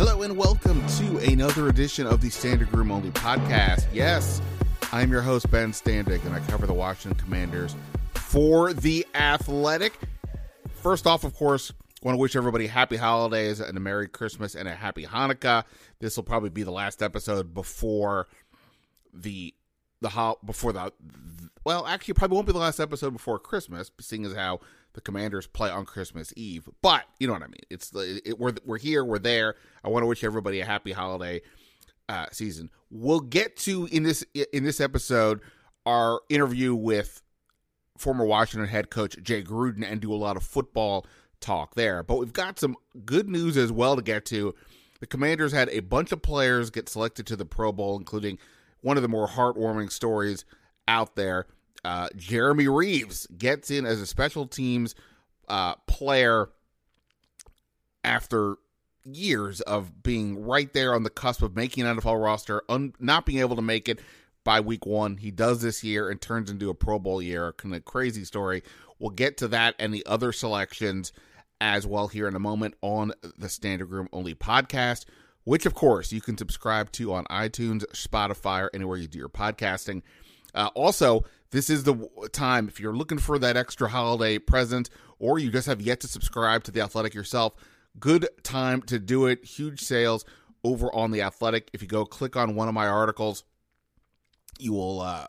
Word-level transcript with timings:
Hello 0.00 0.22
and 0.22 0.34
welcome 0.34 0.82
to 0.96 1.18
another 1.30 1.68
edition 1.68 2.06
of 2.06 2.22
the 2.22 2.28
Standig 2.28 2.72
Room 2.72 2.90
Only 2.90 3.10
podcast. 3.10 3.86
Yes, 3.92 4.40
I'm 4.92 5.12
your 5.12 5.20
host, 5.20 5.50
Ben 5.50 5.72
Standig, 5.72 6.24
and 6.24 6.34
I 6.34 6.40
cover 6.48 6.66
the 6.66 6.72
Washington 6.72 7.22
Commanders 7.22 7.76
for 8.14 8.72
The 8.72 9.06
Athletic. 9.14 9.92
First 10.70 11.06
off, 11.06 11.24
of 11.24 11.34
course, 11.34 11.70
want 12.02 12.14
to 12.14 12.18
wish 12.18 12.34
everybody 12.34 12.66
happy 12.66 12.96
holidays 12.96 13.60
and 13.60 13.76
a 13.76 13.80
Merry 13.80 14.08
Christmas 14.08 14.54
and 14.54 14.66
a 14.66 14.74
Happy 14.74 15.04
Hanukkah. 15.04 15.64
This 15.98 16.16
will 16.16 16.24
probably 16.24 16.48
be 16.48 16.62
the 16.62 16.70
last 16.72 17.02
episode 17.02 17.52
before 17.52 18.26
the 19.12 19.54
the 20.00 20.08
ho- 20.08 20.38
before 20.42 20.72
the 20.72 20.94
well, 21.64 21.86
actually, 21.86 22.14
probably 22.14 22.36
won't 22.36 22.46
be 22.46 22.54
the 22.54 22.58
last 22.58 22.80
episode 22.80 23.12
before 23.12 23.38
Christmas, 23.38 23.90
seeing 24.00 24.24
as 24.24 24.32
how 24.32 24.60
the 24.94 25.00
Commanders 25.00 25.46
play 25.46 25.70
on 25.70 25.84
Christmas 25.84 26.32
Eve. 26.36 26.68
But 26.82 27.04
you 27.18 27.26
know 27.26 27.32
what 27.34 27.42
I 27.42 27.46
mean. 27.46 27.62
It's 27.70 27.92
it, 27.94 28.38
we're 28.38 28.54
we're 28.64 28.78
here, 28.78 29.04
we're 29.04 29.18
there. 29.18 29.56
I 29.84 29.88
want 29.88 30.02
to 30.02 30.06
wish 30.06 30.24
everybody 30.24 30.60
a 30.60 30.66
happy 30.66 30.92
holiday 30.92 31.42
uh, 32.08 32.26
season. 32.32 32.70
We'll 32.90 33.20
get 33.20 33.56
to 33.58 33.88
in 33.92 34.02
this 34.02 34.24
in 34.52 34.64
this 34.64 34.80
episode 34.80 35.40
our 35.86 36.20
interview 36.28 36.74
with 36.74 37.22
former 37.96 38.24
Washington 38.24 38.68
head 38.68 38.90
coach 38.90 39.16
Jay 39.22 39.42
Gruden 39.42 39.84
and 39.84 40.00
do 40.00 40.12
a 40.12 40.16
lot 40.16 40.36
of 40.36 40.42
football 40.42 41.06
talk 41.40 41.74
there. 41.74 42.02
But 42.02 42.16
we've 42.16 42.32
got 42.32 42.58
some 42.58 42.76
good 43.04 43.28
news 43.28 43.56
as 43.56 43.70
well 43.72 43.96
to 43.96 44.02
get 44.02 44.24
to. 44.26 44.54
The 45.00 45.06
Commanders 45.06 45.52
had 45.52 45.68
a 45.70 45.80
bunch 45.80 46.12
of 46.12 46.22
players 46.22 46.70
get 46.70 46.88
selected 46.88 47.26
to 47.28 47.36
the 47.36 47.46
Pro 47.46 47.72
Bowl, 47.72 47.96
including 47.96 48.38
one 48.82 48.96
of 48.96 49.02
the 49.02 49.08
more 49.08 49.28
heartwarming 49.28 49.90
stories 49.90 50.44
out 50.86 51.16
there. 51.16 51.46
Uh, 51.84 52.08
Jeremy 52.16 52.68
Reaves 52.68 53.26
gets 53.26 53.70
in 53.70 53.86
as 53.86 54.00
a 54.00 54.06
special 54.06 54.46
teams 54.46 54.94
uh, 55.48 55.74
player 55.86 56.50
after 58.04 58.56
years 59.04 59.60
of 59.62 60.02
being 60.02 60.44
right 60.44 60.72
there 60.72 60.94
on 60.94 61.02
the 61.02 61.10
cusp 61.10 61.42
of 61.42 61.56
making 61.56 61.86
an 61.86 61.98
NFL 61.98 62.22
roster, 62.22 62.62
un- 62.68 62.94
not 62.98 63.26
being 63.26 63.38
able 63.38 63.56
to 63.56 63.62
make 63.62 63.88
it 63.88 64.00
by 64.44 64.60
week 64.60 64.86
one. 64.86 65.16
He 65.16 65.30
does 65.30 65.62
this 65.62 65.82
year 65.84 66.10
and 66.10 66.20
turns 66.20 66.50
into 66.50 66.70
a 66.70 66.74
Pro 66.74 66.98
Bowl 66.98 67.20
year. 67.20 67.52
Kind 67.52 67.74
of 67.74 67.84
crazy 67.84 68.24
story. 68.24 68.62
We'll 68.98 69.10
get 69.10 69.38
to 69.38 69.48
that 69.48 69.74
and 69.78 69.92
the 69.92 70.04
other 70.06 70.32
selections 70.32 71.12
as 71.60 71.86
well 71.86 72.08
here 72.08 72.26
in 72.26 72.34
a 72.34 72.40
moment 72.40 72.74
on 72.80 73.12
the 73.22 73.48
Standig 73.48 73.90
Room 73.90 74.08
Only 74.12 74.34
podcast, 74.34 75.04
which 75.44 75.66
of 75.66 75.74
course 75.74 76.12
you 76.12 76.20
can 76.20 76.38
subscribe 76.38 76.90
to 76.92 77.12
on 77.12 77.24
iTunes, 77.26 77.84
Spotify, 77.92 78.62
or 78.62 78.70
anywhere 78.72 78.96
you 78.96 79.08
do 79.08 79.18
your 79.18 79.28
podcasting. 79.28 80.02
Uh, 80.54 80.70
also, 80.74 81.24
this 81.50 81.68
is 81.68 81.84
the 81.84 82.08
time 82.32 82.68
if 82.68 82.78
you're 82.78 82.94
looking 82.94 83.18
for 83.18 83.38
that 83.38 83.56
extra 83.56 83.88
holiday 83.88 84.38
present 84.38 84.88
or 85.18 85.38
you 85.38 85.50
just 85.50 85.66
have 85.66 85.80
yet 85.80 86.00
to 86.00 86.08
subscribe 86.08 86.64
to 86.64 86.70
The 86.70 86.80
Athletic 86.80 87.14
yourself, 87.14 87.54
good 87.98 88.28
time 88.42 88.82
to 88.82 88.98
do 88.98 89.26
it. 89.26 89.44
Huge 89.44 89.80
sales 89.80 90.24
over 90.64 90.94
on 90.94 91.10
The 91.10 91.22
Athletic. 91.22 91.70
If 91.72 91.82
you 91.82 91.88
go 91.88 92.04
click 92.04 92.36
on 92.36 92.54
one 92.54 92.68
of 92.68 92.74
my 92.74 92.86
articles, 92.86 93.44
you 94.58 94.72
will, 94.72 95.00
uh, 95.00 95.26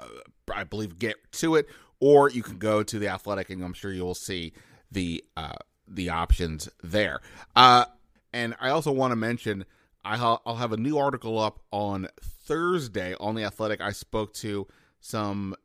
I 0.53 0.63
believe, 0.63 0.99
get 0.99 1.15
to 1.33 1.55
it, 1.55 1.67
or 1.99 2.29
you 2.29 2.43
can 2.43 2.57
go 2.57 2.83
to 2.83 2.99
The 2.99 3.07
Athletic 3.07 3.49
and 3.49 3.63
I'm 3.63 3.73
sure 3.73 3.91
you 3.91 4.03
will 4.03 4.13
see 4.15 4.53
the 4.91 5.23
uh, 5.35 5.53
the 5.87 6.09
options 6.09 6.69
there. 6.83 7.19
Uh, 7.55 7.85
and 8.33 8.55
I 8.59 8.69
also 8.69 8.91
want 8.91 9.11
to 9.11 9.15
mention 9.15 9.65
I'll 10.03 10.55
have 10.55 10.71
a 10.71 10.77
new 10.77 10.97
article 10.97 11.37
up 11.37 11.59
on 11.71 12.07
Thursday 12.21 13.15
on 13.19 13.35
The 13.35 13.43
Athletic. 13.43 13.81
I 13.81 13.91
spoke 13.91 14.33
to 14.35 14.67
some 14.99 15.55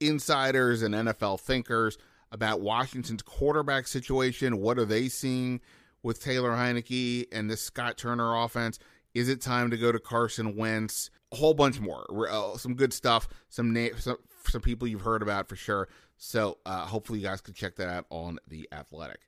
insiders 0.00 0.82
and 0.82 0.94
NFL 0.94 1.40
thinkers 1.40 1.98
about 2.30 2.60
Washington's 2.60 3.22
quarterback 3.22 3.86
situation. 3.86 4.58
What 4.60 4.78
are 4.78 4.84
they 4.84 5.08
seeing 5.08 5.60
with 6.02 6.22
Taylor 6.22 6.50
Heinicke 6.50 7.26
and 7.32 7.50
this 7.50 7.62
Scott 7.62 7.96
Turner 7.96 8.36
offense? 8.36 8.78
Is 9.14 9.28
it 9.28 9.40
time 9.40 9.70
to 9.70 9.76
go 9.76 9.90
to 9.90 9.98
Carson 9.98 10.56
Wentz? 10.56 11.10
A 11.32 11.36
whole 11.36 11.54
bunch 11.54 11.80
more. 11.80 12.28
Uh, 12.30 12.56
some 12.56 12.74
good 12.74 12.92
stuff. 12.92 13.28
Some, 13.48 13.72
na- 13.72 13.96
some 13.98 14.18
some 14.48 14.60
people 14.60 14.88
you've 14.88 15.02
heard 15.02 15.22
about 15.22 15.48
for 15.48 15.56
sure. 15.56 15.88
So 16.16 16.58
uh, 16.66 16.86
hopefully 16.86 17.20
you 17.20 17.26
guys 17.26 17.40
can 17.40 17.54
check 17.54 17.76
that 17.76 17.88
out 17.88 18.06
on 18.10 18.38
the 18.48 18.68
Athletic. 18.72 19.20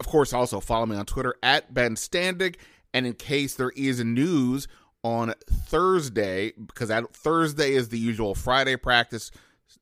Of 0.00 0.06
course, 0.06 0.32
also 0.32 0.60
follow 0.60 0.86
me 0.86 0.96
on 0.96 1.06
Twitter 1.06 1.34
at 1.42 1.74
Ben 1.74 1.96
Standig. 1.96 2.56
And 2.94 3.06
in 3.06 3.14
case 3.14 3.54
there 3.54 3.72
is 3.76 4.02
news 4.02 4.68
on 5.02 5.34
Thursday, 5.50 6.52
because 6.52 6.88
that 6.88 7.14
Thursday 7.14 7.72
is 7.72 7.88
the 7.88 7.98
usual 7.98 8.34
Friday 8.34 8.76
practice, 8.76 9.30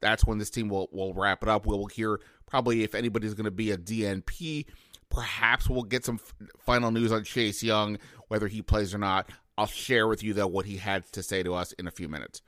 that's 0.01 0.25
when 0.25 0.39
this 0.39 0.51
team 0.51 0.69
will 0.69 0.89
will 0.93 1.15
wrap 1.15 1.43
it 1.43 1.49
up. 1.49 1.67
We'll 1.67 1.87
hear 1.87 2.21
probably 2.47 2.83
if 2.83 2.95
anybody's 2.95 3.35
going 3.35 3.45
to 3.45 3.51
be 3.51 3.71
a 3.71 3.79
DNP. 3.79 4.67
Perhaps 5.09 5.69
we'll 5.71 5.85
get 5.85 6.05
some 6.05 6.21
f- 6.23 6.35
final 6.59 6.91
news 6.91 7.13
on 7.13 7.23
Chase 7.25 7.63
Young, 7.63 7.99
whether 8.29 8.49
he 8.49 8.63
plays 8.63 8.95
or 8.95 8.99
not. 8.99 9.31
I'll 9.57 9.67
share 9.67 10.09
with 10.09 10.23
you 10.23 10.35
though 10.35 10.47
what 10.47 10.67
he 10.67 10.77
had 10.77 11.11
to 11.13 11.23
say 11.23 11.43
to 11.43 11.55
us 11.55 11.73
in 11.73 11.87
a 11.87 11.91
few 11.91 12.09
minutes. 12.09 12.43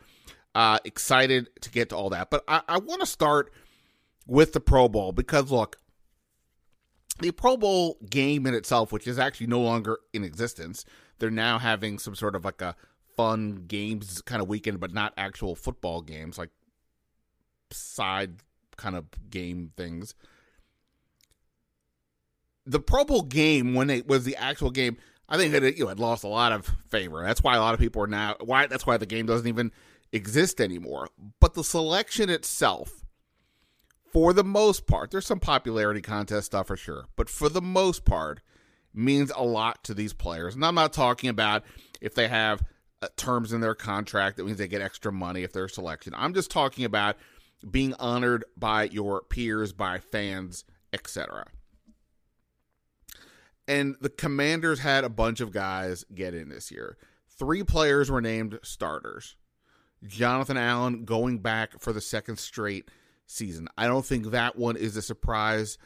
Uh, 0.54 0.78
excited 0.84 1.48
to 1.60 1.70
get 1.70 1.90
to 1.90 1.96
all 1.96 2.10
that, 2.10 2.30
but 2.30 2.42
I, 2.48 2.62
I 2.68 2.78
want 2.78 3.00
to 3.00 3.06
start 3.06 3.52
with 4.26 4.52
the 4.52 4.60
Pro 4.60 4.88
Bowl 4.88 5.12
because 5.12 5.50
look, 5.50 5.76
the 7.20 7.30
Pro 7.30 7.56
Bowl 7.56 7.98
game 8.08 8.46
in 8.46 8.54
itself, 8.54 8.92
which 8.92 9.06
is 9.06 9.18
actually 9.18 9.46
no 9.46 9.60
longer 9.60 9.98
in 10.12 10.24
existence, 10.24 10.84
they're 11.18 11.30
now 11.30 11.58
having 11.58 11.98
some 11.98 12.14
sort 12.14 12.34
of 12.34 12.44
like 12.44 12.60
a 12.60 12.74
fun 13.16 13.64
games 13.66 14.22
kind 14.22 14.40
of 14.40 14.48
weekend, 14.48 14.80
but 14.80 14.92
not 14.92 15.12
actual 15.16 15.54
football 15.54 16.00
games, 16.00 16.38
like 16.38 16.50
side 17.98 18.34
kind 18.76 18.96
of 18.96 19.04
game 19.28 19.72
things. 19.76 20.14
The 22.64 22.80
Pro 22.80 23.04
Bowl 23.04 23.22
game, 23.22 23.74
when 23.74 23.90
it 23.90 24.06
was 24.06 24.24
the 24.24 24.36
actual 24.36 24.70
game, 24.70 24.96
I 25.28 25.36
think 25.36 25.52
that 25.52 25.64
it 25.64 25.76
you 25.76 25.84
know 25.84 25.90
it 25.90 25.98
lost 25.98 26.24
a 26.24 26.28
lot 26.28 26.52
of 26.52 26.66
favor. 26.88 27.22
That's 27.22 27.42
why 27.42 27.56
a 27.56 27.60
lot 27.60 27.74
of 27.74 27.80
people 27.80 28.02
are 28.02 28.06
now 28.06 28.36
why 28.40 28.66
that's 28.66 28.86
why 28.86 28.96
the 28.96 29.06
game 29.06 29.26
doesn't 29.26 29.48
even 29.48 29.72
exist 30.12 30.60
anymore. 30.60 31.08
But 31.40 31.54
the 31.54 31.64
selection 31.64 32.30
itself, 32.30 33.04
for 34.12 34.32
the 34.32 34.44
most 34.44 34.86
part, 34.86 35.10
there's 35.10 35.26
some 35.26 35.40
popularity 35.40 36.00
contest 36.00 36.46
stuff 36.46 36.68
for 36.68 36.76
sure, 36.76 37.06
but 37.16 37.28
for 37.28 37.48
the 37.48 37.62
most 37.62 38.04
part, 38.04 38.40
means 38.94 39.32
a 39.36 39.44
lot 39.44 39.82
to 39.84 39.94
these 39.94 40.12
players. 40.12 40.54
And 40.54 40.64
I'm 40.64 40.74
not 40.74 40.92
talking 40.92 41.28
about 41.28 41.64
if 42.00 42.14
they 42.14 42.28
have 42.28 42.62
uh, 43.02 43.08
terms 43.16 43.52
in 43.52 43.60
their 43.60 43.74
contract 43.74 44.36
that 44.36 44.44
means 44.46 44.58
they 44.58 44.68
get 44.68 44.82
extra 44.82 45.12
money 45.12 45.42
if 45.42 45.52
they're 45.52 45.68
selection. 45.68 46.14
I'm 46.16 46.34
just 46.34 46.50
talking 46.50 46.84
about 46.84 47.16
being 47.68 47.94
honored 47.94 48.44
by 48.56 48.84
your 48.84 49.22
peers, 49.22 49.72
by 49.72 49.98
fans, 49.98 50.64
etc. 50.92 51.46
And 53.66 53.96
the 54.00 54.08
Commanders 54.08 54.80
had 54.80 55.04
a 55.04 55.10
bunch 55.10 55.40
of 55.40 55.52
guys 55.52 56.04
get 56.14 56.34
in 56.34 56.48
this 56.48 56.70
year. 56.70 56.96
Three 57.38 57.62
players 57.62 58.10
were 58.10 58.20
named 58.20 58.58
starters. 58.62 59.36
Jonathan 60.06 60.56
Allen 60.56 61.04
going 61.04 61.38
back 61.38 61.80
for 61.80 61.92
the 61.92 62.00
second 62.00 62.38
straight 62.38 62.90
season. 63.26 63.68
I 63.76 63.86
don't 63.86 64.06
think 64.06 64.30
that 64.30 64.56
one 64.56 64.76
is 64.76 64.96
a 64.96 65.02
surprise 65.02 65.76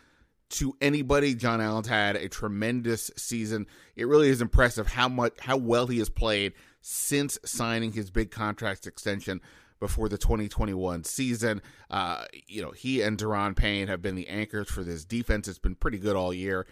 to 0.50 0.77
anybody. 0.81 1.34
John 1.34 1.60
Allen's 1.60 1.89
had 1.89 2.16
a 2.16 2.28
tremendous 2.28 3.10
season. 3.16 3.66
It 3.97 4.07
really 4.07 4.28
is 4.28 4.42
impressive 4.42 4.86
how 4.86 5.09
much 5.09 5.33
how 5.41 5.57
well 5.57 5.86
he 5.86 5.98
has 5.98 6.10
played 6.10 6.53
since 6.83 7.39
signing 7.45 7.92
his 7.92 8.10
big 8.10 8.30
contract 8.30 8.86
extension 8.86 9.41
before 9.82 10.08
the 10.08 10.16
2021 10.16 11.02
season. 11.02 11.60
Uh, 11.90 12.24
you 12.46 12.62
know, 12.62 12.70
he 12.70 13.02
and 13.02 13.18
Daron 13.18 13.56
Payne 13.56 13.88
have 13.88 14.00
been 14.00 14.14
the 14.14 14.28
anchors 14.28 14.70
for 14.70 14.84
this 14.84 15.04
defense. 15.04 15.48
It's 15.48 15.58
been 15.58 15.74
pretty 15.74 15.98
good 15.98 16.14
all 16.14 16.32
year. 16.32 16.68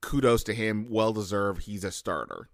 Kudos 0.00 0.44
to 0.44 0.54
him. 0.54 0.86
Well 0.88 1.12
deserved. 1.12 1.62
He's 1.62 1.82
a 1.82 1.90
starter. 1.90 2.48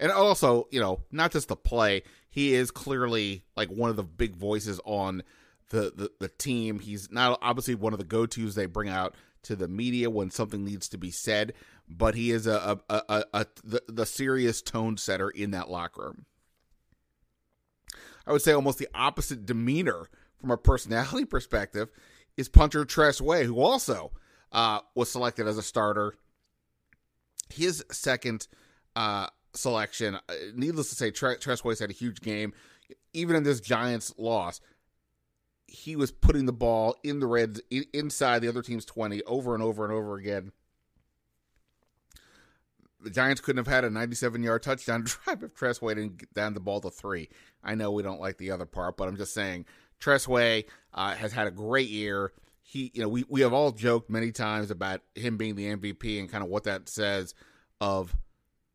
And 0.00 0.10
also, 0.10 0.68
you 0.70 0.80
know, 0.80 1.02
not 1.12 1.32
just 1.32 1.48
the 1.48 1.56
play, 1.56 2.02
he 2.30 2.54
is 2.54 2.70
clearly 2.70 3.44
like 3.58 3.68
one 3.68 3.90
of 3.90 3.96
the 3.96 4.02
big 4.04 4.36
voices 4.36 4.80
on 4.86 5.22
the, 5.68 5.92
the, 5.94 6.10
the 6.18 6.28
team. 6.28 6.78
He's 6.78 7.12
not 7.12 7.38
obviously 7.42 7.74
one 7.74 7.92
of 7.92 7.98
the 7.98 8.06
go 8.06 8.24
tos 8.24 8.54
they 8.54 8.64
bring 8.64 8.88
out 8.88 9.14
to 9.42 9.54
the 9.54 9.68
media 9.68 10.08
when 10.08 10.30
something 10.30 10.64
needs 10.64 10.88
to 10.88 10.96
be 10.96 11.10
said, 11.10 11.52
but 11.86 12.14
he 12.14 12.30
is 12.30 12.46
a, 12.46 12.80
a, 12.88 13.02
a, 13.10 13.24
a 13.34 13.46
the, 13.64 13.82
the 13.86 14.06
serious 14.06 14.62
tone 14.62 14.96
setter 14.96 15.28
in 15.28 15.50
that 15.50 15.70
locker 15.70 16.04
room. 16.04 16.24
I 18.30 18.32
would 18.32 18.42
say 18.42 18.52
almost 18.52 18.78
the 18.78 18.88
opposite 18.94 19.44
demeanor 19.44 20.08
from 20.40 20.52
a 20.52 20.56
personality 20.56 21.24
perspective 21.26 21.90
is 22.36 22.48
punter 22.48 22.84
Tress 22.84 23.20
Way, 23.20 23.44
who 23.44 23.60
also 23.60 24.12
uh, 24.52 24.80
was 24.94 25.10
selected 25.10 25.46
as 25.48 25.58
a 25.58 25.62
starter 25.62 26.14
his 27.52 27.84
second 27.90 28.46
uh, 28.96 29.26
selection, 29.52 30.14
uh, 30.14 30.34
needless 30.54 30.90
to 30.90 30.94
say, 30.94 31.10
Tre- 31.10 31.38
Tress 31.38 31.60
had 31.80 31.90
a 31.90 31.92
huge 31.92 32.20
game. 32.20 32.52
Even 33.12 33.36
in 33.36 33.42
this 33.42 33.60
Giants 33.60 34.14
loss, 34.16 34.60
he 35.66 35.96
was 35.96 36.10
putting 36.10 36.46
the 36.46 36.52
ball 36.52 36.96
in 37.02 37.20
the 37.20 37.26
red 37.26 37.58
inside 37.92 38.40
the 38.40 38.48
other 38.48 38.62
team's 38.62 38.84
20 38.84 39.22
over 39.24 39.54
and 39.54 39.62
over 39.62 39.84
and 39.84 39.92
over 39.92 40.16
again. 40.16 40.52
The 43.02 43.10
Giants 43.10 43.40
couldn't 43.40 43.64
have 43.64 43.72
had 43.72 43.84
a 43.84 43.90
97 43.90 44.42
yard 44.42 44.62
touchdown 44.62 45.04
drive 45.24 45.42
if 45.42 45.54
Tress 45.54 45.80
Way 45.80 45.94
didn't 45.94 46.32
down 46.34 46.54
the 46.54 46.60
ball 46.60 46.80
to 46.80 46.90
three. 46.90 47.28
I 47.62 47.74
know 47.74 47.90
we 47.90 48.02
don't 48.02 48.20
like 48.20 48.38
the 48.38 48.50
other 48.50 48.66
part, 48.66 48.96
but 48.96 49.08
I'm 49.08 49.16
just 49.16 49.34
saying 49.34 49.66
Tress 49.98 50.26
Way 50.26 50.66
uh, 50.94 51.14
has 51.14 51.32
had 51.32 51.46
a 51.46 51.50
great 51.50 51.88
year. 51.88 52.32
He, 52.62 52.90
you 52.94 53.02
know, 53.02 53.08
we, 53.08 53.24
we 53.28 53.40
have 53.40 53.52
all 53.52 53.72
joked 53.72 54.10
many 54.10 54.32
times 54.32 54.70
about 54.70 55.00
him 55.14 55.36
being 55.36 55.56
the 55.56 55.74
MVP 55.74 56.20
and 56.20 56.30
kind 56.30 56.44
of 56.44 56.50
what 56.50 56.64
that 56.64 56.88
says 56.88 57.34
of 57.80 58.16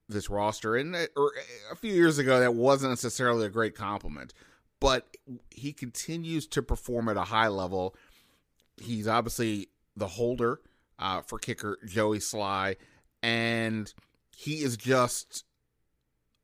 this 0.10 0.30
roster. 0.30 0.76
And 0.76 0.96
uh, 0.96 1.08
or 1.16 1.32
a 1.72 1.76
few 1.76 1.94
years 1.94 2.18
ago, 2.18 2.40
that 2.40 2.54
wasn't 2.54 2.92
necessarily 2.92 3.46
a 3.46 3.50
great 3.50 3.76
compliment 3.76 4.34
but 4.80 5.18
he 5.50 5.74
continues 5.74 6.48
to 6.48 6.62
perform 6.62 7.10
at 7.10 7.18
a 7.18 7.24
high 7.24 7.48
level. 7.48 7.96
He's 8.78 9.08
obviously 9.08 9.70
the 9.96 10.08
holder 10.08 10.62
uh, 11.00 11.22
for 11.22 11.40
kicker 11.40 11.80
Joey 11.88 12.20
Slye, 12.20 12.76
and 13.24 13.92
he 14.36 14.64
is 14.64 14.78
just, 14.78 15.46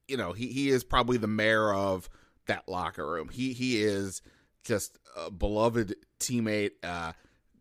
you 0.07 0.17
know, 0.17 0.31
he, 0.31 0.47
he 0.47 0.69
is 0.69 0.83
probably 0.83 1.17
the 1.17 1.27
mayor 1.27 1.73
of 1.73 2.09
that 2.47 2.67
locker 2.67 3.05
room. 3.05 3.29
He 3.29 3.53
he 3.53 3.81
is 3.83 4.21
just 4.63 4.97
a 5.15 5.29
beloved 5.29 5.95
teammate, 6.19 6.71
uh, 6.83 7.13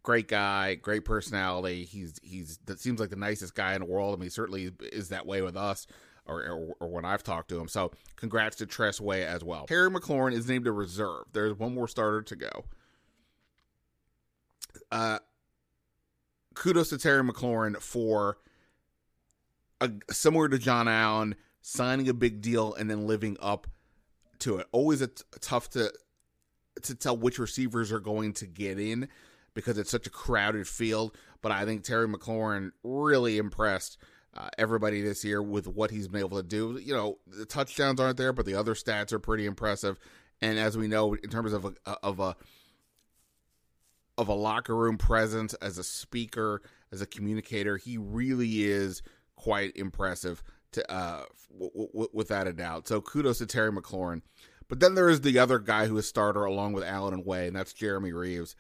great 0.02 0.28
guy, 0.28 0.76
great 0.76 1.04
personality. 1.04 1.84
He's 1.84 2.18
he's 2.22 2.58
that 2.66 2.80
seems 2.80 3.00
like 3.00 3.10
the 3.10 3.16
nicest 3.16 3.54
guy 3.54 3.74
in 3.74 3.80
the 3.80 3.86
world. 3.86 4.14
I 4.14 4.16
mean, 4.18 4.26
he 4.26 4.30
certainly 4.30 4.70
is 4.92 5.08
that 5.08 5.26
way 5.26 5.42
with 5.42 5.56
us 5.56 5.86
or, 6.26 6.42
or, 6.42 6.74
or, 6.80 6.88
when 6.88 7.04
I've 7.04 7.24
talked 7.24 7.48
to 7.48 7.58
him. 7.58 7.66
So 7.66 7.90
congrats 8.16 8.56
to 8.56 8.66
Tress 8.66 9.00
Way 9.00 9.24
as 9.24 9.42
well. 9.42 9.66
Terry 9.66 9.90
McLaurin 9.90 10.32
is 10.32 10.48
named 10.48 10.66
a 10.66 10.72
reserve. 10.72 11.24
There's 11.32 11.58
one 11.58 11.74
more 11.74 11.88
starter 11.88 12.22
to 12.22 12.36
go. 12.36 12.64
Uh, 14.92 15.18
kudos 16.54 16.90
to 16.90 16.98
Terry 16.98 17.24
McLaurin 17.24 17.76
for 17.78 18.38
a, 19.80 19.90
similar 20.10 20.48
to 20.48 20.58
John 20.58 20.88
Allen 20.88 21.34
signing 21.62 22.08
a 22.08 22.14
big 22.14 22.40
deal 22.40 22.74
and 22.74 22.90
then 22.90 23.06
living 23.06 23.36
up 23.40 23.66
to 24.40 24.58
it. 24.58 24.66
Always 24.72 25.00
a 25.00 25.08
t- 25.08 25.22
tough 25.40 25.70
to 25.70 25.92
to 26.82 26.94
tell 26.94 27.16
which 27.16 27.38
receivers 27.38 27.92
are 27.92 28.00
going 28.00 28.32
to 28.32 28.46
get 28.46 28.78
in 28.78 29.08
because 29.54 29.76
it's 29.76 29.90
such 29.90 30.06
a 30.06 30.10
crowded 30.10 30.66
field. 30.66 31.16
But 31.42 31.52
I 31.52 31.64
think 31.64 31.82
Terry 31.82 32.08
McLaurin 32.08 32.70
really 32.82 33.38
impressed 33.38 33.98
uh, 34.36 34.48
everybody 34.58 35.02
this 35.02 35.24
year 35.24 35.42
with 35.42 35.66
what 35.66 35.90
he's 35.90 36.08
been 36.08 36.20
able 36.20 36.38
to 36.38 36.46
do. 36.46 36.78
You 36.82 36.94
know, 36.94 37.18
the 37.26 37.44
touchdowns 37.44 38.00
aren't 38.00 38.16
there, 38.16 38.32
but 38.32 38.46
the 38.46 38.54
other 38.54 38.74
stats 38.74 39.12
are 39.12 39.18
pretty 39.18 39.46
impressive. 39.46 39.98
And 40.40 40.58
as 40.58 40.76
we 40.76 40.88
know, 40.88 41.14
in 41.14 41.30
terms 41.30 41.52
of 41.52 41.64
a 41.64 41.90
of 42.02 42.20
a 42.20 42.36
of 44.16 44.28
a 44.28 44.34
locker 44.34 44.76
room 44.76 44.98
presence 44.98 45.54
as 45.54 45.78
a 45.78 45.84
speaker, 45.84 46.62
as 46.92 47.00
a 47.00 47.06
communicator, 47.06 47.76
he 47.76 47.98
really 47.98 48.64
is 48.64 49.02
quite 49.42 49.76
impressive. 49.76 50.42
To 50.72 50.92
uh, 50.92 51.24
w- 51.52 51.88
w- 51.88 52.10
without 52.12 52.46
a 52.46 52.52
doubt. 52.52 52.86
So 52.86 53.00
kudos 53.00 53.38
to 53.38 53.46
Terry 53.46 53.72
McLaurin. 53.72 54.22
But 54.68 54.78
then 54.78 54.94
there 54.94 55.08
is 55.08 55.22
the 55.22 55.40
other 55.40 55.58
guy 55.58 55.86
who 55.86 55.98
is 55.98 56.06
starter 56.06 56.44
along 56.44 56.74
with 56.74 56.84
Allen 56.84 57.12
and 57.12 57.26
Way, 57.26 57.48
and 57.48 57.56
that's 57.56 57.72
Jeremy 57.72 58.12
Reaves 58.12 58.54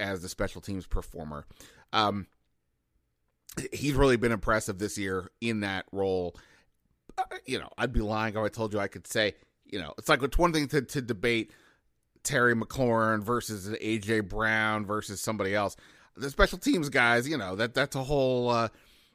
as 0.00 0.22
the 0.22 0.28
special 0.30 0.62
teams 0.62 0.86
performer. 0.86 1.44
Um, 1.92 2.28
he's 3.72 3.92
really 3.92 4.16
been 4.16 4.32
impressive 4.32 4.78
this 4.78 4.96
year 4.96 5.30
in 5.42 5.60
that 5.60 5.84
role. 5.92 6.34
Uh, 7.18 7.24
you 7.44 7.58
know, 7.58 7.68
I'd 7.76 7.92
be 7.92 8.00
lying 8.00 8.34
if 8.34 8.40
I 8.40 8.48
told 8.48 8.72
you 8.72 8.80
I 8.80 8.88
could 8.88 9.06
say, 9.06 9.34
you 9.66 9.78
know, 9.78 9.92
it's 9.98 10.08
like 10.08 10.22
it's 10.22 10.38
one 10.38 10.52
thing 10.52 10.66
to, 10.68 10.80
to 10.80 11.02
debate 11.02 11.52
Terry 12.22 12.54
McLaurin 12.54 13.22
versus 13.22 13.68
AJ 13.68 14.28
Brown 14.28 14.86
versus 14.86 15.20
somebody 15.20 15.54
else. 15.54 15.76
The 16.16 16.30
special 16.30 16.58
teams 16.58 16.88
guys, 16.88 17.28
you 17.28 17.36
know, 17.36 17.54
that 17.56 17.74
that's 17.74 17.96
a 17.96 18.02
whole 18.02 18.48
uh, 18.48 18.68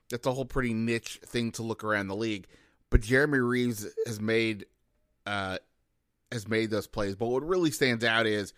that's 0.09 0.27
a 0.27 0.33
whole 0.33 0.45
pretty 0.45 0.73
niche 0.73 1.19
thing 1.25 1.51
to 1.53 1.63
look 1.63 1.83
around 1.83 2.07
the 2.07 2.15
league. 2.15 2.47
But 2.89 3.01
Jeremy 3.01 3.39
Reaves 3.39 3.87
has 4.05 4.19
made 4.19 4.65
uh, 5.25 5.59
has 6.31 6.47
made 6.47 6.69
those 6.69 6.87
plays. 6.87 7.15
But 7.15 7.27
what 7.27 7.47
really 7.47 7.71
stands 7.71 8.03
out 8.03 8.25
is 8.25 8.53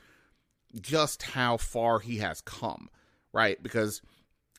just 0.79 1.23
how 1.23 1.57
far 1.57 1.99
he 1.99 2.17
has 2.17 2.41
come, 2.41 2.89
right? 3.33 3.61
Because 3.61 4.01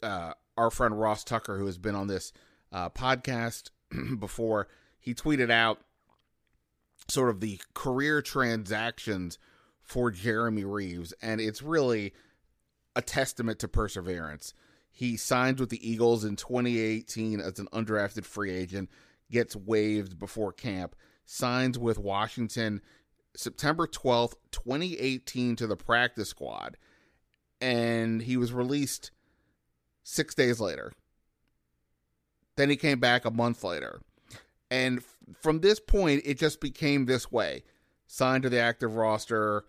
uh, 0.03 0.33
our 0.57 0.71
friend 0.71 0.99
Ross 0.99 1.25
Tucker, 1.25 1.59
who 1.59 1.67
has 1.67 1.79
been 1.79 1.95
on 1.95 2.07
this 2.07 2.33
uh, 2.71 2.91
podcast 2.91 3.71
before, 4.19 4.69
he 4.99 5.15
tweeted 5.15 5.51
out 5.51 5.81
sort 7.09 7.31
of 7.31 7.41
the 7.41 7.61
career 7.75 8.23
transactions 8.23 9.39
for 9.81 10.11
Jeremy 10.11 10.65
Reaves, 10.65 11.13
and 11.21 11.41
it's 11.41 11.63
really 11.63 12.13
a 12.95 13.03
testament 13.03 13.59
to 13.61 13.69
perseverance. 13.69 14.55
He 14.93 15.17
signs 15.17 15.59
with 15.59 15.71
the 15.71 15.89
Eagles 15.89 16.25
in 16.25 16.37
2018 16.37 17.41
as 17.41 17.59
an 17.59 17.67
undrafted 17.73 18.25
free 18.25 18.53
agent, 18.53 18.91
gets 19.31 19.57
waived 19.57 20.19
before 20.19 20.53
camp, 20.53 20.95
signs 21.25 21.79
with 21.79 21.99
Washington 21.99 22.83
September 23.35 23.87
12th, 23.87 24.35
2018 24.51 25.57
to 25.57 25.67
the 25.67 25.77
practice 25.77 26.29
squad, 26.29 26.77
and 27.61 28.23
he 28.23 28.37
was 28.37 28.53
released 28.53 29.11
six 30.03 30.35
days 30.35 30.61
later. 30.61 30.93
Then 32.57 32.69
he 32.69 32.77
came 32.77 33.01
back 33.01 33.25
a 33.25 33.31
month 33.31 33.65
later. 33.65 34.03
And 34.71 34.99
f- 34.99 35.17
from 35.41 35.61
this 35.61 35.81
point, 35.81 36.23
it 36.25 36.39
just 36.39 36.61
became 36.61 37.07
this 37.07 37.33
way 37.33 37.65
signed 38.07 38.43
to 38.43 38.51
the 38.51 38.59
active 38.59 38.95
roster, 38.97 39.65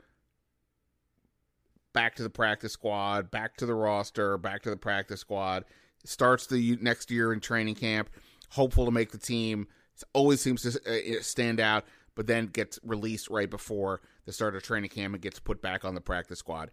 back 1.94 2.16
to 2.16 2.24
the 2.24 2.30
practice 2.30 2.74
squad, 2.74 3.32
back 3.32 3.56
to 3.58 3.66
the 3.66 3.76
roster, 3.76 4.38
back 4.38 4.64
to 4.64 4.70
the 4.70 4.78
practice 4.78 5.22
squad. 5.22 5.66
Starts 6.06 6.48
the 6.48 6.78
next 6.82 7.10
year 7.10 7.32
in 7.32 7.40
training 7.40 7.76
camp, 7.76 8.10
hopeful 8.50 8.86
to 8.86 8.92
make 8.92 9.12
the 9.12 9.18
team. 9.18 9.68
Always 10.14 10.42
seems 10.42 10.64
to 10.64 11.18
uh, 11.20 11.22
stand 11.22 11.60
out, 11.60 11.86
but 12.16 12.28
then 12.28 12.48
gets 12.48 12.80
released 12.84 13.30
right 13.30 13.50
before 13.50 14.02
the 14.26 14.34
start 14.34 14.56
of 14.56 14.64
training 14.64 14.90
camp 14.90 15.14
and 15.14 15.22
gets 15.22 15.40
put 15.40 15.62
back 15.62 15.86
on 15.86 15.96
the 15.96 16.02
practice 16.02 16.40
squad. 16.40 16.72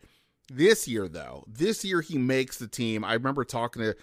This 0.52 0.88
year, 0.88 1.06
though, 1.06 1.44
this 1.46 1.84
year 1.84 2.00
he 2.00 2.19
makes 2.19 2.58
the 2.58 2.66
team. 2.66 3.05
I 3.05 3.12
remember 3.12 3.44
talking 3.44 3.82
to 3.82 3.96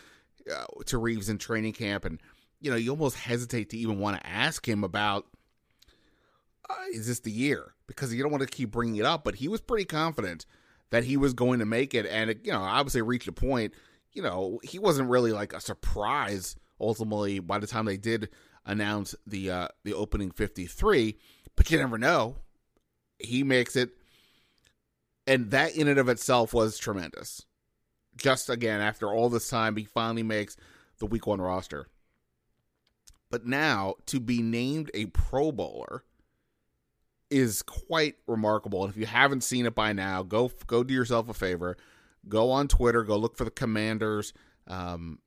uh, 0.56 0.66
to 0.86 0.98
Reaves 0.98 1.28
in 1.28 1.40
training 1.40 1.74
camp, 1.74 2.06
and 2.06 2.22
you 2.62 2.72
know, 2.72 2.78
you 2.78 2.92
almost 2.92 3.18
hesitate 3.18 3.70
to 3.72 3.78
even 3.78 4.00
want 4.00 4.18
to 4.18 4.28
ask 4.28 4.68
him 4.68 4.84
about 4.84 5.26
uh, 6.70 6.74
is 6.94 7.08
this 7.08 7.20
the 7.20 7.32
year 7.32 7.74
because 7.86 8.14
you 8.14 8.22
don't 8.24 8.32
want 8.32 8.44
to 8.44 8.50
keep 8.50 8.72
bringing 8.72 8.96
it 8.96 9.06
up. 9.06 9.24
But 9.24 9.36
he 9.36 9.48
was 9.48 9.60
pretty 9.60 9.86
confident 9.86 10.46
that 10.90 11.04
he 11.04 11.18
was 11.18 11.34
going 11.34 11.60
to 11.60 11.66
make 11.66 11.94
it, 11.94 12.06
and 12.06 12.30
it, 12.30 12.40
you 12.44 12.52
know, 12.52 12.62
obviously 12.62 13.02
reached 13.02 13.28
a 13.28 13.34
point. 13.34 13.74
You 14.14 14.22
know, 14.22 14.60
he 14.64 14.80
wasn't 14.80 15.10
really 15.10 15.32
like 15.32 15.54
a 15.54 15.62
surprise 15.62 16.56
ultimately 16.80 17.40
by 17.40 17.60
the 17.60 17.68
time 17.68 17.86
they 17.86 17.98
did 17.98 18.30
announce 18.66 19.16
the 19.26 19.52
uh, 19.52 19.68
the 19.84 19.94
opening 19.94 20.32
fifty 20.32 20.66
three. 20.66 21.18
But 21.56 21.70
you 21.72 21.78
never 21.78 21.98
know. 21.98 22.38
He 23.20 23.44
makes 23.44 23.76
it 23.76 23.90
and 25.28 25.52
that 25.52 25.76
in 25.76 25.90
and 25.90 26.00
of 26.00 26.08
itself 26.10 26.54
was 26.54 26.78
tremendous. 26.78 27.46
Just 28.16 28.50
again, 28.50 28.80
after 28.80 29.12
all 29.12 29.30
this 29.30 29.50
time, 29.50 29.76
he 29.76 29.84
finally 29.84 30.24
makes 30.24 30.56
the 31.00 31.06
week 31.06 31.28
one 31.28 31.42
roster. 31.42 31.88
But 33.30 33.46
now 33.46 33.96
to 34.08 34.20
be 34.20 34.42
named 34.42 34.90
a 34.94 35.08
Pro 35.08 35.52
Bowler 35.52 36.04
is 37.30 37.62
quite 37.62 38.16
remarkable. 38.28 38.84
And 38.84 38.92
if 38.92 38.98
you 38.98 39.06
haven't 39.06 39.44
seen 39.44 39.66
it 39.66 39.76
by 39.76 39.94
now, 39.94 40.24
go 40.24 40.52
go 40.68 40.84
do 40.84 40.94
yourself 40.94 41.30
a 41.30 41.34
favor. 41.34 41.78
Go 42.28 42.52
on 42.52 42.68
Twitter. 42.68 43.04
Go 43.04 43.18
look 43.18 43.38
for 43.38 43.46
the 43.46 43.52
Commanders 43.52 44.34
um, 44.68 45.20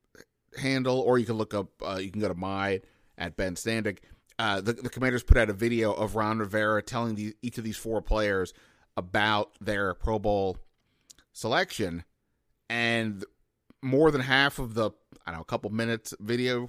handle, 0.57 1.01
or 1.01 1.19
you 1.19 1.27
can 1.27 1.37
look 1.37 1.55
up. 1.55 1.69
Uh, 1.83 1.99
you 2.01 2.11
can 2.11 2.21
go 2.21 2.29
to 2.29 2.35
my 2.35 2.81
at 3.19 3.37
Ben 3.37 3.55
Standig. 3.55 3.99
Uh, 4.39 4.61
the, 4.61 4.73
the 4.73 4.89
Commanders 4.89 5.23
put 5.23 5.37
out 5.37 5.51
a 5.51 5.55
video 5.55 5.93
of 5.93 6.17
Ron 6.17 6.39
Rivera 6.39 6.83
telling 6.83 7.15
the, 7.15 7.35
each 7.43 7.59
of 7.59 7.65
these 7.65 7.77
four 7.77 8.01
players 8.01 8.55
about 8.97 9.53
their 9.61 9.93
Pro 9.95 10.19
Bowl 10.19 10.57
selection, 11.33 12.05
and 12.69 13.25
more 13.83 14.11
than 14.11 14.23
half 14.23 14.59
of 14.59 14.75
the 14.75 14.91
I 15.27 15.31
don't 15.31 15.37
know 15.37 15.43
a 15.43 15.45
couple 15.45 15.71
minutes 15.71 16.15
video 16.21 16.69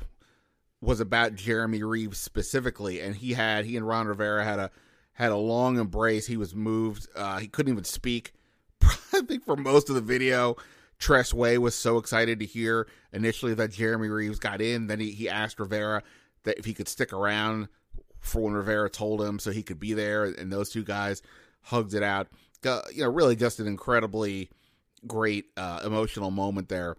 was 0.82 1.00
about 1.00 1.36
Jeremy 1.36 1.84
Reaves 1.84 2.18
specifically, 2.18 3.00
and 3.00 3.16
he 3.16 3.34
had 3.34 3.66
he 3.66 3.78
and 3.78 3.88
Ron 3.88 4.08
Rivera 4.08 4.44
had 4.44 4.60
a 4.60 4.72
had 5.14 5.32
a 5.32 5.38
long 5.38 5.78
embrace. 5.78 6.28
He 6.28 6.38
was 6.38 6.56
moved. 6.56 7.08
Uh, 7.16 7.40
he 7.40 7.48
couldn't 7.48 7.72
even 7.72 7.84
speak. 7.84 8.34
I 8.82 9.22
think 9.22 9.44
for 9.44 9.56
most 9.56 9.90
of 9.90 9.96
the 9.96 10.02
video, 10.02 10.56
Tress 10.98 11.34
Way 11.34 11.58
was 11.58 11.76
so 11.76 11.98
excited 11.98 12.40
to 12.40 12.46
hear 12.46 12.88
initially 13.12 13.54
that 13.56 13.72
Jeremy 13.72 14.08
Reaves 14.08 14.40
got 14.40 14.62
in. 14.62 14.88
Then 14.88 15.00
he, 15.00 15.12
he 15.12 15.30
asked 15.30 15.60
Rivera 15.60 16.04
that 16.44 16.58
if 16.58 16.66
he 16.66 16.74
could 16.74 16.88
stick 16.88 17.14
around 17.14 17.68
for 18.20 18.42
when 18.44 18.54
Rivera 18.54 18.90
told 18.90 19.22
him 19.22 19.40
so 19.40 19.52
he 19.52 19.64
could 19.64 19.80
be 19.80 19.94
there. 19.94 20.26
And 20.26 20.52
those 20.52 20.70
two 20.70 20.84
guys 20.84 21.22
hugged 21.62 21.94
it 21.94 22.04
out. 22.04 22.28
Uh, 22.66 22.82
you 22.94 23.04
know, 23.04 23.10
really 23.10 23.36
just 23.36 23.60
an 23.60 23.68
incredibly 23.68 24.50
great 25.08 25.46
uh, 25.58 25.82
emotional 25.84 26.32
moment 26.32 26.70
there. 26.70 26.96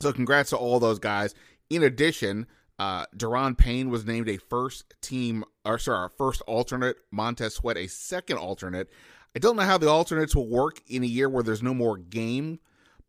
So 0.00 0.12
congrats 0.12 0.50
to 0.50 0.56
all 0.56 0.80
those 0.80 0.98
guys. 0.98 1.34
In 1.70 1.82
addition, 1.82 2.46
uh, 2.78 3.06
Daron 3.16 3.56
Payne 3.56 3.90
was 3.90 4.04
named 4.04 4.28
a 4.28 4.36
first 4.36 4.94
team, 5.00 5.44
or 5.64 5.78
sorry, 5.78 5.98
our 5.98 6.08
first 6.08 6.40
alternate. 6.42 6.96
Montez 7.10 7.54
Sweat 7.54 7.76
a 7.76 7.86
second 7.86 8.38
alternate. 8.38 8.90
I 9.36 9.38
don't 9.38 9.56
know 9.56 9.62
how 9.62 9.78
the 9.78 9.88
alternates 9.88 10.34
will 10.34 10.48
work 10.48 10.80
in 10.86 11.02
a 11.02 11.06
year 11.06 11.28
where 11.28 11.42
there's 11.42 11.62
no 11.62 11.74
more 11.74 11.96
game, 11.96 12.60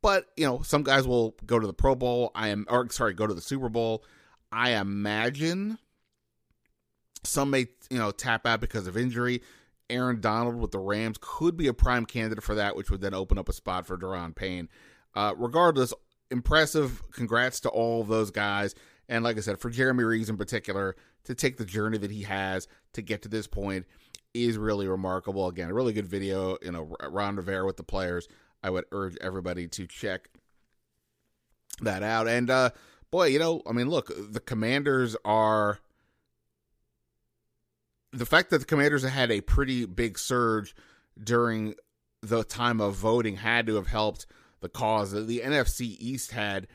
but 0.02 0.28
you 0.36 0.46
know, 0.46 0.62
some 0.62 0.84
guys 0.84 1.08
will 1.08 1.36
go 1.46 1.60
to 1.60 1.68
the 1.68 1.74
Pro 1.74 1.96
Bowl. 1.96 2.32
I 2.34 2.50
am, 2.50 2.66
or 2.70 2.90
sorry, 2.90 3.14
go 3.14 3.28
to 3.28 3.34
the 3.34 3.42
Super 3.42 3.70
Bowl. 3.70 4.04
I 4.52 4.72
imagine 4.72 5.78
some 7.24 7.50
may, 7.50 7.68
you 7.90 7.98
know, 7.98 8.12
tap 8.12 8.46
out 8.46 8.62
because 8.62 8.88
of 8.88 8.98
injury. 8.98 9.42
Aaron 9.90 10.20
Donald 10.20 10.56
with 10.56 10.72
the 10.72 10.80
Rams 10.80 11.18
could 11.22 11.56
be 11.56 11.68
a 11.68 11.74
prime 11.74 12.06
candidate 12.06 12.44
for 12.44 12.56
that, 12.56 12.76
which 12.76 12.90
would 12.90 13.02
then 13.02 13.14
open 13.14 13.38
up 13.38 13.50
a 13.50 13.54
spot 13.54 13.86
for 13.86 13.98
Daron 13.98 14.36
Payne. 14.36 14.68
Uh, 15.14 15.34
regardless, 15.38 15.94
impressive. 16.32 17.02
Congrats 17.12 17.60
to 17.62 17.70
all 17.70 18.04
those 18.04 18.32
guys. 18.32 18.74
And 19.08 19.24
like 19.24 19.38
I 19.38 19.42
said, 19.42 19.60
for 19.60 19.70
Jeremy 19.70 20.04
Reaves 20.04 20.30
in 20.30 20.38
particular, 20.38 20.96
to 21.26 21.36
take 21.36 21.58
the 21.58 21.66
journey 21.66 21.98
that 21.98 22.12
he 22.12 22.24
has 22.24 22.68
to 22.94 23.02
get 23.02 23.22
to 23.24 23.30
this 23.30 23.48
point 23.48 23.86
is 24.34 24.58
really 24.58 24.88
remarkable. 24.88 25.48
Again, 25.48 25.70
a 25.70 25.74
really 25.74 25.94
good 25.94 26.08
video, 26.08 26.58
you 26.62 26.72
know, 26.72 26.96
Ron 27.08 27.36
Rivera 27.36 27.66
with 27.66 27.78
the 27.78 27.84
players. 27.84 28.28
I 28.64 28.70
would 28.70 28.86
urge 28.92 29.18
everybody 29.22 29.68
to 29.70 29.88
check 29.88 30.30
that 31.82 32.04
out. 32.04 32.28
And 32.28 32.50
uh 32.50 32.72
boy, 33.12 33.28
you 33.28 33.40
know, 33.40 33.62
I 33.66 33.72
mean, 33.72 33.90
look, 33.90 34.12
the 34.16 34.40
Commanders 34.40 35.16
are 35.24 35.80
the 38.12 38.26
fact 38.26 38.50
that 38.50 38.60
the 38.60 38.66
Commanders 38.66 39.04
had 39.04 39.32
a 39.32 39.42
pretty 39.42 39.86
big 39.86 40.18
surge 40.18 40.76
during 41.22 41.76
the 42.22 42.44
time 42.44 42.82
of 42.82 42.96
voting 42.96 43.38
had 43.38 43.68
to 43.68 43.76
have 43.76 43.88
helped 43.88 44.26
the 44.62 44.70
cause. 44.70 45.12
The 45.12 45.42
NFC 45.42 45.96
East 46.00 46.32
had 46.32 46.68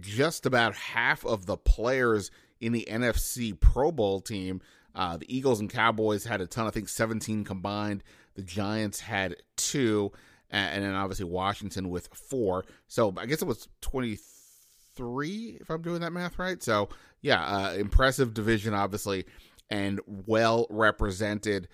just 0.00 0.46
about 0.46 0.74
half 0.74 1.24
of 1.24 1.46
the 1.46 1.56
players 1.56 2.30
in 2.60 2.72
the 2.72 2.86
NFC 2.90 3.58
Pro 3.58 3.92
Bowl 3.92 4.20
team. 4.20 4.60
Uh, 4.94 5.16
the 5.16 5.34
Eagles 5.34 5.60
and 5.60 5.70
Cowboys 5.70 6.24
had 6.24 6.40
a 6.40 6.46
ton, 6.46 6.66
I 6.66 6.70
think 6.70 6.88
17 6.88 7.44
combined. 7.44 8.02
The 8.34 8.42
Giants 8.42 9.00
had 9.00 9.36
two, 9.56 10.12
and 10.50 10.82
then 10.82 10.94
obviously 10.94 11.24
Washington 11.24 11.88
with 11.88 12.08
four. 12.08 12.64
So 12.88 13.14
I 13.16 13.26
guess 13.26 13.42
it 13.42 13.46
was 13.46 13.68
23, 13.80 15.58
if 15.60 15.70
I'm 15.70 15.82
doing 15.82 16.00
that 16.00 16.12
math 16.12 16.38
right. 16.38 16.62
So 16.62 16.88
yeah, 17.20 17.44
uh, 17.44 17.74
impressive 17.74 18.34
division, 18.34 18.74
obviously, 18.74 19.26
and 19.70 20.00
well 20.06 20.66
represented. 20.70 21.68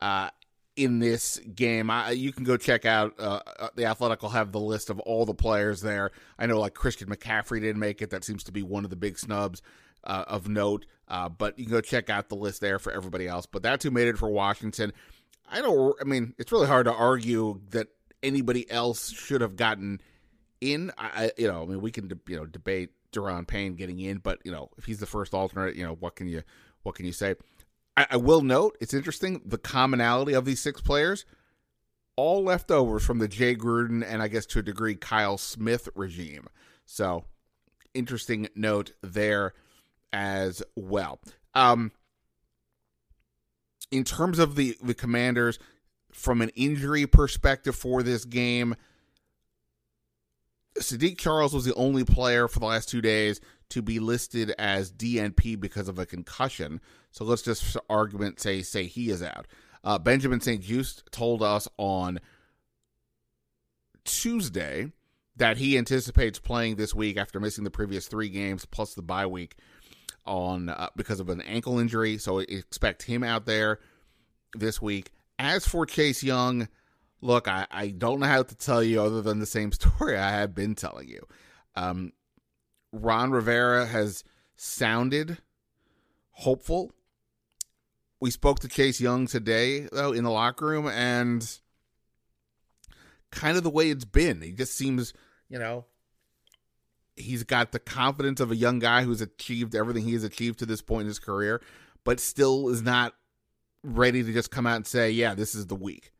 Uh, 0.00 0.30
in 0.76 0.98
this 0.98 1.38
game. 1.54 1.90
I, 1.90 2.12
you 2.12 2.32
can 2.32 2.44
go 2.44 2.56
check 2.56 2.86
out 2.86 3.14
uh, 3.18 3.40
uh, 3.58 3.68
the 3.74 3.84
Athletic 3.84 4.22
will 4.22 4.30
have 4.30 4.50
the 4.50 4.60
list 4.60 4.88
of 4.88 4.98
all 5.00 5.26
the 5.26 5.34
players 5.34 5.82
there. 5.82 6.10
I 6.38 6.46
know 6.46 6.58
like 6.58 6.72
Christian 6.72 7.08
McCaffrey 7.08 7.60
didn't 7.60 7.80
make 7.80 8.00
it. 8.00 8.08
That 8.08 8.24
seems 8.24 8.44
to 8.44 8.52
be 8.52 8.62
one 8.62 8.84
of 8.84 8.90
the 8.90 8.96
big 8.96 9.18
snubs 9.18 9.60
uh, 10.04 10.24
of 10.26 10.48
note. 10.48 10.86
Uh, 11.08 11.28
but 11.28 11.58
you 11.58 11.64
can 11.64 11.72
go 11.72 11.80
check 11.80 12.08
out 12.08 12.28
the 12.28 12.36
list 12.36 12.60
there 12.60 12.78
for 12.78 12.92
everybody 12.92 13.26
else. 13.26 13.46
But 13.46 13.62
that's 13.62 13.84
who 13.84 13.90
made 13.90 14.08
it 14.08 14.18
for 14.18 14.28
Washington. 14.28 14.92
I 15.50 15.60
don't. 15.60 15.96
I 16.00 16.04
mean, 16.04 16.34
it's 16.38 16.52
really 16.52 16.68
hard 16.68 16.86
to 16.86 16.92
argue 16.92 17.60
that 17.70 17.88
anybody 18.22 18.70
else 18.70 19.10
should 19.10 19.40
have 19.40 19.56
gotten 19.56 20.00
in. 20.60 20.92
I, 20.96 21.32
you 21.36 21.48
know, 21.48 21.62
I 21.62 21.66
mean, 21.66 21.80
we 21.80 21.90
can 21.90 22.10
you 22.28 22.36
know 22.36 22.46
debate 22.46 22.90
Daron 23.12 23.46
Payne 23.46 23.74
getting 23.74 23.98
in, 23.98 24.18
but 24.18 24.38
you 24.44 24.52
know, 24.52 24.70
if 24.78 24.84
he's 24.84 25.00
the 25.00 25.06
first 25.06 25.34
alternate, 25.34 25.74
you 25.74 25.84
know, 25.84 25.94
what 25.94 26.16
can 26.16 26.28
you 26.28 26.42
what 26.82 26.94
can 26.94 27.06
you 27.06 27.12
say? 27.12 27.34
I, 27.96 28.06
I 28.10 28.16
will 28.16 28.42
note 28.42 28.76
it's 28.80 28.94
interesting 28.94 29.42
the 29.44 29.58
commonality 29.58 30.32
of 30.34 30.44
these 30.44 30.60
six 30.60 30.80
players, 30.80 31.24
all 32.16 32.44
leftovers 32.44 33.04
from 33.04 33.18
the 33.18 33.28
Jay 33.28 33.54
Gruden 33.54 34.04
and 34.06 34.22
I 34.22 34.28
guess 34.28 34.46
to 34.46 34.60
a 34.60 34.62
degree 34.62 34.94
Kyle 34.94 35.38
Smith 35.38 35.88
regime. 35.94 36.46
So 36.86 37.24
interesting 37.94 38.48
note 38.54 38.92
there 39.02 39.54
as 40.12 40.62
well. 40.76 41.20
Um, 41.54 41.92
in 43.90 44.04
terms 44.04 44.38
of 44.38 44.54
the 44.54 44.76
the 44.82 44.94
commanders, 44.94 45.58
from 46.12 46.42
an 46.42 46.50
injury 46.50 47.06
perspective 47.06 47.74
for 47.74 48.02
this 48.02 48.24
game, 48.24 48.76
Saahdiq 50.78 51.18
Charles 51.18 51.54
was 51.54 51.64
the 51.64 51.74
only 51.74 52.04
player 52.04 52.48
for 52.48 52.60
the 52.60 52.66
last 52.66 52.88
two 52.88 53.00
days 53.00 53.40
to 53.70 53.82
be 53.82 53.98
listed 53.98 54.52
as 54.58 54.92
DNP 54.92 55.58
because 55.58 55.88
of 55.88 55.98
a 55.98 56.06
concussion. 56.06 56.80
So 57.12 57.24
let's 57.24 57.42
just 57.42 57.76
argument 57.88 58.40
say 58.40 58.62
say 58.62 58.86
he 58.86 59.10
is 59.10 59.22
out. 59.22 59.46
Uh, 59.82 59.98
Benjamin 59.98 60.40
St-Juste 60.40 61.04
told 61.10 61.42
us 61.42 61.66
on 61.78 62.20
Tuesday 64.04 64.92
that 65.36 65.56
he 65.56 65.78
anticipates 65.78 66.38
playing 66.38 66.76
this 66.76 66.94
week 66.94 67.16
after 67.16 67.40
missing 67.40 67.64
the 67.64 67.70
previous 67.70 68.06
three 68.06 68.28
games 68.28 68.66
plus 68.66 68.94
the 68.94 69.02
bye 69.02 69.26
week 69.26 69.56
on 70.26 70.68
uh, 70.68 70.88
because 70.96 71.20
of 71.20 71.28
an 71.28 71.40
ankle 71.42 71.78
injury. 71.78 72.18
So 72.18 72.38
expect 72.38 73.02
him 73.02 73.22
out 73.22 73.46
there 73.46 73.80
this 74.54 74.80
week. 74.80 75.10
As 75.38 75.66
for 75.66 75.86
Chase 75.86 76.22
Young, 76.22 76.68
look, 77.20 77.48
I, 77.48 77.66
I 77.70 77.88
don't 77.88 78.20
know 78.20 78.26
how 78.26 78.42
to 78.42 78.54
tell 78.54 78.82
you 78.82 79.00
other 79.02 79.22
than 79.22 79.38
the 79.38 79.46
same 79.46 79.72
story 79.72 80.16
I 80.16 80.30
have 80.30 80.54
been 80.54 80.74
telling 80.74 81.08
you. 81.08 81.26
Um, 81.76 82.12
Ron 82.92 83.30
Rivera 83.30 83.86
has 83.86 84.24
sounded 84.56 85.38
hopeful. 86.32 86.92
We 88.20 88.30
spoke 88.30 88.60
to 88.60 88.68
Chase 88.68 89.00
Young 89.00 89.26
today, 89.26 89.88
though, 89.92 90.12
in 90.12 90.24
the 90.24 90.30
locker 90.30 90.66
room, 90.66 90.88
and 90.88 91.58
kind 93.30 93.56
of 93.56 93.62
the 93.62 93.70
way 93.70 93.90
it's 93.90 94.04
been. 94.04 94.42
He 94.42 94.52
just 94.52 94.74
seems, 94.74 95.14
you 95.48 95.58
know, 95.58 95.86
he's 97.20 97.44
got 97.44 97.72
the 97.72 97.78
confidence 97.78 98.40
of 98.40 98.50
a 98.50 98.56
young 98.56 98.78
guy 98.78 99.02
who's 99.02 99.20
achieved 99.20 99.74
everything 99.74 100.04
he 100.04 100.12
has 100.14 100.24
achieved 100.24 100.58
to 100.60 100.66
this 100.66 100.82
point 100.82 101.02
in 101.02 101.08
his 101.08 101.18
career, 101.18 101.60
but 102.04 102.20
still 102.20 102.68
is 102.68 102.82
not 102.82 103.14
ready 103.82 104.22
to 104.22 104.32
just 104.32 104.50
come 104.50 104.66
out 104.66 104.76
and 104.76 104.86
say, 104.86 105.10
yeah, 105.10 105.34
this 105.34 105.54
is 105.54 105.66
the 105.66 105.74
week. 105.74 106.12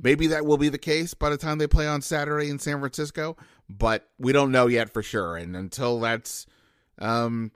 Maybe 0.00 0.28
that 0.28 0.46
will 0.46 0.58
be 0.58 0.68
the 0.68 0.78
case 0.78 1.14
by 1.14 1.28
the 1.30 1.36
time 1.36 1.58
they 1.58 1.66
play 1.66 1.86
on 1.86 2.02
Saturday 2.02 2.50
in 2.50 2.58
San 2.58 2.78
Francisco, 2.78 3.36
but 3.68 4.08
we 4.18 4.32
don't 4.32 4.52
know 4.52 4.68
yet 4.68 4.92
for 4.92 5.02
sure. 5.02 5.36
And 5.36 5.56
until 5.56 5.98
that's 5.98 6.46
um 7.00 7.50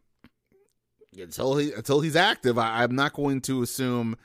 until 1.17 1.57
he 1.57 1.73
until 1.73 2.01
he's 2.01 2.17
active, 2.17 2.59
I, 2.59 2.83
I'm 2.83 2.97
not 2.97 3.13
going 3.13 3.41
to 3.43 3.63
assume 3.63 4.17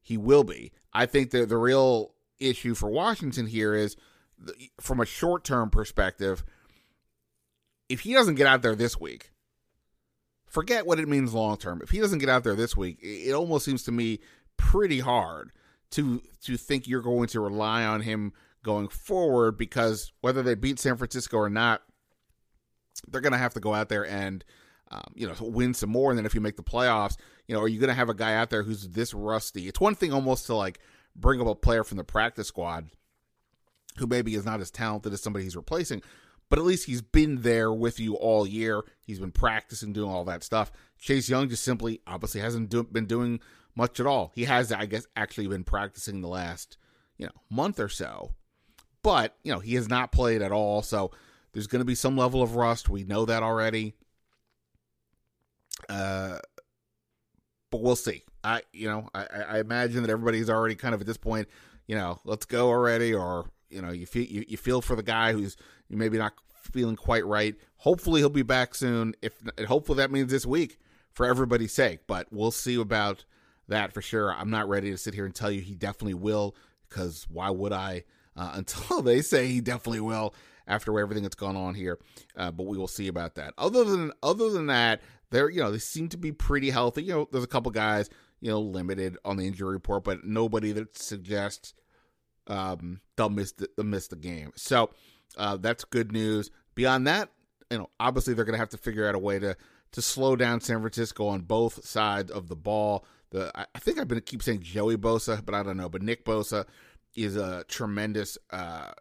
he 0.00 0.16
will 0.16 0.44
be. 0.44 0.72
I 0.92 1.06
think 1.06 1.30
that 1.32 1.48
the 1.48 1.58
real 1.58 2.12
issue 2.38 2.74
for 2.74 2.88
Washington 2.88 3.46
here 3.46 3.74
is 3.74 3.96
from 4.80 5.00
a 5.00 5.06
short 5.06 5.44
term 5.44 5.70
perspective, 5.70 6.44
if 7.88 8.00
he 8.00 8.14
doesn't 8.14 8.34
get 8.34 8.46
out 8.46 8.62
there 8.62 8.74
this 8.74 8.98
week, 9.00 9.30
forget 10.46 10.86
what 10.86 10.98
it 10.98 11.08
means 11.08 11.34
long 11.34 11.56
term. 11.56 11.80
If 11.82 11.90
he 11.90 12.00
doesn't 12.00 12.18
get 12.18 12.28
out 12.28 12.44
there 12.44 12.54
this 12.54 12.76
week, 12.76 12.98
it 13.02 13.32
almost 13.32 13.64
seems 13.64 13.82
to 13.84 13.92
me 13.92 14.20
pretty 14.56 15.00
hard 15.00 15.52
to 15.90 16.22
to 16.42 16.56
think 16.56 16.86
you're 16.86 17.02
going 17.02 17.28
to 17.28 17.40
rely 17.40 17.84
on 17.84 18.00
him 18.00 18.32
going 18.62 18.88
forward 18.88 19.56
because 19.56 20.12
whether 20.20 20.42
they 20.42 20.54
beat 20.54 20.78
San 20.78 20.96
Francisco 20.96 21.36
or 21.36 21.50
not, 21.50 21.82
they're 23.08 23.20
going 23.20 23.32
to 23.32 23.38
have 23.38 23.54
to 23.54 23.60
go 23.60 23.74
out 23.74 23.88
there 23.88 24.06
and 24.06 24.44
um, 24.90 25.12
you 25.14 25.26
know 25.26 25.34
win 25.40 25.74
some 25.74 25.90
more. 25.90 26.10
And 26.10 26.18
then 26.18 26.26
if 26.26 26.34
you 26.34 26.40
make 26.40 26.56
the 26.56 26.62
playoffs, 26.62 27.16
you 27.46 27.54
know, 27.54 27.62
are 27.62 27.68
you 27.68 27.78
going 27.78 27.88
to 27.88 27.94
have 27.94 28.08
a 28.08 28.14
guy 28.14 28.34
out 28.34 28.50
there 28.50 28.62
who's 28.62 28.88
this 28.88 29.14
rusty? 29.14 29.68
It's 29.68 29.80
one 29.80 29.94
thing 29.94 30.12
almost 30.12 30.46
to 30.46 30.54
like 30.54 30.80
bring 31.14 31.40
up 31.40 31.46
a 31.46 31.54
player 31.54 31.84
from 31.84 31.96
the 31.96 32.04
practice 32.04 32.48
squad 32.48 32.88
who 33.98 34.06
maybe 34.06 34.34
is 34.34 34.44
not 34.44 34.60
as 34.60 34.70
talented 34.70 35.12
as 35.12 35.22
somebody 35.22 35.44
he's 35.44 35.56
replacing, 35.56 36.02
but 36.48 36.58
at 36.58 36.64
least 36.64 36.86
he's 36.86 37.02
been 37.02 37.42
there 37.42 37.72
with 37.72 37.98
you 37.98 38.14
all 38.14 38.46
year. 38.46 38.82
He's 39.04 39.18
been 39.18 39.32
practicing, 39.32 39.92
doing 39.92 40.10
all 40.10 40.24
that 40.24 40.44
stuff. 40.44 40.70
Chase 40.98 41.28
Young 41.28 41.48
just 41.48 41.64
simply, 41.64 42.00
obviously, 42.06 42.40
hasn't 42.40 42.68
do, 42.68 42.82
been 42.84 43.06
doing 43.06 43.40
much 43.74 44.00
at 44.00 44.06
all. 44.06 44.32
He 44.34 44.44
has, 44.44 44.72
I 44.72 44.86
guess, 44.86 45.06
actually 45.16 45.48
been 45.48 45.64
practicing 45.64 46.20
the 46.20 46.28
last, 46.28 46.76
you 47.18 47.26
know, 47.26 47.32
month 47.50 47.80
or 47.80 47.88
so. 47.88 48.34
But, 49.02 49.36
you 49.42 49.52
know, 49.52 49.58
he 49.58 49.74
has 49.74 49.88
not 49.88 50.12
played 50.12 50.42
at 50.42 50.52
all. 50.52 50.82
So 50.82 51.10
there's 51.52 51.66
going 51.66 51.80
to 51.80 51.86
be 51.86 51.94
some 51.94 52.16
level 52.16 52.42
of 52.42 52.56
rust. 52.56 52.88
We 52.88 53.04
know 53.04 53.24
that 53.24 53.42
already. 53.42 53.94
Uh, 55.88 56.38
but 57.70 57.82
we'll 57.82 57.96
see. 57.96 58.22
I, 58.42 58.62
you 58.72 58.88
know, 58.88 59.08
I, 59.14 59.26
I 59.48 59.58
imagine 59.58 60.02
that 60.02 60.10
everybody's 60.10 60.48
already 60.48 60.76
kind 60.76 60.94
of 60.94 61.00
at 61.00 61.06
this 61.06 61.16
point, 61.16 61.48
you 61.86 61.96
know, 61.96 62.20
let's 62.24 62.46
go 62.46 62.68
already, 62.68 63.12
or 63.12 63.50
you 63.68 63.82
know, 63.82 63.90
you 63.90 64.06
feel 64.06 64.24
you, 64.24 64.44
you 64.48 64.56
feel 64.56 64.80
for 64.80 64.96
the 64.96 65.02
guy 65.02 65.32
who's 65.32 65.56
maybe 65.90 66.18
not 66.18 66.34
feeling 66.54 66.96
quite 66.96 67.24
right. 67.26 67.54
Hopefully, 67.78 68.20
he'll 68.20 68.28
be 68.28 68.42
back 68.42 68.74
soon. 68.74 69.14
If 69.22 69.34
hopefully 69.66 69.98
that 69.98 70.10
means 70.10 70.30
this 70.30 70.46
week 70.46 70.78
for 71.12 71.26
everybody's 71.26 71.72
sake. 71.72 72.00
But 72.06 72.28
we'll 72.30 72.50
see 72.50 72.80
about 72.80 73.24
that 73.68 73.92
for 73.92 74.02
sure. 74.02 74.32
I'm 74.32 74.50
not 74.50 74.68
ready 74.68 74.90
to 74.90 74.98
sit 74.98 75.14
here 75.14 75.24
and 75.24 75.34
tell 75.34 75.50
you 75.50 75.60
he 75.60 75.74
definitely 75.74 76.14
will, 76.14 76.56
because 76.88 77.26
why 77.30 77.50
would 77.50 77.72
I? 77.72 78.04
Uh, 78.36 78.52
until 78.54 79.02
they 79.02 79.22
say 79.22 79.46
he 79.46 79.60
definitely 79.60 80.00
will 80.00 80.34
after 80.66 80.98
everything 80.98 81.22
that's 81.22 81.36
gone 81.36 81.56
on 81.56 81.74
here. 81.74 81.98
Uh, 82.36 82.50
but 82.50 82.66
we 82.66 82.76
will 82.76 82.88
see 82.88 83.08
about 83.08 83.36
that. 83.36 83.54
Other 83.58 83.84
than 83.84 84.12
other 84.22 84.50
than 84.50 84.66
that, 84.66 85.00
they're 85.30 85.50
you 85.50 85.60
know 85.60 85.70
they 85.70 85.78
seem 85.78 86.08
to 86.10 86.16
be 86.16 86.32
pretty 86.32 86.70
healthy. 86.70 87.04
You 87.04 87.12
know, 87.12 87.28
there's 87.30 87.44
a 87.44 87.48
couple 87.48 87.70
guys 87.70 88.10
you 88.40 88.50
know 88.50 88.60
limited 88.60 89.16
on 89.24 89.36
the 89.36 89.46
injury 89.46 89.72
report, 89.72 90.04
but 90.04 90.24
nobody 90.24 90.72
that 90.72 90.98
suggests 90.98 91.74
um, 92.48 93.00
they'll 93.16 93.30
miss 93.30 93.52
the, 93.52 93.68
they'll 93.76 93.86
miss 93.86 94.08
the 94.08 94.16
game. 94.16 94.52
So 94.56 94.90
uh, 95.36 95.56
that's 95.56 95.84
good 95.84 96.12
news. 96.12 96.50
Beyond 96.74 97.06
that, 97.06 97.30
you 97.70 97.78
know, 97.78 97.90
obviously 97.98 98.34
they're 98.34 98.44
going 98.44 98.54
to 98.54 98.58
have 98.58 98.68
to 98.70 98.78
figure 98.78 99.08
out 99.08 99.14
a 99.14 99.18
way 99.18 99.38
to 99.38 99.56
to 99.92 100.02
slow 100.02 100.36
down 100.36 100.60
San 100.60 100.80
Francisco 100.80 101.26
on 101.28 101.42
both 101.42 101.84
sides 101.84 102.30
of 102.30 102.48
the 102.48 102.56
ball. 102.56 103.04
The 103.30 103.50
I 103.56 103.78
think 103.78 103.98
I've 103.98 104.08
been 104.08 104.20
keep 104.20 104.42
saying 104.42 104.60
Joey 104.60 104.96
Bosa, 104.96 105.44
but 105.44 105.54
I 105.54 105.62
don't 105.62 105.76
know. 105.76 105.88
But 105.88 106.02
Nick 106.02 106.24
Bosa 106.24 106.66
is 107.16 107.36
a 107.36 107.64
tremendous, 107.68 108.36
uh, 108.50 108.92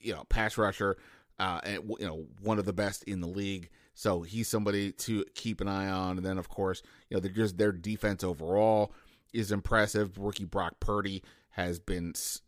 you 0.00 0.12
know, 0.12 0.24
pass 0.28 0.56
rusher, 0.56 0.96
uh, 1.38 1.60
and 1.64 1.90
you 1.98 2.06
know, 2.06 2.26
one 2.40 2.58
of 2.58 2.64
the 2.64 2.72
best 2.72 3.02
in 3.04 3.20
the 3.20 3.28
league. 3.28 3.70
So 3.94 4.22
he's 4.22 4.48
somebody 4.48 4.92
to 4.92 5.24
keep 5.34 5.60
an 5.60 5.68
eye 5.68 5.88
on. 5.88 6.16
And 6.16 6.26
then, 6.26 6.38
of 6.38 6.48
course, 6.48 6.82
you 7.08 7.16
know, 7.16 7.28
just 7.28 7.58
their 7.58 7.72
defense 7.72 8.24
overall 8.24 8.92
is 9.32 9.52
impressive. 9.52 10.18
Rookie 10.18 10.44
Brock 10.44 10.80
Purdy 10.80 11.22
has 11.50 11.78
been 11.78 12.12
s- 12.14 12.40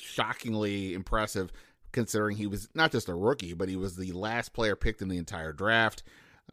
shockingly 0.00 0.94
impressive, 0.94 1.50
considering 1.98 2.36
he 2.36 2.46
was 2.46 2.68
not 2.74 2.92
just 2.92 3.08
a 3.08 3.14
rookie, 3.14 3.54
but 3.54 3.68
he 3.68 3.74
was 3.74 3.96
the 3.96 4.12
last 4.12 4.52
player 4.52 4.76
picked 4.76 5.02
in 5.02 5.08
the 5.08 5.18
entire 5.18 5.52
draft. 5.52 6.04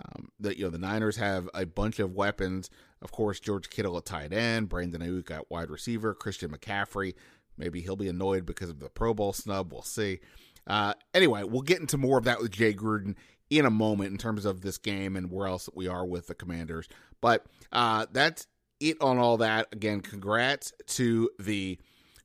Um, 0.04 0.30
the 0.40 0.58
you 0.58 0.64
know 0.64 0.72
the 0.72 0.80
Niners 0.80 1.18
have 1.18 1.48
a 1.54 1.68
bunch 1.68 2.00
of 2.00 2.16
weapons. 2.16 2.72
Of 3.04 3.12
course, 3.12 3.40
George 3.40 3.70
Kittle 3.70 3.96
at 3.98 4.06
tight 4.06 4.34
end, 4.34 4.70
Brandon 4.70 5.02
Aiyuk 5.02 5.30
at 5.30 5.52
wide 5.52 5.70
receiver, 5.70 6.16
Christian 6.16 6.50
McCaffrey. 6.50 7.14
Maybe 7.58 7.82
he'll 7.82 7.96
be 7.96 8.10
annoyed 8.10 8.48
because 8.48 8.70
of 8.70 8.80
the 8.80 8.90
Pro 8.90 9.14
Bowl 9.14 9.34
snub. 9.34 9.72
We'll 9.72 9.84
see. 9.84 10.20
Uh, 10.66 10.96
anyway, 11.14 11.44
we'll 11.44 11.62
get 11.62 11.80
into 11.80 11.98
more 11.98 12.18
of 12.18 12.24
that 12.24 12.42
with 12.42 12.52
Jay 12.52 12.74
Gruden 12.74 13.14
in 13.52 13.68
a 13.68 13.70
moment 13.70 14.12
in 14.12 14.18
terms 14.18 14.46
of 14.46 14.62
this 14.62 14.80
game 14.80 15.16
and 15.16 15.30
where 15.30 15.48
else 15.48 15.70
we 15.75 15.88
are 15.88 16.06
with 16.06 16.25
the 16.25 16.34
Commanders. 16.34 16.90
But 17.22 17.46
uh, 17.72 18.08
that's 18.12 18.48
it 18.80 18.98
on 19.00 19.20
all 19.20 19.38
that. 19.38 19.68
Again, 19.72 20.02
congrats 20.02 20.74
to 20.88 21.30
the 21.40 21.78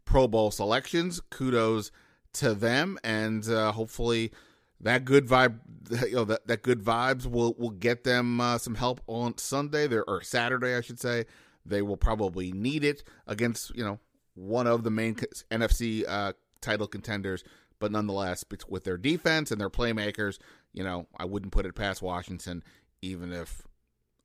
Pro 0.06 0.26
Bowl 0.26 0.50
selections. 0.50 1.20
Kudos 1.28 1.92
to 2.34 2.54
them, 2.54 2.98
and 3.02 3.48
uh, 3.48 3.72
hopefully 3.72 4.32
that 4.80 5.04
good 5.04 5.26
vibe, 5.26 5.58
you 6.08 6.16
know, 6.16 6.24
that, 6.24 6.46
that 6.46 6.62
good 6.62 6.82
vibes 6.82 7.26
will 7.26 7.54
will 7.58 7.70
get 7.70 8.04
them 8.04 8.40
uh, 8.40 8.58
some 8.58 8.74
help 8.74 9.00
on 9.06 9.36
Sunday 9.38 9.86
there 9.86 10.04
or 10.08 10.22
Saturday, 10.22 10.74
I 10.74 10.80
should 10.80 11.00
say. 11.00 11.26
They 11.66 11.82
will 11.82 11.98
probably 11.98 12.52
need 12.52 12.84
it 12.84 13.04
against 13.26 13.74
you 13.76 13.84
know 13.84 13.98
one 14.34 14.66
of 14.66 14.82
the 14.82 14.90
main 14.90 15.16
NFC 15.50 16.04
uh, 16.08 16.32
title 16.60 16.86
contenders, 16.86 17.44
but 17.78 17.92
nonetheless, 17.92 18.44
with 18.68 18.84
their 18.84 18.96
defense 18.96 19.50
and 19.50 19.60
their 19.60 19.70
playmakers, 19.70 20.38
you 20.72 20.84
know, 20.84 21.06
I 21.18 21.24
wouldn't 21.24 21.52
put 21.52 21.66
it 21.66 21.74
past 21.74 22.00
Washington, 22.00 22.62
even 23.02 23.32
if 23.32 23.62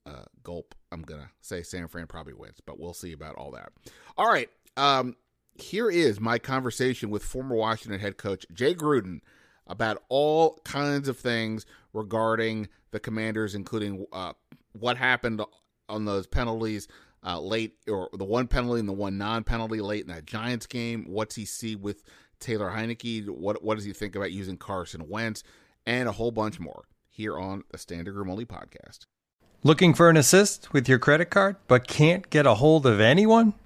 uh, 0.06 0.24
gulp. 0.44 0.76
I'm 0.92 1.02
gonna 1.02 1.32
say 1.42 1.64
San 1.64 1.88
Fran 1.88 2.08
probably 2.08 2.34
wins, 2.34 2.60
but 2.66 2.80
we'll 2.80 2.94
see 2.94 3.12
about 3.12 3.36
all 3.36 3.52
that. 3.52 3.72
All 4.18 4.28
right, 4.28 4.50
um, 4.78 5.16
here 5.56 5.90
is 5.90 6.20
my 6.20 6.38
conversation 6.38 7.10
with 7.10 7.24
former 7.24 7.56
Washington 7.56 8.00
head 8.00 8.18
coach 8.18 8.46
Jay 8.54 8.76
Gruden 8.76 9.22
about 9.68 10.04
all 10.10 10.60
kinds 10.64 11.08
of 11.08 11.18
things 11.18 11.66
regarding 11.94 12.68
the 12.92 13.00
Commanders, 13.00 13.56
including 13.56 14.06
uh, 14.14 14.34
what 14.74 14.98
happened 14.98 15.42
on 15.90 16.06
those 16.06 16.28
penalties 16.28 16.88
uh, 17.26 17.40
late, 17.40 17.76
or 17.88 18.10
the 18.14 18.26
one 18.26 18.48
penalty 18.48 18.80
and 18.80 18.90
the 18.90 18.94
one 18.94 19.18
non-penalty 19.18 19.82
late 19.82 20.02
in 20.02 20.14
that 20.14 20.26
Giants 20.26 20.68
game. 20.68 21.06
What's 21.08 21.36
he 21.36 21.46
see 21.46 21.76
with 21.76 22.04
Taylor 22.40 22.70
Heinicke? 22.70 23.28
What 23.30 23.64
what 23.64 23.76
does 23.76 23.86
he 23.86 23.94
think 23.94 24.16
about 24.16 24.32
using 24.32 24.58
Carson 24.58 25.08
Wentz? 25.10 25.44
And 25.88 26.10
a 26.10 26.12
whole 26.12 26.32
bunch 26.32 26.60
more 26.60 26.86
here 27.10 27.38
on 27.38 27.64
the 27.72 27.78
Standig 27.78 28.14
Room 28.14 28.30
Only 28.30 28.46
podcast. 28.46 29.06
Looking 29.64 29.94
for 29.94 30.10
an 30.10 30.18
assist 30.18 30.74
with 30.74 30.90
your 30.90 31.00
credit 31.00 31.32
card, 31.32 31.56
but 31.68 31.88
can't 31.88 32.30
get 32.30 32.46
a 32.46 32.56
hold 32.56 32.86
of 32.86 33.00
anyone? 33.00 33.54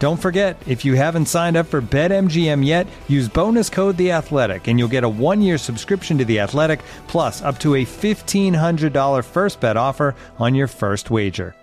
Don't 0.00 0.20
forget, 0.20 0.60
if 0.66 0.84
you 0.84 0.94
haven't 0.94 1.26
signed 1.26 1.56
up 1.56 1.66
for 1.66 1.80
BetMGM 1.80 2.66
yet, 2.66 2.88
use 3.06 3.28
bonus 3.28 3.70
code 3.70 3.96
The 3.96 4.10
Athletic, 4.10 4.66
and 4.66 4.76
you'll 4.76 4.88
get 4.88 5.04
a 5.04 5.08
one-year 5.08 5.56
subscription 5.56 6.18
to 6.18 6.24
The 6.24 6.40
Athletic, 6.40 6.80
plus 7.06 7.42
up 7.42 7.60
to 7.60 7.76
a 7.76 7.84
fifteen 7.84 8.52
hundred 8.52 8.92
dollar 8.92 9.22
first 9.22 9.60
bet 9.60 9.76
offer 9.76 10.16
on 10.38 10.54
your 10.54 10.66
first 10.66 11.10
wager. 11.10 11.54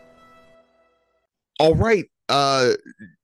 All 1.60 1.76
right, 1.76 2.06
uh, 2.30 2.72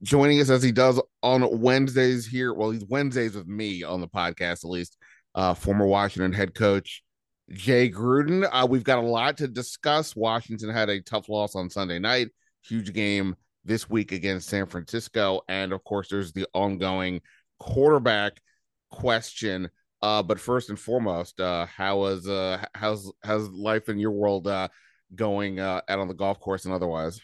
joining 0.04 0.42
us 0.42 0.50
as 0.50 0.62
he 0.62 0.74
does 0.74 1.02
on 1.24 1.62
Wednesdays 1.62 2.28
here. 2.28 2.54
Well, 2.54 2.72
he's 2.72 2.86
Wednesdays 2.86 3.34
with 3.34 3.48
me 3.48 3.84
on 3.84 4.02
the 4.02 4.10
podcast, 4.10 4.66
at 4.66 4.70
least. 4.70 4.98
Uh, 5.34 5.54
former 5.54 5.86
Washington 5.86 6.34
head 6.34 6.54
coach 6.54 7.02
Jay 7.50 7.90
Gruden. 7.90 8.48
Uh, 8.52 8.68
we've 8.70 8.84
got 8.84 8.98
a 8.98 9.08
lot 9.08 9.38
to 9.38 9.48
discuss. 9.48 10.18
Washington 10.18 10.70
had 10.70 10.90
a 10.90 11.02
tough 11.02 11.30
loss 11.30 11.56
on 11.56 11.70
Sunday 11.70 12.00
night, 12.00 12.28
huge 12.62 12.92
game 12.92 13.38
this 13.68 13.90
week 13.90 14.12
against 14.12 14.50
San 14.50 14.66
Francisco. 14.66 15.42
And 15.48 15.74
of 15.74 15.84
course, 15.84 16.08
there's 16.10 16.32
the 16.32 16.48
ongoing 16.54 17.22
quarterback 17.60 18.42
question. 18.90 19.70
Uh, 20.02 20.24
but 20.24 20.40
first 20.40 20.70
and 20.70 20.80
foremost, 20.80 21.40
uh, 21.40 21.66
how 21.66 22.06
is 22.06 22.28
uh, 22.28 22.64
how's 22.74 23.12
how's 23.24 23.50
life 23.50 23.90
in 23.90 23.98
your 23.98 24.12
world 24.12 24.48
uh, 24.48 24.68
going 25.16 25.60
uh, 25.60 25.82
out 25.90 26.00
on 26.00 26.08
the 26.08 26.14
golf 26.14 26.40
course 26.40 26.66
and 26.66 26.74
otherwise? 26.74 27.20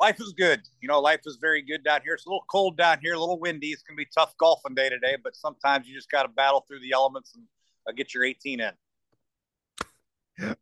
Life 0.00 0.20
is 0.20 0.32
good. 0.36 0.62
You 0.80 0.88
know, 0.88 1.00
life 1.00 1.20
is 1.26 1.38
very 1.40 1.62
good 1.62 1.84
down 1.84 2.00
here. 2.02 2.14
It's 2.14 2.24
a 2.24 2.28
little 2.28 2.44
cold 2.50 2.76
down 2.76 2.98
here, 3.02 3.14
a 3.14 3.20
little 3.20 3.38
windy. 3.38 3.68
It's 3.68 3.82
gonna 3.82 3.96
be 3.96 4.06
tough 4.14 4.36
golfing 4.38 4.74
day 4.74 4.88
today, 4.88 5.16
but 5.22 5.34
sometimes 5.36 5.88
you 5.88 5.94
just 5.94 6.10
got 6.10 6.22
to 6.22 6.28
battle 6.28 6.64
through 6.66 6.80
the 6.80 6.92
elements 6.92 7.34
and 7.34 7.44
uh, 7.88 7.92
get 7.92 8.14
your 8.14 8.24
18 8.24 8.60
in. 8.60 8.72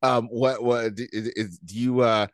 Um, 0.03 0.26
what 0.29 0.62
what 0.62 0.92
is, 0.96 1.29
is 1.29 1.59
do 1.59 1.79
you 1.79 2.00
uh 2.00 2.26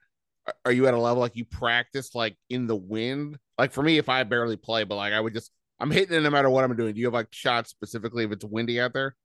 are 0.64 0.72
you 0.72 0.87
at 0.87 0.94
a 0.94 0.98
level 0.98 1.20
like 1.20 1.37
you 1.37 1.44
practice 1.44 2.14
like 2.14 2.37
in 2.50 2.66
the 2.66 2.76
wind? 2.76 3.38
Like 3.59 3.72
for 3.72 3.82
me, 3.82 3.98
if 3.98 4.09
I 4.09 4.22
barely 4.24 4.56
play, 4.56 4.85
but 4.85 4.96
like 4.96 5.12
I 5.12 5.20
would 5.20 5.35
just 5.35 5.50
I'm 5.78 5.90
hitting 5.90 6.16
it 6.16 6.20
no 6.20 6.30
matter 6.30 6.50
what 6.50 6.64
I'm 6.64 6.76
doing. 6.76 6.94
Do 6.94 7.00
you 7.00 7.06
have 7.06 7.14
like 7.14 7.28
shots 7.30 7.70
specifically 7.70 8.24
if 8.24 8.32
it's 8.32 8.44
windy 8.44 8.80
out 8.80 8.92
there? 8.92 9.16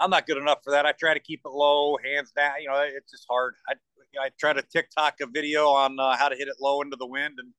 I'm 0.00 0.10
not 0.10 0.26
good 0.26 0.38
enough 0.38 0.58
for 0.64 0.72
that. 0.72 0.86
I 0.86 0.92
try 0.92 1.14
to 1.14 1.20
keep 1.20 1.42
it 1.44 1.50
low, 1.50 1.96
hands 2.02 2.32
down. 2.32 2.52
You 2.60 2.68
know, 2.68 2.80
it's 2.80 3.10
just 3.10 3.26
hard. 3.28 3.54
I 3.68 3.74
I 4.20 4.30
try 4.38 4.52
to 4.52 4.62
TikTok 4.62 5.14
a 5.22 5.26
video 5.26 5.68
on 5.68 5.98
uh, 5.98 6.16
how 6.16 6.28
to 6.28 6.36
hit 6.36 6.48
it 6.48 6.56
low 6.60 6.82
into 6.82 6.96
the 6.96 7.06
wind, 7.06 7.34
and 7.38 7.52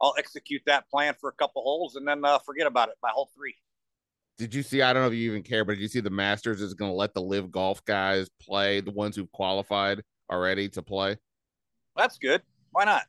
I'll 0.00 0.14
execute 0.18 0.62
that 0.66 0.88
plan 0.88 1.14
for 1.20 1.28
a 1.28 1.32
couple 1.32 1.62
holes 1.62 1.96
and 1.96 2.06
then 2.06 2.24
uh, 2.24 2.38
forget 2.38 2.66
about 2.66 2.88
it 2.88 2.94
by 3.02 3.10
hole 3.10 3.30
three. 3.36 3.56
Did 4.38 4.54
you 4.54 4.62
see? 4.62 4.82
I 4.82 4.92
don't 4.92 5.02
know 5.02 5.08
if 5.08 5.14
you 5.14 5.30
even 5.30 5.42
care, 5.42 5.64
but 5.64 5.74
did 5.74 5.82
you 5.82 5.88
see 5.88 6.00
the 6.00 6.10
Masters 6.10 6.62
is 6.62 6.74
going 6.74 6.92
to 6.92 6.96
let 6.96 7.12
the 7.12 7.20
live 7.20 7.50
golf 7.50 7.84
guys 7.84 8.28
play 8.40 8.80
the 8.80 8.92
ones 8.92 9.16
who've 9.16 9.30
qualified 9.32 10.02
already 10.30 10.68
to 10.70 10.82
play? 10.82 11.16
That's 11.96 12.18
good. 12.18 12.42
Why 12.72 12.84
not? 12.84 13.02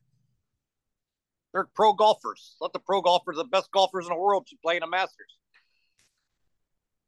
They're 1.54 1.68
pro 1.74 1.94
golfers. 1.94 2.56
Let 2.62 2.74
the 2.74 2.80
pro 2.80 3.02
golfers, 3.02 3.38
the 3.38 3.44
best 3.44 3.72
golfers 3.72 4.06
in 4.06 4.14
the 4.14 4.20
world, 4.20 4.48
should 4.48 4.62
play 4.62 4.76
in 4.76 4.82
the 4.82 4.88
Masters. 4.88 5.38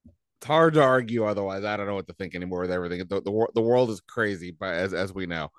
It's 0.06 0.48
hard 0.48 0.74
to 0.74 0.82
argue 0.82 1.26
otherwise. 1.26 1.64
I 1.64 1.78
don't 1.78 1.86
know 1.86 1.94
what 1.94 2.08
to 2.08 2.14
think 2.14 2.34
anymore 2.34 2.62
with 2.62 2.72
everything. 2.72 3.00
The, 3.08 3.22
the, 3.22 3.48
the 3.54 3.62
world 3.62 3.92
is 3.92 4.02
crazy, 4.02 4.52
but 4.52 4.74
as 4.74 4.94
as 4.94 5.14
we 5.14 5.28
know. 5.28 5.52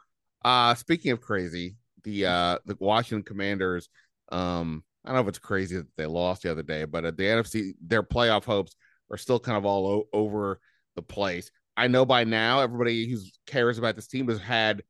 Uh 0.44 0.74
speaking 0.74 1.12
of 1.12 1.20
crazy, 1.20 1.76
the 2.02 2.26
uh 2.26 2.59
the 2.66 2.76
Washington 2.81 3.22
Commanders 3.22 3.88
um 4.33 4.83
I 5.05 5.09
don't 5.09 5.16
know 5.16 5.22
if 5.22 5.28
it's 5.28 5.38
crazy 5.38 5.76
that 5.76 5.87
they 5.96 6.07
lost 6.07 6.42
the 6.42 6.50
other 6.50 6.64
day, 6.64 6.85
but 6.85 7.05
at 7.05 7.16
the 7.16 7.24
NFC, 7.24 7.74
their 7.81 8.02
playoff 8.02 8.44
hopes 8.44 8.74
are 9.11 9.16
still 9.16 9.38
kind 9.38 9.57
of 9.57 9.64
all 9.64 9.87
o- 9.87 10.09
over 10.12 10.59
the 10.96 11.02
place. 11.02 11.50
I 11.76 11.88
know 11.88 12.05
by 12.05 12.24
now 12.24 12.61
everybody 12.61 13.09
who 13.09 13.18
cares 13.46 13.78
about 13.78 13.96
this 13.96 14.07
team 14.09 14.28
has 14.28 14.40
had 14.40 14.83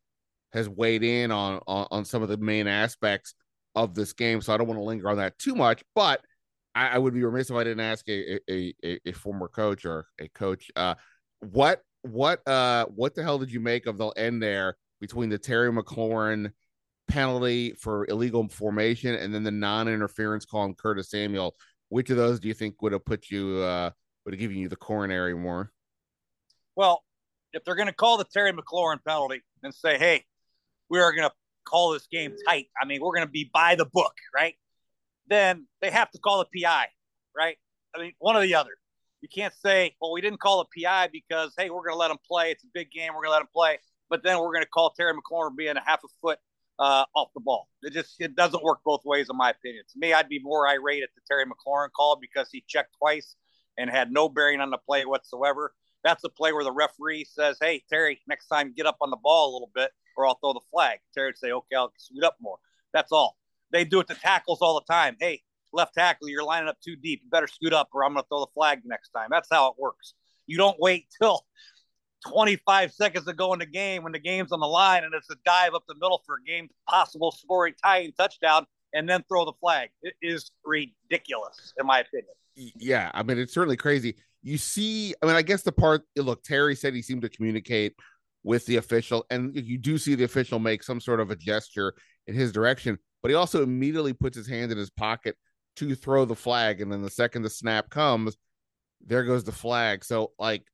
has 0.53 0.69
weighed 0.69 1.03
in 1.03 1.31
on, 1.31 1.61
on 1.67 1.87
on 1.91 2.05
some 2.05 2.23
of 2.23 2.29
the 2.29 2.37
main 2.37 2.67
aspects 2.67 3.35
of 3.75 3.95
this 3.95 4.13
game, 4.13 4.41
so 4.41 4.53
I 4.53 4.57
don't 4.57 4.67
want 4.67 4.79
to 4.79 4.85
linger 4.85 5.09
on 5.09 5.17
that 5.19 5.39
too 5.39 5.55
much. 5.55 5.83
But 5.95 6.21
I, 6.75 6.89
I 6.89 6.99
would 6.99 7.15
be 7.15 7.25
remiss 7.25 7.51
if 7.51 7.57
I 7.57 7.65
didn't 7.65 7.81
ask 7.81 8.09
a 8.09 8.39
a, 8.51 8.75
a, 8.85 9.01
a 9.07 9.13
former 9.13 9.49
coach 9.49 9.85
or 9.85 10.07
a 10.21 10.29
coach, 10.29 10.71
uh, 10.77 10.95
what 11.41 11.81
what 12.03 12.47
uh 12.49 12.87
what 12.87 13.15
the 13.15 13.23
hell 13.23 13.39
did 13.39 13.53
you 13.53 13.61
make 13.61 13.87
of 13.87 13.97
the 13.97 14.09
end 14.09 14.43
there 14.43 14.77
between 15.01 15.29
the 15.29 15.39
Terry 15.39 15.73
McLaurin 15.73 16.53
penalty 17.09 17.75
for 17.75 18.07
illegal 18.09 18.49
formation 18.49 19.15
and 19.15 19.35
then 19.35 19.43
the 19.43 19.51
non-interference 19.51 20.45
call 20.45 20.63
on 20.63 20.75
Curtis 20.75 21.11
Samuel? 21.11 21.55
Which 21.89 22.11
of 22.11 22.17
those 22.17 22.41
do 22.41 22.49
you 22.49 22.55
think 22.55 22.81
would 22.83 22.93
have 22.93 23.05
put 23.05 23.31
you 23.31 23.59
uh 23.59 23.91
would 24.25 24.35
have 24.35 24.41
given 24.41 24.57
you 24.57 24.69
the 24.69 24.77
coronary 24.77 25.35
more? 25.35 25.71
Well, 26.77 27.03
if 27.53 27.65
they're 27.65 27.75
going 27.75 27.89
to 27.89 27.95
call 27.95 28.17
the 28.17 28.25
Terry 28.25 28.53
McLaurin 28.53 28.99
penalty 29.07 29.43
and 29.63 29.75
say, 29.75 29.99
"Hey, 29.99 30.25
we 30.93 31.01
are 31.01 31.11
going 31.13 31.27
to 31.29 31.35
call 31.65 31.93
this 31.93 32.07
game 32.07 32.35
tight," 32.47 32.67
I 32.81 32.85
mean, 32.85 33.01
we're 33.01 33.15
going 33.15 33.27
to 33.27 33.33
be 33.33 33.51
by 33.53 33.75
the 33.75 33.87
book, 33.87 34.15
right? 34.35 34.55
Then 35.29 35.67
they 35.81 35.91
have 35.91 36.11
to 36.11 36.19
call 36.19 36.45
the 36.45 36.63
PI, 36.63 36.87
right? 37.35 37.57
I 37.97 38.01
mean, 38.01 38.13
one 38.19 38.37
or 38.37 38.43
the 38.43 38.55
other. 38.55 38.73
You 39.23 39.29
can't 39.35 39.55
say, 39.55 39.97
"Well, 40.01 40.13
we 40.13 40.21
didn't 40.21 40.41
call 40.41 40.65
the 40.65 40.83
PI 40.83 41.09
because 41.13 41.55
hey, 41.57 41.71
we're 41.71 41.83
going 41.83 41.95
to 41.95 41.99
let 41.99 42.09
them 42.09 42.19
play. 42.29 42.51
It's 42.51 42.65
a 42.65 42.69
big 42.75 42.91
game. 42.91 43.13
We're 43.15 43.23
going 43.23 43.29
to 43.29 43.33
let 43.33 43.41
them 43.41 43.49
play." 43.55 43.79
But 44.11 44.23
then 44.23 44.39
we're 44.39 44.53
going 44.53 44.65
to 44.65 44.69
call 44.69 44.91
Terry 44.91 45.15
McLaurin 45.15 45.57
being 45.57 45.77
a 45.77 45.83
half 45.85 46.05
a 46.05 46.09
foot 46.21 46.39
uh, 46.79 47.07
off 47.15 47.29
the 47.35 47.41
ball. 47.41 47.69
It 47.83 47.95
just 47.95 48.17
it 48.21 48.37
doesn't 48.37 48.63
work 48.63 48.81
both 48.85 49.03
ways, 49.07 49.29
in 49.31 49.37
my 49.37 49.51
opinion. 49.51 49.85
To 49.93 49.99
me, 49.99 50.13
I'd 50.13 50.29
be 50.29 50.41
more 50.41 50.69
irate 50.69 51.03
at 51.03 51.11
the 51.15 51.23
Terry 51.27 51.47
McLaurin 51.47 51.89
call 51.97 52.19
because 52.21 52.49
he 52.53 52.63
checked 52.69 52.95
twice 52.99 53.37
and 53.79 53.89
had 53.89 54.13
no 54.13 54.29
bearing 54.29 54.61
on 54.61 54.71
the 54.71 54.79
play 54.79 55.07
whatsoever. 55.07 55.73
That's 56.05 56.25
a 56.25 56.29
play 56.29 56.53
where 56.53 56.65
the 56.65 56.73
referee 56.73 57.25
says, 57.25 57.57
"Hey, 57.61 57.85
Terry, 57.89 58.21
next 58.29 58.49
time 58.49 58.75
get 58.77 58.87
up 58.87 58.99
on 59.01 59.11
the 59.11 59.17
ball 59.17 59.51
a 59.51 59.53
little 59.53 59.71
bit, 59.75 59.93
or 60.17 60.27
I'll 60.27 60.39
throw 60.39 60.53
the 60.53 60.61
flag." 60.71 61.01
Terry 61.15 61.29
would 61.29 61.39
say, 61.39 61.53
"Okay, 61.53 61.77
I'll 61.77 61.93
scoot 61.97 62.25
up 62.25 62.37
more." 62.41 62.59
That's 62.93 63.13
all. 63.13 63.37
They 63.71 63.85
do 63.85 64.01
it 64.01 64.09
to 64.09 64.15
tackles 64.15 64.61
all 64.61 64.75
the 64.75 64.93
time. 64.93 65.17
Hey, 65.19 65.43
left 65.73 65.95
tackle, 65.95 66.29
you're 66.29 66.45
lining 66.45 66.69
up 66.69 66.79
too 66.81 66.97
deep. 66.97 67.23
You 67.25 67.31
better 67.31 67.47
scoot 67.47 67.73
up, 67.73 67.89
or 67.93 68.05
I'm 68.05 68.13
going 68.13 68.23
to 68.23 68.29
throw 68.29 68.41
the 68.41 68.51
flag 68.55 68.83
next 68.85 69.11
time. 69.11 69.29
That's 69.31 69.49
how 69.51 69.69
it 69.69 69.75
works. 69.79 70.15
You 70.47 70.59
don't 70.59 70.79
wait 70.79 71.07
till 71.21 71.45
25 72.29 72.93
seconds 72.93 73.25
to 73.25 73.33
go 73.33 73.53
in 73.53 73.59
the 73.59 73.67
game 73.67 74.03
when 74.03 74.13
the 74.13 74.19
game's 74.19 74.53
on 74.53 74.61
the 74.61 74.67
line 74.67 75.05
and 75.05 75.15
it's 75.15 75.31
a 75.31 75.37
dive 75.45 75.75
up 75.75 75.85
the 75.89 75.95
middle 75.95 76.23
for 76.25 76.37
a 76.37 76.43
game 76.45 76.69
possible 76.89 77.33
scoring 77.33 77.75
tying 77.83 78.13
touchdown 78.13 78.67
and 78.93 79.09
then 79.09 79.25
throw 79.29 79.45
the 79.45 79.53
flag. 79.61 79.91
It 80.03 80.15
is 80.23 80.51
ridiculous, 80.65 81.73
in 81.81 81.87
my 81.87 82.01
opinion. 82.01 82.35
Yeah, 82.55 83.11
I 83.15 83.23
mean 83.23 83.39
it's 83.39 83.55
certainly 83.55 83.77
crazy. 83.77 84.17
You 84.43 84.59
see, 84.59 85.15
I 85.23 85.27
mean, 85.27 85.37
I 85.37 85.43
guess 85.43 85.63
the 85.63 85.73
part 85.73 86.03
look, 86.17 86.43
Terry 86.43 86.75
said 86.75 86.95
he 86.95 87.03
seemed 87.03 87.23
to 87.23 87.29
communicate 87.29 87.95
with 88.45 88.67
the 88.67 88.77
official, 88.77 89.25
and 89.31 89.55
you 89.55 89.79
do 89.79 89.99
see 89.99 90.15
the 90.15 90.25
official 90.25 90.59
make 90.59 90.83
some 90.83 91.01
sort 91.01 91.21
of 91.21 91.31
a 91.31 91.37
gesture 91.37 91.95
in 92.27 92.35
his 92.35 92.53
direction, 92.53 92.99
but 93.23 93.31
he 93.31 93.35
also 93.35 93.63
immediately 93.63 94.13
puts 94.13 94.37
his 94.37 94.49
hand 94.49 94.73
in 94.73 94.79
his 94.79 94.91
pocket 94.91 95.37
to 95.77 95.95
throw 95.95 96.25
the 96.25 96.35
flag, 96.35 96.81
and 96.81 96.93
then 96.93 97.03
the 97.03 97.11
second 97.11 97.43
the 97.43 97.51
snap 97.51 97.89
comes, 97.89 98.37
there 99.07 99.25
goes 99.25 99.45
the 99.45 99.53
flag. 99.53 100.05
So 100.05 100.33
like 100.39 100.65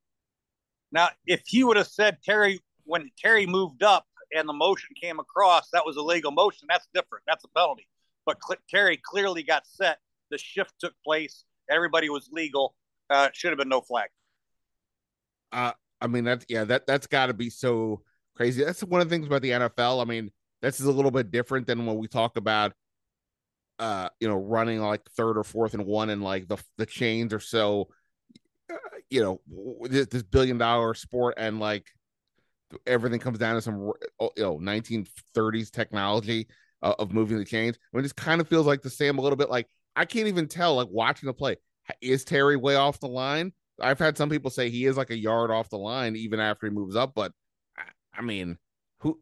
now, 0.93 1.09
if 1.27 1.43
he 1.47 1.65
would 1.65 1.77
have 1.77 1.89
said 1.89 2.19
Terry 2.25 2.61
when 2.85 3.11
Terry 3.19 3.47
moved 3.47 3.83
up 3.83 4.07
and 4.35 4.49
the 4.49 4.53
motion 4.55 4.89
came 5.01 5.19
across, 5.19 5.69
that 5.73 5.85
was 5.85 5.97
a 5.97 6.03
legal 6.03 6.31
motion. 6.31 6.67
That's 6.69 6.89
different. 6.95 7.25
That's 7.27 7.45
a 7.45 7.49
penalty. 7.49 7.87
But 8.25 8.39
Cl- 8.47 8.61
Terry 8.69 9.01
clearly 9.03 9.43
got 9.43 9.67
set. 9.67 9.99
The 10.31 10.39
shift 10.39 10.75
took 10.81 10.95
place. 11.05 11.45
Everybody 11.71 12.09
was 12.09 12.29
legal. 12.33 12.75
Uh, 13.11 13.29
should 13.33 13.51
have 13.51 13.59
been 13.59 13.69
no 13.69 13.81
flag. 13.81 14.09
Uh, 15.53 15.73
I 16.01 16.07
mean 16.07 16.25
that's 16.25 16.47
yeah 16.49 16.65
that 16.65 16.87
that's 16.87 17.07
got 17.07 17.27
to 17.27 17.35
be 17.35 17.51
so 17.51 18.03
crazy. 18.37 18.65
That's 18.65 18.83
one 18.83 19.01
of 19.01 19.09
the 19.09 19.15
things 19.15 19.27
about 19.27 19.43
the 19.43 19.51
NFL. 19.51 20.01
I 20.01 20.05
mean, 20.05 20.31
this 20.63 20.81
is 20.81 20.87
a 20.87 20.93
little 20.93 21.11
bit 21.11 21.31
different 21.31 21.67
than 21.67 21.87
when 21.87 21.97
we 21.97 22.09
talk 22.09 22.37
about 22.37 22.73
uh 23.79 24.09
you 24.19 24.27
know 24.27 24.37
running 24.37 24.81
like 24.81 25.03
third 25.17 25.39
or 25.39 25.45
fourth 25.45 25.75
and 25.75 25.87
one 25.87 26.11
and 26.11 26.23
like 26.23 26.49
the 26.49 26.57
the 26.79 26.87
chains 26.87 27.33
are 27.33 27.39
so 27.39 27.89
you 29.09 29.23
know 29.23 29.41
this, 29.89 30.07
this 30.09 30.25
billion 30.25 30.59
dollar 30.59 30.95
sport 30.95 31.35
and 31.37 31.61
like 31.61 31.87
everything 32.87 33.21
comes 33.21 33.39
down 33.39 33.55
to 33.55 33.63
some 33.63 33.93
oh, 34.21 34.31
you 34.37 34.43
know 34.43 34.59
1930s 34.59 35.71
technology 35.71 36.49
uh, 36.83 36.95
of 36.99 37.13
moving 37.13 37.39
the 37.39 37.45
chains. 37.45 37.79
I 37.93 37.97
mean, 37.97 38.03
this 38.03 38.13
kind 38.13 38.41
of 38.41 38.49
feels 38.49 38.67
like 38.67 38.83
the 38.83 38.91
same 38.91 39.19
a 39.19 39.21
little 39.21 39.37
bit. 39.37 39.51
Like 39.51 39.69
I 39.97 40.05
can't 40.05 40.29
even 40.29 40.49
tell. 40.49 40.77
Like 40.77 40.89
watching 40.91 41.27
the 41.27 41.33
play, 41.33 41.57
is 42.01 42.25
Terry 42.25 42.57
way 42.57 42.77
off 42.77 43.01
the 43.01 43.09
line? 43.09 43.53
I've 43.81 43.99
had 43.99 44.17
some 44.17 44.31
people 44.31 44.51
say 44.51 44.71
he 44.71 44.87
is 44.87 44.97
like 44.97 45.11
a 45.11 45.17
yard 45.17 45.51
off 45.51 45.71
the 45.71 45.79
line 45.79 46.17
even 46.17 46.41
after 46.41 46.67
he 46.67 46.73
moves 46.73 46.97
up, 46.97 47.13
but 47.15 47.33
I 48.13 48.23
mean, 48.23 48.59
who? 48.99 49.21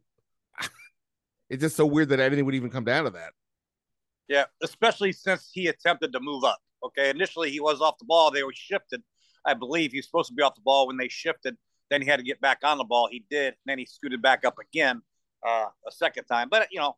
it's 1.51 1.63
just 1.63 1.77
so 1.77 1.87
weird 1.87 2.09
that 2.11 2.21
anything 2.21 2.45
would 2.45 2.55
even 2.55 2.71
come 2.71 2.85
down 2.85 3.05
to 3.05 3.11
that. 3.11 3.33
Yeah, 4.29 4.45
especially 4.63 5.13
since 5.13 5.51
he 5.53 5.69
attempted 5.69 6.13
to 6.13 6.21
move 6.21 6.45
up. 6.45 6.59
Okay, 6.85 7.11
initially 7.11 7.51
he 7.51 7.61
was 7.61 7.81
off 7.81 7.99
the 7.99 8.05
ball. 8.05 8.31
They 8.31 8.43
were 8.43 8.53
shifted, 8.55 9.03
I 9.47 9.55
believe 9.55 9.93
he 9.93 9.99
was 9.99 10.07
supposed 10.07 10.29
to 10.29 10.35
be 10.35 10.43
off 10.43 10.55
the 10.55 10.61
ball 10.63 10.89
when 10.89 10.97
they 10.97 11.09
shifted. 11.09 11.57
Then 11.91 12.03
he 12.03 12.09
had 12.09 12.19
to 12.19 12.25
get 12.25 12.41
back 12.41 12.59
on 12.65 12.79
the 12.79 12.85
ball. 12.85 13.09
He 13.11 13.25
did. 13.31 13.49
And 13.49 13.57
Then 13.67 13.79
he 13.79 13.87
scooted 13.87 14.21
back 14.21 14.45
up 14.45 14.59
again 14.59 15.03
uh, 15.47 15.67
a 15.87 15.93
second 15.93 16.25
time. 16.25 16.49
But 16.51 16.69
you 16.73 16.81
know, 16.81 16.97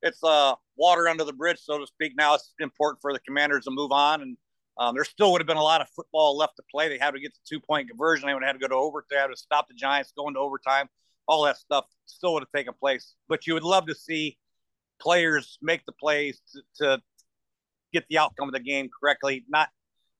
it's 0.00 0.22
uh, 0.22 0.54
water 0.76 1.08
under 1.08 1.24
the 1.24 1.32
bridge, 1.32 1.58
so 1.60 1.78
to 1.78 1.86
speak. 1.86 2.12
Now 2.16 2.34
it's 2.34 2.54
important 2.60 3.00
for 3.02 3.12
the 3.12 3.18
Commanders 3.20 3.64
to 3.64 3.72
move 3.72 3.90
on, 3.90 4.22
and 4.22 4.36
um, 4.78 4.94
there 4.94 5.04
still 5.04 5.32
would 5.32 5.40
have 5.40 5.46
been 5.46 5.56
a 5.56 5.62
lot 5.62 5.80
of 5.80 5.88
football 5.90 6.36
left 6.36 6.56
to 6.56 6.62
play. 6.70 6.88
They 6.88 6.98
had 6.98 7.12
to 7.12 7.20
get 7.20 7.32
the 7.34 7.40
two 7.48 7.60
point 7.60 7.88
conversion. 7.88 8.26
They 8.26 8.34
would 8.34 8.42
have 8.42 8.54
had 8.54 8.60
to 8.60 8.68
go 8.68 8.68
to 8.68 8.74
overtime. 8.74 9.08
They 9.10 9.16
had 9.16 9.26
to 9.26 9.36
stop 9.36 9.68
the 9.68 9.74
Giants 9.74 10.12
going 10.16 10.34
to 10.34 10.40
overtime. 10.40 10.88
All 11.26 11.44
that 11.44 11.56
stuff 11.56 11.86
still 12.06 12.34
would 12.34 12.42
have 12.42 12.52
taken 12.54 12.72
place. 12.78 13.14
But 13.28 13.46
you 13.46 13.54
would 13.54 13.64
love 13.64 13.86
to 13.86 13.94
see 13.94 14.38
players 15.00 15.58
make 15.60 15.84
the 15.84 15.92
plays 15.92 16.40
to, 16.52 16.62
to 16.76 17.02
get 17.92 18.04
the 18.08 18.18
outcome 18.18 18.48
of 18.48 18.54
the 18.54 18.60
game 18.60 18.88
correctly, 19.00 19.44
not 19.48 19.68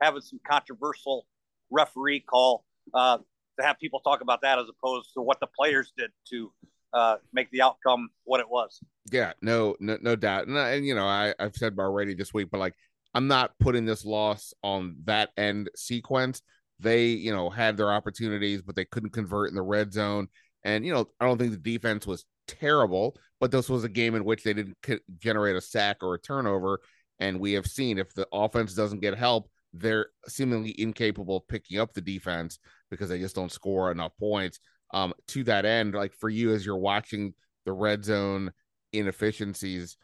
having 0.00 0.20
some 0.20 0.40
controversial 0.48 1.26
referee 1.70 2.20
call 2.20 2.64
uh, 2.94 3.18
to 3.58 3.66
have 3.66 3.78
people 3.78 4.00
talk 4.00 4.20
about 4.20 4.42
that 4.42 4.58
as 4.58 4.66
opposed 4.68 5.12
to 5.14 5.20
what 5.20 5.40
the 5.40 5.48
players 5.58 5.92
did 5.96 6.10
to 6.30 6.52
uh, 6.92 7.16
make 7.32 7.50
the 7.50 7.62
outcome 7.62 8.08
what 8.24 8.40
it 8.40 8.48
was. 8.48 8.80
Yeah, 9.10 9.32
no, 9.40 9.76
no, 9.80 9.98
no 10.00 10.16
doubt. 10.16 10.46
And, 10.46 10.56
and 10.56 10.86
you 10.86 10.94
know, 10.94 11.06
I, 11.06 11.34
I've 11.38 11.54
said 11.54 11.76
already 11.78 12.14
this 12.14 12.32
week, 12.32 12.48
but 12.50 12.58
like, 12.58 12.74
I'm 13.14 13.28
not 13.28 13.52
putting 13.58 13.84
this 13.84 14.04
loss 14.04 14.52
on 14.62 14.96
that 15.04 15.30
end 15.36 15.70
sequence. 15.74 16.42
They, 16.80 17.06
you 17.06 17.34
know, 17.34 17.50
had 17.50 17.76
their 17.76 17.92
opportunities, 17.92 18.62
but 18.62 18.76
they 18.76 18.84
couldn't 18.84 19.12
convert 19.12 19.48
in 19.48 19.54
the 19.54 19.62
red 19.62 19.92
zone. 19.92 20.28
And 20.64 20.84
you 20.84 20.92
know, 20.92 21.08
I 21.20 21.24
don't 21.24 21.38
think 21.38 21.52
the 21.52 21.56
defense 21.58 22.06
was 22.06 22.24
terrible, 22.46 23.16
but 23.40 23.50
this 23.50 23.68
was 23.68 23.84
a 23.84 23.88
game 23.88 24.14
in 24.14 24.24
which 24.24 24.42
they 24.42 24.52
didn't 24.52 24.76
generate 25.18 25.56
a 25.56 25.60
sack 25.60 25.98
or 26.02 26.14
a 26.14 26.20
turnover. 26.20 26.80
And 27.20 27.40
we 27.40 27.52
have 27.54 27.66
seen 27.66 27.98
if 27.98 28.14
the 28.14 28.28
offense 28.32 28.74
doesn't 28.74 29.00
get 29.00 29.16
help, 29.16 29.50
they're 29.72 30.06
seemingly 30.26 30.74
incapable 30.80 31.38
of 31.38 31.48
picking 31.48 31.78
up 31.78 31.92
the 31.92 32.00
defense 32.00 32.58
because 32.90 33.08
they 33.08 33.18
just 33.18 33.34
don't 33.34 33.52
score 33.52 33.90
enough 33.90 34.12
points. 34.18 34.60
Um, 34.94 35.12
to 35.28 35.44
that 35.44 35.66
end, 35.66 35.94
like 35.94 36.14
for 36.14 36.30
you 36.30 36.52
as 36.54 36.64
you're 36.64 36.76
watching 36.76 37.34
the 37.66 37.72
red 37.72 38.04
zone 38.04 38.52
inefficiencies, 38.92 39.96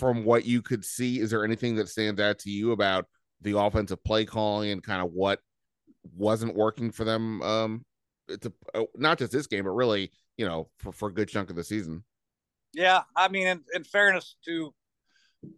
from 0.00 0.24
what 0.24 0.46
you 0.46 0.62
could 0.62 0.82
see, 0.84 1.20
is 1.20 1.30
there 1.30 1.44
anything 1.44 1.76
that 1.76 1.88
stands 1.88 2.20
out 2.20 2.38
to 2.40 2.50
you 2.50 2.72
about 2.72 3.06
the 3.42 3.56
offensive 3.56 4.02
play 4.02 4.24
calling 4.24 4.70
and 4.70 4.82
kind 4.82 5.02
of 5.02 5.12
what 5.12 5.40
wasn't 6.16 6.56
working 6.56 6.90
for 6.90 7.04
them? 7.04 7.42
Um, 7.42 7.84
to 8.40 8.52
uh, 8.74 8.84
not 8.96 9.18
just 9.18 9.30
this 9.30 9.46
game, 9.46 9.64
but 9.64 9.70
really, 9.70 10.10
you 10.38 10.46
know, 10.46 10.70
for, 10.78 10.90
for 10.90 11.08
a 11.08 11.12
good 11.12 11.28
chunk 11.28 11.50
of 11.50 11.56
the 11.56 11.64
season. 11.64 12.02
Yeah, 12.72 13.02
I 13.14 13.28
mean, 13.28 13.46
in, 13.46 13.60
in 13.74 13.84
fairness 13.84 14.36
to 14.46 14.72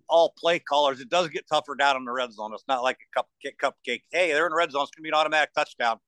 all 0.09 0.35
play 0.37 0.59
callers, 0.59 1.01
it 1.01 1.09
does 1.09 1.29
get 1.29 1.47
tougher 1.49 1.77
down 1.77 1.97
in 1.97 2.05
the 2.05 2.13
red 2.13 2.33
zone. 2.33 2.53
It's 2.53 2.65
not 2.67 2.83
like 2.83 2.99
a 3.15 3.21
cupcake. 3.21 3.57
cupcake. 3.63 4.03
Hey, 4.11 4.33
they're 4.33 4.47
in 4.47 4.51
the 4.51 4.57
red 4.57 4.73
zone. 4.73 4.83
It's 4.83 4.91
going 4.91 5.03
to 5.03 5.09
be 5.09 5.11
an 5.11 5.15
automatic 5.15 5.55
touchdown. 5.55 5.99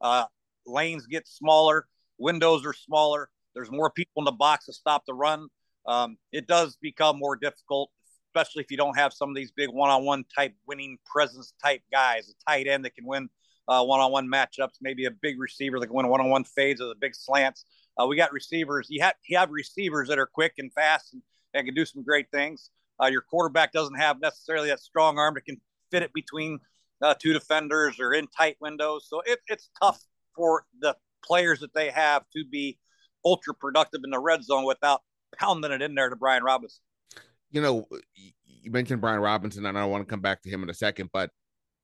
Uh, 0.00 0.24
lanes 0.66 1.06
get 1.06 1.28
smaller. 1.28 1.86
Windows 2.18 2.64
are 2.64 2.72
smaller. 2.72 3.28
There's 3.54 3.70
more 3.70 3.90
people 3.90 4.20
in 4.20 4.24
the 4.24 4.32
box 4.32 4.66
to 4.66 4.72
stop 4.72 5.04
the 5.04 5.14
run. 5.14 5.48
Um, 5.86 6.16
it 6.32 6.46
does 6.46 6.76
become 6.76 7.18
more 7.18 7.36
difficult, 7.36 7.90
especially 8.28 8.62
if 8.62 8.70
you 8.70 8.76
don't 8.76 8.96
have 8.96 9.12
some 9.12 9.28
of 9.28 9.36
these 9.36 9.50
big 9.50 9.68
one-on-one 9.70 10.24
type 10.34 10.54
winning 10.66 10.98
presence 11.04 11.54
type 11.62 11.82
guys, 11.90 12.28
a 12.28 12.50
tight 12.50 12.66
end 12.66 12.84
that 12.84 12.94
can 12.94 13.06
win 13.06 13.28
uh, 13.68 13.82
one-on-one 13.84 14.28
matchups, 14.28 14.78
maybe 14.80 15.04
a 15.06 15.10
big 15.10 15.40
receiver 15.40 15.78
that 15.78 15.86
can 15.86 15.96
win 15.96 16.08
one-on-one 16.08 16.44
fades 16.44 16.80
or 16.80 16.88
the 16.88 16.94
big 17.00 17.14
slants. 17.14 17.64
Uh, 18.00 18.06
we 18.06 18.16
got 18.16 18.32
receivers. 18.32 18.86
You 18.90 19.02
have 19.02 19.14
you 19.28 19.36
have 19.36 19.50
receivers 19.50 20.08
that 20.08 20.18
are 20.18 20.26
quick 20.26 20.54
and 20.58 20.72
fast 20.72 21.12
and, 21.12 21.22
and 21.54 21.66
can 21.66 21.74
do 21.74 21.84
some 21.84 22.02
great 22.02 22.30
things. 22.30 22.70
Uh, 23.02 23.06
your 23.06 23.20
quarterback 23.20 23.72
doesn't 23.72 23.96
have 23.96 24.20
necessarily 24.20 24.68
that 24.68 24.80
strong 24.80 25.18
arm 25.18 25.34
that 25.34 25.44
can 25.44 25.60
fit 25.90 26.02
it 26.02 26.12
between 26.12 26.58
uh, 27.02 27.14
two 27.18 27.32
defenders 27.32 27.98
or 28.00 28.14
in 28.14 28.26
tight 28.28 28.56
windows. 28.60 29.06
So 29.08 29.22
it, 29.26 29.40
it's 29.48 29.70
tough 29.82 30.00
for 30.34 30.64
the 30.80 30.96
players 31.24 31.60
that 31.60 31.74
they 31.74 31.90
have 31.90 32.24
to 32.34 32.44
be 32.44 32.78
ultra 33.24 33.54
productive 33.54 34.00
in 34.04 34.10
the 34.10 34.18
red 34.18 34.42
zone 34.42 34.64
without 34.64 35.02
pounding 35.38 35.72
it 35.72 35.82
in 35.82 35.94
there 35.94 36.08
to 36.08 36.16
Brian 36.16 36.42
Robinson. 36.42 36.80
You 37.50 37.60
know, 37.60 37.86
you 38.62 38.70
mentioned 38.70 39.00
Brian 39.00 39.20
Robinson, 39.20 39.66
and 39.66 39.78
I 39.78 39.84
want 39.84 40.06
to 40.06 40.10
come 40.10 40.20
back 40.20 40.42
to 40.42 40.50
him 40.50 40.62
in 40.62 40.70
a 40.70 40.74
second, 40.74 41.10
but 41.12 41.30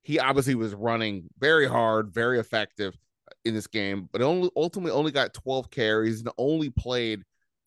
he 0.03 0.19
obviously 0.19 0.55
was 0.55 0.73
running 0.73 1.29
very 1.37 1.67
hard, 1.67 2.13
very 2.13 2.39
effective 2.39 2.95
uh, 3.29 3.33
in 3.45 3.53
this 3.53 3.67
game, 3.67 4.09
but 4.11 4.21
only 4.21 4.49
ultimately 4.55 4.91
only 4.91 5.11
got 5.11 5.33
12 5.33 5.69
carries 5.69 6.21
and 6.21 6.29
only 6.37 6.69
played 6.69 7.23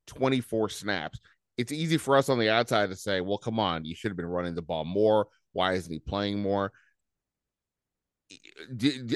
24 0.06 0.68
snaps. 0.70 1.20
It's 1.58 1.72
easy 1.72 1.98
for 1.98 2.16
us 2.16 2.28
on 2.28 2.38
the 2.38 2.50
outside 2.50 2.90
to 2.90 2.96
say, 2.96 3.20
well, 3.20 3.38
come 3.38 3.60
on, 3.60 3.84
you 3.84 3.94
should 3.94 4.10
have 4.10 4.16
been 4.16 4.26
running 4.26 4.54
the 4.54 4.62
ball 4.62 4.84
more. 4.84 5.28
Why 5.52 5.74
isn't 5.74 5.92
he 5.92 6.00
playing 6.00 6.40
more? 6.40 6.72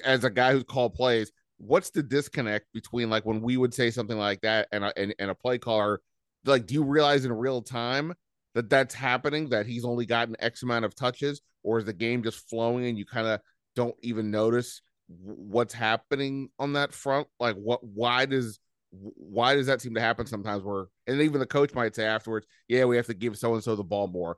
As 0.05 0.25
a 0.25 0.31
guy 0.31 0.53
who's 0.53 0.65
called 0.65 0.95
plays, 0.95 1.33
what's 1.59 1.91
the 1.91 2.03
disconnect 2.03 2.67
between 2.75 3.09
like 3.09 3.25
when 3.25 3.41
we 3.41 3.57
would 3.57 3.73
say 3.73 3.91
something 3.91 4.19
like 4.19 4.43
that 4.43 4.69
and 4.73 4.85
a, 4.85 4.99
and, 4.99 5.15
and 5.19 5.31
a 5.31 5.35
play 5.35 5.59
caller 5.59 6.01
like 6.47 6.67
do 6.67 6.75
you 6.75 6.85
realize 6.85 7.25
in 7.25 7.33
real 7.33 7.63
time 7.63 8.15
that 8.55 8.71
that's 8.71 8.95
happening 8.95 9.49
that 9.51 9.67
he's 9.67 9.85
only 9.85 10.07
gotten 10.07 10.37
x 10.39 10.63
amount 10.63 10.85
of 10.85 10.95
touches 10.95 11.41
or 11.63 11.79
is 11.79 11.85
the 11.85 11.93
game 11.93 12.23
just 12.23 12.49
flowing 12.49 12.87
and 12.87 12.99
you 12.99 13.05
kind 13.05 13.27
of 13.27 13.41
don't 13.75 13.95
even 14.03 14.31
notice 14.31 14.83
what's 15.09 15.75
happening 15.75 16.49
on 16.59 16.73
that 16.73 16.93
front 16.93 17.27
like 17.39 17.57
what 17.57 17.83
why 17.85 18.27
does 18.27 18.59
why 18.91 19.55
does 19.55 19.67
that 19.67 19.81
seem 19.81 19.95
to 19.95 20.01
happen 20.01 20.27
sometimes 20.27 20.63
where 20.63 20.87
and 21.07 21.21
even 21.21 21.39
the 21.39 21.47
coach 21.47 21.75
might 21.75 21.95
say 21.95 22.05
afterwards 22.05 22.47
yeah 22.69 22.85
we 22.85 22.97
have 22.97 23.07
to 23.07 23.15
give 23.15 23.37
so 23.37 23.55
and 23.55 23.63
so 23.63 23.77
the 23.77 23.85
ball 23.85 24.07
more 24.07 24.37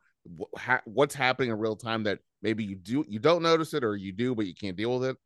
what's 0.84 1.14
happening 1.14 1.50
in 1.50 1.58
real 1.58 1.76
time 1.76 2.02
that 2.02 2.18
maybe 2.42 2.64
you 2.64 2.74
do 2.74 3.04
you 3.08 3.18
don't 3.18 3.42
notice 3.42 3.72
it 3.72 3.84
or 3.84 3.96
you 3.96 4.12
do 4.12 4.34
but 4.34 4.46
you 4.46 4.54
can't 4.54 4.76
deal 4.76 4.98
with 4.98 5.08
it 5.08 5.16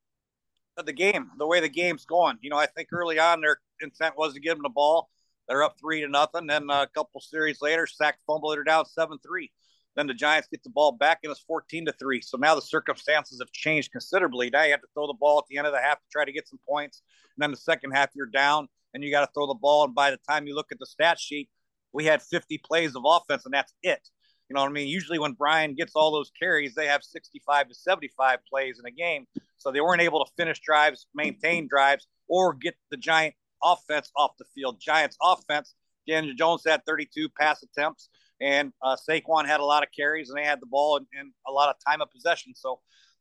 the 0.84 0.92
game, 0.92 1.30
the 1.36 1.46
way 1.46 1.60
the 1.60 1.68
game's 1.68 2.04
going. 2.04 2.38
You 2.40 2.50
know, 2.50 2.56
I 2.56 2.66
think 2.66 2.88
early 2.92 3.18
on 3.18 3.40
their 3.40 3.58
intent 3.80 4.16
was 4.16 4.34
to 4.34 4.40
give 4.40 4.54
them 4.54 4.62
the 4.62 4.70
ball. 4.70 5.10
They're 5.48 5.62
up 5.62 5.76
three 5.80 6.00
to 6.00 6.08
nothing. 6.08 6.46
Then 6.46 6.68
a 6.70 6.86
couple 6.94 7.20
series 7.20 7.60
later, 7.60 7.86
sack 7.86 8.18
fumble, 8.26 8.50
they're 8.50 8.64
down 8.64 8.86
seven 8.86 9.18
three. 9.18 9.50
Then 9.96 10.06
the 10.06 10.14
Giants 10.14 10.48
get 10.50 10.62
the 10.62 10.70
ball 10.70 10.92
back 10.92 11.18
and 11.22 11.30
it's 11.30 11.40
14 11.40 11.86
to 11.86 11.92
three. 11.92 12.22
So 12.22 12.38
now 12.38 12.54
the 12.54 12.62
circumstances 12.62 13.40
have 13.40 13.52
changed 13.52 13.92
considerably. 13.92 14.48
Now 14.50 14.64
you 14.64 14.70
have 14.70 14.80
to 14.80 14.86
throw 14.94 15.06
the 15.06 15.12
ball 15.14 15.38
at 15.38 15.44
the 15.50 15.58
end 15.58 15.66
of 15.66 15.72
the 15.72 15.80
half 15.80 15.98
to 15.98 16.06
try 16.10 16.24
to 16.24 16.32
get 16.32 16.48
some 16.48 16.60
points. 16.66 17.02
And 17.36 17.42
then 17.42 17.50
the 17.50 17.58
second 17.58 17.90
half, 17.90 18.10
you're 18.14 18.26
down 18.26 18.68
and 18.94 19.04
you 19.04 19.10
got 19.10 19.26
to 19.26 19.30
throw 19.34 19.46
the 19.46 19.54
ball. 19.54 19.84
And 19.84 19.94
by 19.94 20.10
the 20.10 20.18
time 20.28 20.46
you 20.46 20.54
look 20.54 20.72
at 20.72 20.78
the 20.78 20.86
stat 20.86 21.18
sheet, 21.20 21.50
we 21.92 22.06
had 22.06 22.22
50 22.22 22.58
plays 22.64 22.96
of 22.96 23.02
offense 23.04 23.44
and 23.44 23.52
that's 23.52 23.74
it. 23.82 24.00
You 24.48 24.54
know 24.54 24.62
what 24.62 24.70
I 24.70 24.72
mean? 24.72 24.88
Usually 24.88 25.18
when 25.18 25.32
Brian 25.32 25.74
gets 25.74 25.92
all 25.94 26.12
those 26.12 26.30
carries, 26.38 26.74
they 26.74 26.86
have 26.86 27.02
65 27.02 27.68
to 27.68 27.74
75 27.74 28.38
plays 28.48 28.78
in 28.78 28.86
a 28.86 28.90
game. 28.90 29.26
So 29.56 29.70
they 29.70 29.80
weren't 29.80 30.02
able 30.02 30.24
to 30.24 30.30
finish 30.36 30.60
drives, 30.60 31.06
maintain 31.14 31.68
drives, 31.68 32.06
or 32.28 32.54
get 32.54 32.74
the 32.90 32.96
Giant 32.96 33.34
offense 33.62 34.10
off 34.16 34.32
the 34.38 34.44
field. 34.54 34.80
Giants 34.80 35.16
offense, 35.22 35.74
Daniel 36.06 36.34
Jones 36.34 36.62
had 36.66 36.84
32 36.86 37.28
pass 37.38 37.62
attempts, 37.62 38.08
and 38.40 38.72
uh, 38.82 38.96
Saquon 39.08 39.46
had 39.46 39.60
a 39.60 39.64
lot 39.64 39.82
of 39.82 39.88
carries, 39.96 40.30
and 40.30 40.38
they 40.38 40.44
had 40.44 40.60
the 40.60 40.66
ball 40.66 40.96
and, 40.96 41.06
and 41.18 41.32
a 41.46 41.52
lot 41.52 41.68
of 41.68 41.76
time 41.86 42.00
of 42.00 42.10
possession. 42.10 42.54
So 42.54 42.80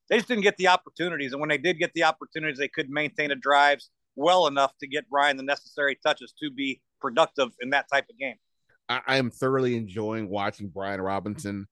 they 0.10 0.18
just 0.18 0.28
didn't 0.28 0.44
get 0.44 0.58
the 0.58 0.68
opportunities. 0.68 1.32
And 1.32 1.40
when 1.40 1.50
they 1.50 1.58
did 1.58 1.80
get 1.80 1.94
the 1.94 2.04
opportunities, 2.04 2.58
they 2.58 2.68
couldn't 2.68 2.94
maintain 2.94 3.30
the 3.30 3.36
drives 3.36 3.90
well 4.16 4.48
enough 4.48 4.78
to 4.80 4.88
get 4.88 5.10
Brian 5.10 5.38
the 5.38 5.44
necessary 5.44 5.98
touches 6.04 6.34
to 6.42 6.52
be 6.52 6.82
productive 7.00 7.50
in 7.62 7.70
that 7.72 7.86
type 7.92 8.06
of 8.10 8.18
game. 8.18 8.36
I, 8.90 9.02
I 9.08 9.18
am 9.18 9.32
thoroughly 9.32 9.76
enjoying 9.76 10.30
watching 10.30 10.68
Brian 10.68 11.00
Robinson 11.00 11.68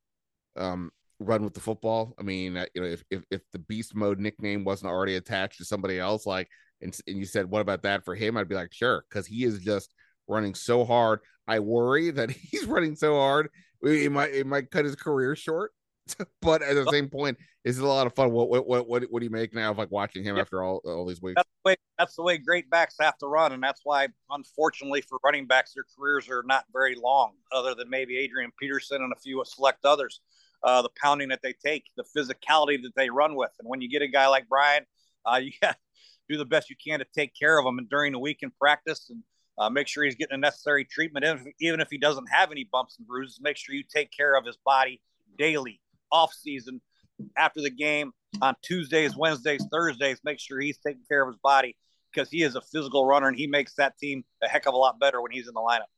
um, 0.55 0.91
run 1.19 1.43
with 1.43 1.53
the 1.53 1.59
football. 1.59 2.15
I 2.17 2.23
mean, 2.23 2.57
uh, 2.57 2.65
you 2.73 2.81
know, 2.81 2.87
if, 2.87 3.03
if, 3.09 3.23
if 3.29 3.41
the 3.51 3.59
beast 3.59 3.95
mode 3.95 4.19
nickname 4.19 4.63
wasn't 4.63 4.91
already 4.91 5.15
attached 5.15 5.57
to 5.57 5.65
somebody 5.65 5.99
else, 5.99 6.25
like, 6.25 6.47
and, 6.81 6.97
and 7.07 7.17
you 7.17 7.25
said, 7.25 7.49
what 7.49 7.61
about 7.61 7.83
that 7.83 8.05
for 8.05 8.15
him? 8.15 8.37
I'd 8.37 8.49
be 8.49 8.55
like, 8.55 8.73
sure, 8.73 9.05
because 9.09 9.27
he 9.27 9.43
is 9.43 9.59
just 9.59 9.93
running 10.27 10.55
so 10.55 10.85
hard. 10.85 11.19
I 11.47 11.59
worry 11.59 12.11
that 12.11 12.31
he's 12.51 12.65
running 12.65 12.95
so 12.95 13.15
hard, 13.15 13.49
it 13.81 14.11
might 14.11 14.33
it 14.33 14.45
might 14.45 14.71
cut 14.71 14.85
his 14.85 14.95
career 14.95 15.35
short. 15.35 15.71
but 16.41 16.61
at 16.61 16.73
the 16.73 16.89
same 16.91 17.07
point, 17.07 17.37
it's 17.63 17.77
a 17.77 17.85
lot 17.85 18.07
of 18.07 18.15
fun. 18.15 18.31
What 18.31 18.49
what 18.49 18.67
what 18.67 18.87
what, 18.87 19.03
what 19.09 19.19
do 19.19 19.25
you 19.25 19.29
make 19.29 19.53
now 19.53 19.71
of 19.71 19.77
like 19.77 19.91
watching 19.91 20.23
him 20.23 20.37
after 20.37 20.63
all 20.63 20.81
all 20.85 21.05
these 21.05 21.21
weeks? 21.21 21.35
That's 21.35 21.49
the 21.63 21.69
way 21.69 21.75
that's 21.97 22.15
the 22.15 22.23
way 22.23 22.37
great 22.37 22.69
backs 22.69 22.95
have 22.99 23.17
to 23.19 23.27
run, 23.27 23.51
and 23.51 23.61
that's 23.61 23.81
why, 23.83 24.07
unfortunately, 24.29 25.01
for 25.01 25.19
running 25.23 25.45
backs, 25.45 25.73
their 25.73 25.85
careers 25.97 26.29
are 26.29 26.43
not 26.45 26.65
very 26.73 26.95
long, 26.95 27.33
other 27.51 27.75
than 27.75 27.89
maybe 27.89 28.17
Adrian 28.17 28.51
Peterson 28.59 29.01
and 29.03 29.13
a 29.13 29.19
few 29.19 29.43
select 29.45 29.85
others. 29.85 30.21
Uh, 30.61 30.81
the 30.81 30.89
pounding 31.01 31.29
that 31.29 31.39
they 31.41 31.53
take, 31.53 31.85
the 31.95 32.03
physicality 32.03 32.81
that 32.83 32.91
they 32.95 33.09
run 33.09 33.35
with, 33.35 33.51
and 33.59 33.69
when 33.69 33.79
you 33.79 33.89
get 33.89 34.01
a 34.01 34.07
guy 34.07 34.27
like 34.27 34.49
Brian, 34.49 34.85
uh, 35.25 35.37
you 35.41 35.51
got 35.61 35.77
do 36.29 36.37
the 36.37 36.45
best 36.45 36.69
you 36.69 36.75
can 36.83 36.99
to 36.99 37.05
take 37.15 37.33
care 37.37 37.59
of 37.59 37.65
him, 37.65 37.77
and 37.77 37.89
during 37.89 38.13
the 38.13 38.19
week 38.19 38.39
in 38.41 38.51
practice, 38.51 39.09
and 39.09 39.23
uh, 39.57 39.69
make 39.69 39.87
sure 39.87 40.03
he's 40.03 40.15
getting 40.15 40.39
the 40.39 40.45
necessary 40.45 40.85
treatment, 40.85 41.25
even 41.59 41.79
if 41.79 41.89
he 41.89 41.97
doesn't 41.97 42.27
have 42.31 42.51
any 42.51 42.67
bumps 42.71 42.97
and 42.97 43.07
bruises. 43.07 43.39
Make 43.41 43.57
sure 43.57 43.75
you 43.75 43.83
take 43.83 44.09
care 44.11 44.37
of 44.37 44.45
his 44.45 44.57
body 44.65 45.01
daily 45.37 45.81
off 46.11 46.33
season 46.33 46.81
after 47.37 47.61
the 47.61 47.69
game 47.69 48.11
on 48.41 48.55
Tuesdays, 48.61 49.17
Wednesdays, 49.17 49.65
Thursdays. 49.71 50.19
Make 50.23 50.39
sure 50.39 50.59
he's 50.59 50.77
taking 50.77 51.03
care 51.09 51.21
of 51.21 51.27
his 51.27 51.39
body 51.43 51.75
because 52.13 52.29
he 52.29 52.43
is 52.43 52.55
a 52.55 52.61
physical 52.61 53.05
runner 53.05 53.27
and 53.27 53.37
he 53.37 53.47
makes 53.47 53.75
that 53.75 53.97
team 53.97 54.23
a 54.43 54.47
heck 54.47 54.65
of 54.65 54.73
a 54.73 54.77
lot 54.77 54.99
better 54.99 55.21
when 55.21 55.31
he's 55.31 55.47
in 55.47 55.53
the 55.53 55.59
lineup. 55.59 55.89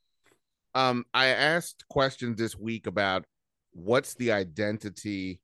Um, 0.74 1.06
I 1.14 1.28
asked 1.28 1.86
questions 1.90 2.38
this 2.38 2.56
week 2.56 2.88
about 2.88 3.26
what's 3.74 4.14
the 4.16 4.32
identity 4.32 5.42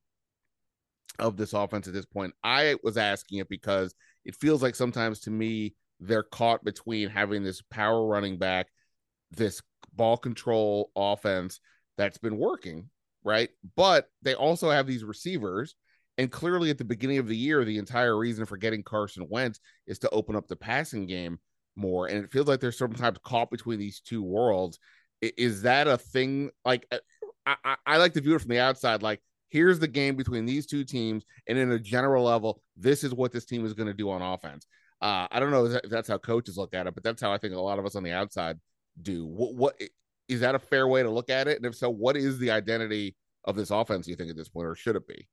of 1.19 1.37
this 1.37 1.53
offense 1.53 1.87
at 1.87 1.93
this 1.93 2.05
point. 2.05 2.33
I 2.43 2.75
was 2.83 2.97
asking 2.97 3.39
it 3.39 3.49
because 3.49 3.93
it 4.27 4.35
feels 4.35 4.61
like 4.61 4.75
sometimes 4.75 5.21
to 5.21 5.31
me 5.31 5.73
they're 5.99 6.21
caught 6.21 6.63
between 6.63 7.09
having 7.09 7.43
this 7.43 7.63
power 7.63 8.05
running 8.05 8.37
back, 8.37 8.67
this 9.31 9.63
ball 9.91 10.17
control 10.17 10.91
offense 10.95 11.59
that's 11.97 12.19
been 12.19 12.37
working 12.37 12.91
right? 13.27 13.49
But 13.75 14.09
they 14.21 14.35
also 14.35 14.71
have 14.71 14.87
these 14.87 15.03
receivers. 15.03 15.75
And 16.17 16.31
clearly, 16.31 16.69
at 16.69 16.77
the 16.77 16.85
beginning 16.85 17.17
of 17.19 17.27
the 17.27 17.35
year, 17.35 17.63
the 17.63 17.77
entire 17.77 18.17
reason 18.17 18.45
for 18.45 18.55
getting 18.55 18.83
Carson 18.83 19.27
Wentz 19.29 19.59
is 19.85 19.99
to 19.99 20.09
open 20.09 20.35
up 20.35 20.47
the 20.47 20.55
passing 20.55 21.05
game 21.05 21.37
more. 21.75 22.07
And 22.07 22.23
it 22.23 22.31
feels 22.31 22.47
like 22.47 22.61
they're 22.61 22.71
sometimes 22.71 23.19
caught 23.23 23.51
between 23.51 23.79
these 23.79 23.99
two 23.99 24.23
worlds. 24.23 24.79
Is 25.21 25.63
that 25.63 25.87
a 25.87 25.97
thing? 25.97 26.51
Like, 26.63 26.87
I, 27.45 27.55
I, 27.63 27.75
I 27.85 27.97
like 27.97 28.13
to 28.13 28.21
view 28.21 28.33
it 28.33 28.39
from 28.39 28.49
the 28.49 28.61
outside. 28.61 29.03
Like, 29.03 29.21
here's 29.49 29.79
the 29.79 29.87
game 29.87 30.15
between 30.15 30.45
these 30.45 30.65
two 30.65 30.83
teams. 30.83 31.23
And 31.47 31.57
in 31.57 31.71
a 31.71 31.79
general 31.79 32.23
level, 32.23 32.61
this 32.75 33.03
is 33.03 33.13
what 33.13 33.31
this 33.31 33.45
team 33.45 33.65
is 33.65 33.73
going 33.73 33.87
to 33.87 33.93
do 33.93 34.09
on 34.09 34.21
offense. 34.21 34.67
Uh, 35.01 35.27
I 35.29 35.39
don't 35.39 35.51
know 35.51 35.65
if 35.65 35.89
that's 35.89 36.07
how 36.07 36.17
coaches 36.17 36.57
look 36.57 36.73
at 36.73 36.87
it, 36.87 36.93
but 36.93 37.03
that's 37.03 37.21
how 37.21 37.31
I 37.31 37.37
think 37.37 37.53
a 37.53 37.59
lot 37.59 37.79
of 37.79 37.85
us 37.85 37.95
on 37.95 38.03
the 38.03 38.11
outside 38.11 38.59
do. 39.01 39.25
What, 39.25 39.53
what 39.55 39.81
is 40.27 40.39
that 40.39 40.55
a 40.55 40.59
fair 40.59 40.87
way 40.87 41.03
to 41.03 41.09
look 41.09 41.29
at 41.29 41.47
it? 41.47 41.57
And 41.57 41.65
if 41.65 41.75
so, 41.75 41.89
what 41.89 42.17
is 42.17 42.39
the 42.39 42.51
identity 42.51 43.15
of 43.45 43.55
this 43.55 43.69
offense? 43.69 44.07
You 44.07 44.15
think 44.15 44.29
at 44.29 44.35
this 44.35 44.49
point, 44.49 44.67
or 44.67 44.75
should 44.75 44.95
it 44.95 45.07
be? 45.07 45.27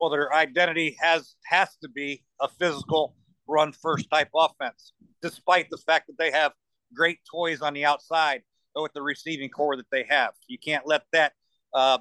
Well, 0.00 0.10
their 0.10 0.32
identity 0.32 0.96
has 1.00 1.34
has 1.46 1.76
to 1.82 1.88
be 1.88 2.22
a 2.40 2.48
physical 2.48 3.16
run 3.48 3.72
first 3.72 4.08
type 4.10 4.28
offense, 4.36 4.92
despite 5.22 5.70
the 5.70 5.78
fact 5.78 6.06
that 6.08 6.18
they 6.18 6.30
have 6.30 6.52
great 6.94 7.18
toys 7.30 7.62
on 7.62 7.74
the 7.74 7.84
outside 7.84 8.42
with 8.74 8.92
the 8.92 9.02
receiving 9.02 9.48
corps 9.48 9.76
that 9.76 9.90
they 9.90 10.04
have. 10.08 10.32
You 10.46 10.58
can't 10.58 10.86
let 10.86 11.02
that 11.12 11.32
uh, 11.74 11.98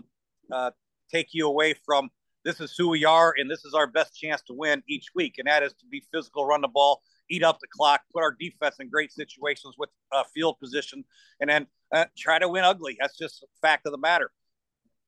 uh, 0.51 0.71
take 1.11 1.29
you 1.33 1.47
away 1.47 1.73
from 1.85 2.09
this 2.43 2.61
is 2.61 2.75
who 2.77 2.87
we 2.87 3.03
are 3.03 3.33
and 3.37 3.51
this 3.51 3.65
is 3.65 3.73
our 3.73 3.87
best 3.87 4.17
chance 4.17 4.41
to 4.43 4.53
win 4.53 4.81
each 4.87 5.07
week, 5.13 5.35
and 5.37 5.47
that 5.47 5.63
is 5.63 5.73
to 5.73 5.85
be 5.85 6.03
physical, 6.13 6.45
run 6.45 6.61
the 6.61 6.67
ball, 6.67 7.01
eat 7.29 7.43
up 7.43 7.59
the 7.59 7.67
clock, 7.67 8.01
put 8.13 8.23
our 8.23 8.35
defense 8.39 8.77
in 8.79 8.89
great 8.89 9.11
situations 9.11 9.75
with 9.77 9.89
uh, 10.13 10.23
field 10.33 10.57
position, 10.59 11.03
and 11.41 11.49
then 11.49 11.67
uh, 11.93 12.05
try 12.17 12.39
to 12.39 12.47
win 12.47 12.63
ugly. 12.63 12.97
That's 12.99 13.17
just 13.17 13.43
a 13.43 13.47
fact 13.61 13.85
of 13.85 13.91
the 13.91 13.97
matter. 13.97 14.31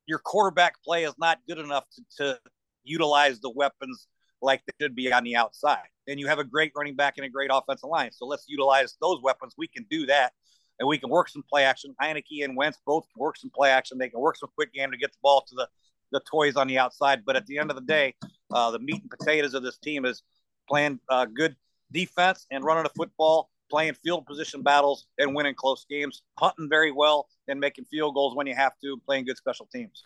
Your 0.06 0.20
quarterback 0.20 0.82
play 0.84 1.04
is 1.06 1.14
not 1.18 1.40
good 1.48 1.60
enough 1.60 1.86
to, 1.96 2.04
to 2.18 2.40
utilize 2.84 3.40
the 3.40 3.52
weapons 3.52 4.08
like 4.42 4.62
they 4.66 4.86
should 4.86 4.96
be 4.96 5.12
on 5.12 5.24
the 5.24 5.36
outside. 5.36 5.88
And 6.08 6.20
you 6.20 6.28
have 6.28 6.40
a 6.40 6.44
great 6.44 6.72
running 6.76 6.96
back 6.96 7.16
and 7.18 7.26
a 7.26 7.30
great 7.30 7.52
offensive 7.54 7.90
line. 7.90 8.12
So 8.12 8.26
let's 8.26 8.46
utilize 8.48 8.98
those 9.02 9.22
weapons. 9.22 9.54
We 9.58 9.68
can 9.68 9.86
do 9.90 10.06
that. 10.08 10.34
And 10.80 10.88
we 10.88 10.98
can 10.98 11.10
work 11.10 11.28
some 11.28 11.44
play 11.48 11.66
action. 11.66 11.94
Heinicke 12.02 12.44
and 12.44 12.56
Wentz 12.56 12.80
both 12.86 13.06
work 13.16 13.38
some 13.38 13.52
play 13.54 13.70
action. 13.70 13.98
They 13.98 14.10
can 14.10 14.22
work 14.22 14.38
some 14.38 14.50
quick 14.56 14.74
game 14.74 14.92
to 14.92 14.98
get 14.98 15.12
the 15.12 15.18
ball 15.22 15.44
to 15.48 15.56
the, 15.56 15.68
the 16.12 16.22
toys 16.22 16.56
on 16.56 16.68
the 16.68 16.78
outside. 16.78 17.24
But 17.26 17.36
at 17.36 17.46
the 17.46 17.58
end 17.58 17.70
of 17.70 17.76
the 17.76 17.84
day, 17.84 18.16
uh, 18.52 18.72
the 18.72 18.80
meat 18.80 19.02
and 19.02 19.10
potatoes 19.10 19.54
of 19.54 19.64
this 19.64 19.78
team 19.78 20.06
is 20.06 20.24
playing 20.68 21.00
uh, 21.10 21.26
good 21.26 21.56
defense 21.92 22.46
and 22.52 22.64
running 22.64 22.84
the 22.84 22.92
football 22.96 23.50
playing 23.70 23.94
field 24.04 24.26
position 24.26 24.62
battles 24.62 25.06
and 25.18 25.36
winning 25.36 25.56
close 25.56 25.86
games, 25.90 26.24
punting 26.38 26.70
very 26.70 26.92
well 26.92 27.28
and 27.48 27.60
making 27.60 27.86
field 27.86 28.16
goals 28.16 28.36
when 28.36 28.48
you 28.48 28.56
have 28.56 28.74
to, 28.84 29.00
playing 29.06 29.26
good 29.26 29.38
special 29.38 29.68
teams. 29.74 30.04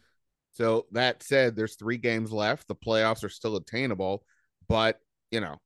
So 0.53 0.85
that 0.91 1.23
said, 1.23 1.55
there's 1.55 1.75
three 1.75 1.97
games 1.97 2.31
left. 2.31 2.67
The 2.67 2.75
playoffs 2.75 3.23
are 3.23 3.29
still 3.29 3.55
attainable, 3.55 4.23
but 4.67 4.99
you 5.31 5.41
know, 5.41 5.57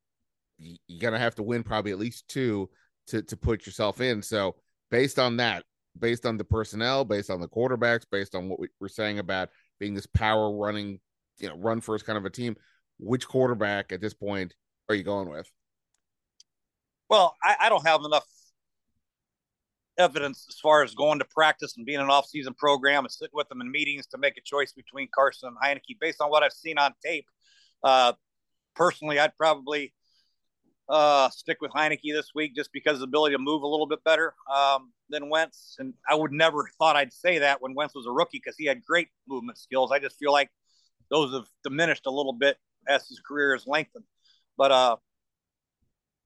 you're 0.57 1.01
gonna 1.01 1.19
have 1.19 1.35
to 1.35 1.43
win 1.43 1.63
probably 1.63 1.91
at 1.91 1.99
least 1.99 2.27
two 2.29 2.69
to 3.07 3.21
to 3.23 3.35
put 3.35 3.65
yourself 3.65 3.99
in. 3.99 4.21
So 4.21 4.55
based 4.89 5.19
on 5.19 5.37
that, 5.37 5.65
based 5.99 6.25
on 6.25 6.37
the 6.37 6.45
personnel, 6.45 7.03
based 7.03 7.29
on 7.29 7.41
the 7.41 7.49
quarterbacks, 7.49 8.05
based 8.09 8.33
on 8.33 8.47
what 8.47 8.59
we 8.59 8.69
were 8.79 8.89
saying 8.89 9.19
about 9.19 9.49
being 9.79 9.93
this 9.93 10.07
power 10.07 10.55
running, 10.55 10.99
you 11.39 11.49
know, 11.49 11.55
run 11.57 11.81
first 11.81 12.05
kind 12.05 12.17
of 12.17 12.25
a 12.25 12.29
team, 12.29 12.55
which 12.99 13.27
quarterback 13.27 13.91
at 13.91 14.01
this 14.01 14.13
point 14.13 14.53
are 14.89 14.95
you 14.95 15.03
going 15.03 15.29
with? 15.29 15.49
Well, 17.09 17.35
I, 17.43 17.55
I 17.61 17.69
don't 17.69 17.85
have 17.85 18.01
enough 18.03 18.25
evidence 19.97 20.45
as 20.49 20.59
far 20.59 20.83
as 20.83 20.93
going 20.93 21.19
to 21.19 21.25
practice 21.25 21.75
and 21.77 21.85
being 21.85 21.99
an 21.99 22.09
off-season 22.09 22.53
program 22.53 23.03
and 23.03 23.11
sitting 23.11 23.31
with 23.33 23.49
them 23.49 23.61
in 23.61 23.71
meetings 23.71 24.05
to 24.07 24.17
make 24.17 24.37
a 24.37 24.41
choice 24.43 24.71
between 24.71 25.07
Carson 25.13 25.49
and 25.49 25.57
Heinicke 25.57 25.97
based 25.99 26.21
on 26.21 26.29
what 26.29 26.43
I've 26.43 26.53
seen 26.53 26.77
on 26.77 26.93
tape. 27.03 27.25
Uh, 27.83 28.13
personally, 28.75 29.19
I'd 29.19 29.35
probably 29.37 29.93
uh, 30.89 31.29
stick 31.29 31.57
with 31.61 31.71
Heinicke 31.71 32.13
this 32.13 32.31
week 32.33 32.55
just 32.55 32.71
because 32.71 32.95
of 32.95 32.99
the 32.99 33.05
ability 33.07 33.35
to 33.35 33.39
move 33.39 33.63
a 33.63 33.67
little 33.67 33.87
bit 33.87 34.03
better 34.03 34.33
um, 34.53 34.91
than 35.09 35.29
Wentz. 35.29 35.75
And 35.79 35.93
I 36.09 36.15
would 36.15 36.31
never 36.31 36.69
thought 36.77 36.95
I'd 36.95 37.13
say 37.13 37.39
that 37.39 37.61
when 37.61 37.73
Wentz 37.73 37.95
was 37.95 38.05
a 38.05 38.11
rookie 38.11 38.39
because 38.43 38.55
he 38.57 38.65
had 38.65 38.83
great 38.83 39.09
movement 39.27 39.57
skills. 39.57 39.91
I 39.91 39.99
just 39.99 40.17
feel 40.17 40.31
like 40.31 40.49
those 41.09 41.33
have 41.33 41.47
diminished 41.63 42.05
a 42.05 42.11
little 42.11 42.33
bit 42.33 42.57
as 42.87 43.07
his 43.07 43.19
career 43.19 43.53
has 43.53 43.67
lengthened. 43.67 44.05
But 44.57 44.71
uh, 44.71 44.95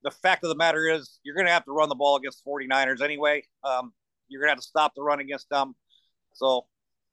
the 0.04 0.12
fact 0.12 0.44
of 0.44 0.50
the 0.50 0.56
matter 0.56 0.88
is, 0.88 1.20
you're 1.24 1.36
going 1.36 1.48
to 1.48 1.54
have 1.54 1.66
to 1.66 1.72
run 1.72 1.90
the 1.90 1.96
ball 1.96 2.16
against 2.16 2.46
49ers 2.46 3.02
anyway. 3.02 3.44
Um, 3.64 3.94
you're 4.28 4.42
going 4.42 4.48
to 4.48 4.54
have 4.54 4.60
to 4.60 4.68
stop 4.68 4.94
the 4.96 5.02
run 5.02 5.20
against 5.20 5.50
them. 5.50 5.76
So 6.34 6.66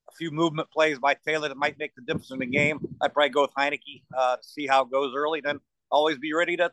a 0.07 0.11
few 0.17 0.31
movement 0.31 0.71
plays 0.71 0.99
by 0.99 1.15
Taylor 1.15 1.49
that 1.49 1.57
might 1.57 1.77
make 1.77 1.93
the 1.95 2.01
difference 2.01 2.31
in 2.31 2.39
the 2.39 2.45
game. 2.45 2.79
I'd 3.01 3.13
probably 3.13 3.29
go 3.29 3.41
with 3.41 3.53
Heinicke 3.57 4.03
uh, 4.17 4.37
to 4.37 4.43
see 4.43 4.65
how 4.65 4.83
it 4.83 4.91
goes 4.91 5.13
early. 5.15 5.41
Then 5.41 5.59
always 5.91 6.17
be 6.17 6.33
ready 6.33 6.55
to 6.57 6.71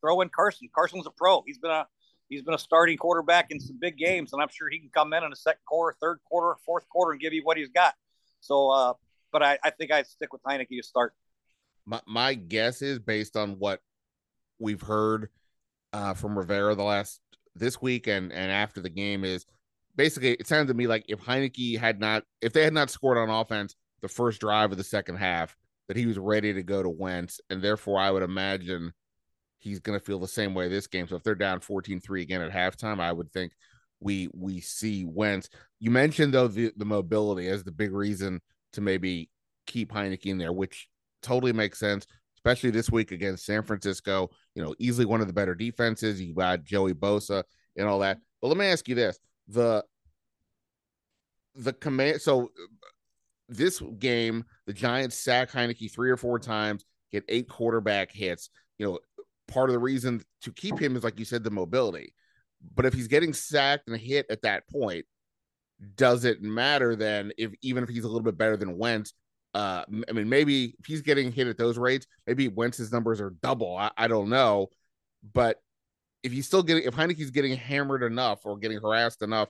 throw 0.00 0.20
in 0.20 0.28
Carson. 0.28 0.68
Carson's 0.74 1.06
a 1.06 1.10
pro. 1.10 1.42
He's 1.46 1.58
been 1.58 1.70
a 1.70 1.86
he's 2.28 2.42
been 2.42 2.54
a 2.54 2.58
starting 2.58 2.96
quarterback 2.96 3.50
in 3.50 3.60
some 3.60 3.78
big 3.80 3.96
games, 3.96 4.32
and 4.32 4.42
I'm 4.42 4.48
sure 4.50 4.68
he 4.68 4.78
can 4.78 4.90
come 4.94 5.12
in 5.12 5.24
in 5.24 5.30
the 5.30 5.36
second 5.36 5.60
quarter, 5.66 5.96
third 6.00 6.20
quarter, 6.28 6.58
fourth 6.64 6.88
quarter, 6.88 7.12
and 7.12 7.20
give 7.20 7.32
you 7.32 7.42
what 7.44 7.56
he's 7.56 7.68
got. 7.68 7.94
So, 8.40 8.70
uh, 8.70 8.94
but 9.32 9.42
I, 9.42 9.58
I 9.62 9.70
think 9.70 9.92
I'd 9.92 10.06
stick 10.06 10.32
with 10.32 10.42
Heinicke 10.42 10.68
to 10.68 10.82
start. 10.82 11.12
My 11.86 12.00
my 12.06 12.34
guess 12.34 12.82
is 12.82 12.98
based 12.98 13.36
on 13.36 13.52
what 13.58 13.80
we've 14.58 14.80
heard 14.80 15.28
uh, 15.92 16.14
from 16.14 16.38
Rivera 16.38 16.74
the 16.74 16.82
last 16.82 17.20
this 17.56 17.82
week 17.82 18.06
and 18.06 18.32
and 18.32 18.50
after 18.50 18.80
the 18.80 18.88
game 18.88 19.24
is 19.24 19.44
basically 19.96 20.32
it 20.32 20.46
sounded 20.46 20.68
to 20.68 20.74
me 20.74 20.86
like 20.86 21.04
if 21.08 21.20
Heinicke 21.20 21.78
had 21.78 21.98
not 21.98 22.22
if 22.40 22.52
they 22.52 22.62
had 22.62 22.72
not 22.72 22.90
scored 22.90 23.18
on 23.18 23.28
offense 23.28 23.74
the 24.02 24.08
first 24.08 24.40
drive 24.40 24.70
of 24.70 24.78
the 24.78 24.84
second 24.84 25.16
half 25.16 25.56
that 25.88 25.96
he 25.96 26.06
was 26.06 26.18
ready 26.18 26.52
to 26.52 26.62
go 26.62 26.82
to 26.82 26.88
Wentz 26.88 27.40
and 27.50 27.60
therefore 27.60 27.98
I 27.98 28.10
would 28.10 28.22
imagine 28.22 28.92
he's 29.60 29.80
going 29.80 29.98
to 29.98 30.04
feel 30.04 30.18
the 30.18 30.28
same 30.28 30.54
way 30.54 30.68
this 30.68 30.86
game. 30.86 31.06
So 31.06 31.16
if 31.16 31.22
they're 31.22 31.34
down 31.34 31.60
14-3 31.60 32.22
again 32.22 32.42
at 32.42 32.50
halftime, 32.50 33.00
I 33.00 33.12
would 33.12 33.32
think 33.32 33.52
we 34.00 34.28
we 34.34 34.60
see 34.60 35.04
Wentz. 35.04 35.48
You 35.78 35.90
mentioned 35.90 36.34
though 36.34 36.48
the, 36.48 36.72
the 36.76 36.84
mobility 36.84 37.48
as 37.48 37.62
the 37.64 37.72
big 37.72 37.92
reason 37.92 38.40
to 38.72 38.80
maybe 38.80 39.30
keep 39.66 39.92
Heinicke 39.92 40.26
in 40.26 40.38
there, 40.38 40.52
which 40.52 40.88
totally 41.22 41.52
makes 41.52 41.78
sense 41.78 42.06
especially 42.40 42.70
this 42.70 42.90
week 42.90 43.12
against 43.12 43.44
San 43.44 43.62
Francisco. 43.62 44.30
You 44.54 44.64
know, 44.64 44.74
easily 44.78 45.04
one 45.04 45.20
of 45.20 45.26
the 45.26 45.32
better 45.32 45.54
defenses. 45.54 46.20
You 46.20 46.34
got 46.34 46.64
Joey 46.64 46.94
Bosa 46.94 47.44
and 47.76 47.86
all 47.86 47.98
that. 48.00 48.18
But 48.40 48.48
let 48.48 48.56
me 48.56 48.66
ask 48.66 48.88
you 48.88 48.94
this: 48.94 49.18
the 49.48 49.84
the 51.54 51.72
command. 51.72 52.20
So 52.20 52.44
uh, 52.44 52.66
this 53.48 53.80
game, 53.98 54.44
the 54.66 54.72
Giants 54.72 55.16
sack 55.16 55.50
Heinicke 55.50 55.92
three 55.92 56.10
or 56.10 56.16
four 56.16 56.38
times, 56.38 56.84
get 57.12 57.24
eight 57.28 57.48
quarterback 57.48 58.10
hits. 58.10 58.50
You 58.78 58.86
know, 58.86 58.98
part 59.50 59.68
of 59.68 59.74
the 59.74 59.78
reason 59.78 60.22
to 60.42 60.52
keep 60.52 60.78
him 60.78 60.96
is 60.96 61.04
like 61.04 61.18
you 61.18 61.24
said, 61.24 61.44
the 61.44 61.50
mobility. 61.50 62.14
But 62.74 62.86
if 62.86 62.94
he's 62.94 63.08
getting 63.08 63.32
sacked 63.32 63.88
and 63.88 63.96
hit 63.96 64.26
at 64.30 64.42
that 64.42 64.68
point, 64.68 65.06
does 65.96 66.24
it 66.24 66.42
matter 66.42 66.94
then 66.94 67.32
if 67.38 67.52
even 67.62 67.82
if 67.82 67.88
he's 67.88 68.04
a 68.04 68.06
little 68.06 68.22
bit 68.22 68.36
better 68.36 68.56
than 68.56 68.78
Wentz, 68.78 69.14
uh, 69.54 69.84
I 70.08 70.12
mean, 70.12 70.28
maybe 70.28 70.76
if 70.78 70.86
he's 70.86 71.02
getting 71.02 71.32
hit 71.32 71.46
at 71.46 71.58
those 71.58 71.78
rates, 71.78 72.06
maybe 72.26 72.48
Wentz's 72.48 72.92
numbers 72.92 73.20
are 73.20 73.30
double. 73.42 73.76
I, 73.76 73.90
I 73.96 74.08
don't 74.08 74.28
know, 74.28 74.68
but 75.32 75.56
if 76.22 76.32
he's 76.32 76.46
still 76.46 76.62
getting, 76.62 76.84
if 76.84 76.94
Heinicke's 76.94 77.30
getting 77.30 77.56
hammered 77.56 78.02
enough 78.02 78.44
or 78.44 78.58
getting 78.58 78.78
harassed 78.80 79.22
enough, 79.22 79.48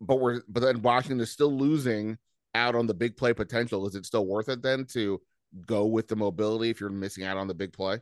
but 0.00 0.20
we're, 0.20 0.42
but 0.48 0.60
then 0.60 0.82
Washington 0.82 1.20
is 1.20 1.30
still 1.30 1.52
losing 1.52 2.16
out 2.54 2.74
on 2.74 2.86
the 2.86 2.94
big 2.94 3.16
play 3.16 3.32
potential. 3.32 3.86
Is 3.86 3.94
it 3.94 4.06
still 4.06 4.26
worth 4.26 4.48
it 4.48 4.62
then 4.62 4.86
to 4.86 5.20
go 5.66 5.84
with 5.86 6.08
the 6.08 6.16
mobility 6.16 6.70
if 6.70 6.80
you're 6.80 6.90
missing 6.90 7.24
out 7.24 7.36
on 7.36 7.48
the 7.48 7.54
big 7.54 7.72
play? 7.72 8.00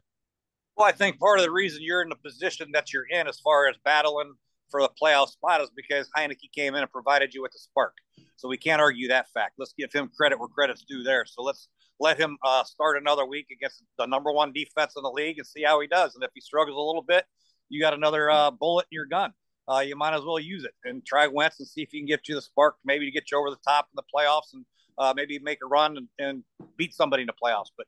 Well, 0.77 0.89
I 0.89 0.93
think 0.93 1.19
part 1.21 1.39
of 1.39 1.45
the 1.45 1.53
reason 1.53 1.83
you're 1.83 2.03
in 2.03 2.09
the 2.09 2.17
position 2.17 2.71
that 2.73 2.93
you're 2.93 3.07
in, 3.09 3.29
as 3.29 3.39
far 3.39 3.69
as 3.69 3.77
battling 3.85 4.35
for 4.71 4.83
the 4.83 4.91
playoff 5.01 5.29
spot, 5.29 5.61
is 5.61 5.71
because 5.75 6.09
Heinicke 6.17 6.51
came 6.53 6.75
in 6.75 6.83
and 6.83 6.91
provided 6.91 7.33
you 7.33 7.43
with 7.43 7.53
the 7.53 7.59
spark. 7.59 7.95
So 8.37 8.49
we 8.49 8.57
can't 8.57 8.83
argue 8.83 9.09
that 9.09 9.31
fact. 9.31 9.55
Let's 9.57 9.75
give 9.79 9.93
him 9.93 10.11
credit 10.17 10.39
where 10.39 10.49
credit's 10.49 10.83
due 10.83 11.05
there. 11.05 11.27
So 11.27 11.43
let's 11.43 11.69
let 12.01 12.19
him 12.19 12.37
uh, 12.45 12.65
start 12.65 12.97
another 12.97 13.25
week 13.25 13.47
against 13.53 13.85
the 13.99 14.07
number 14.07 14.33
one 14.33 14.53
defense 14.53 14.95
in 14.97 15.05
the 15.05 15.11
league 15.11 15.39
and 15.39 15.47
see 15.47 15.63
how 15.63 15.81
he 15.81 15.87
does. 15.87 16.17
And 16.17 16.25
if 16.25 16.31
he 16.35 16.41
struggles 16.41 16.77
a 16.77 16.81
little 16.81 17.05
bit, 17.07 17.25
you 17.69 17.81
got 17.81 17.95
another 17.95 18.31
uh, 18.31 18.51
bullet 18.51 18.87
in 18.91 18.97
your 18.97 19.07
gun. 19.07 19.33
Uh, 19.71 19.79
you 19.79 19.97
might 19.97 20.15
as 20.15 20.25
well 20.25 20.39
use 20.39 20.65
it 20.65 20.73
and 20.85 21.07
try 21.07 21.27
Wentz 21.27 21.59
and 21.61 21.69
see 21.69 21.83
if 21.83 21.91
he 21.93 22.01
can 22.01 22.07
get 22.07 22.29
you 22.29 22.35
the 22.35 22.43
spark, 22.43 22.77
maybe 22.85 23.07
to 23.07 23.13
get 23.13 23.31
you 23.31 23.39
over 23.39 23.51
the 23.51 23.57
top 23.67 23.89
in 23.93 23.97
the 23.97 24.03
playoffs 24.15 24.53
and 24.53 24.65
uh, 24.99 25.15
maybe 25.17 25.39
make 25.39 25.59
a 25.63 25.67
run 25.67 25.97
and, 25.97 26.09
and, 26.19 26.45
beat 26.77 26.95
somebody 26.95 27.23
in 27.23 27.27
the 27.27 27.33
playoffs. 27.33 27.71
But 27.77 27.87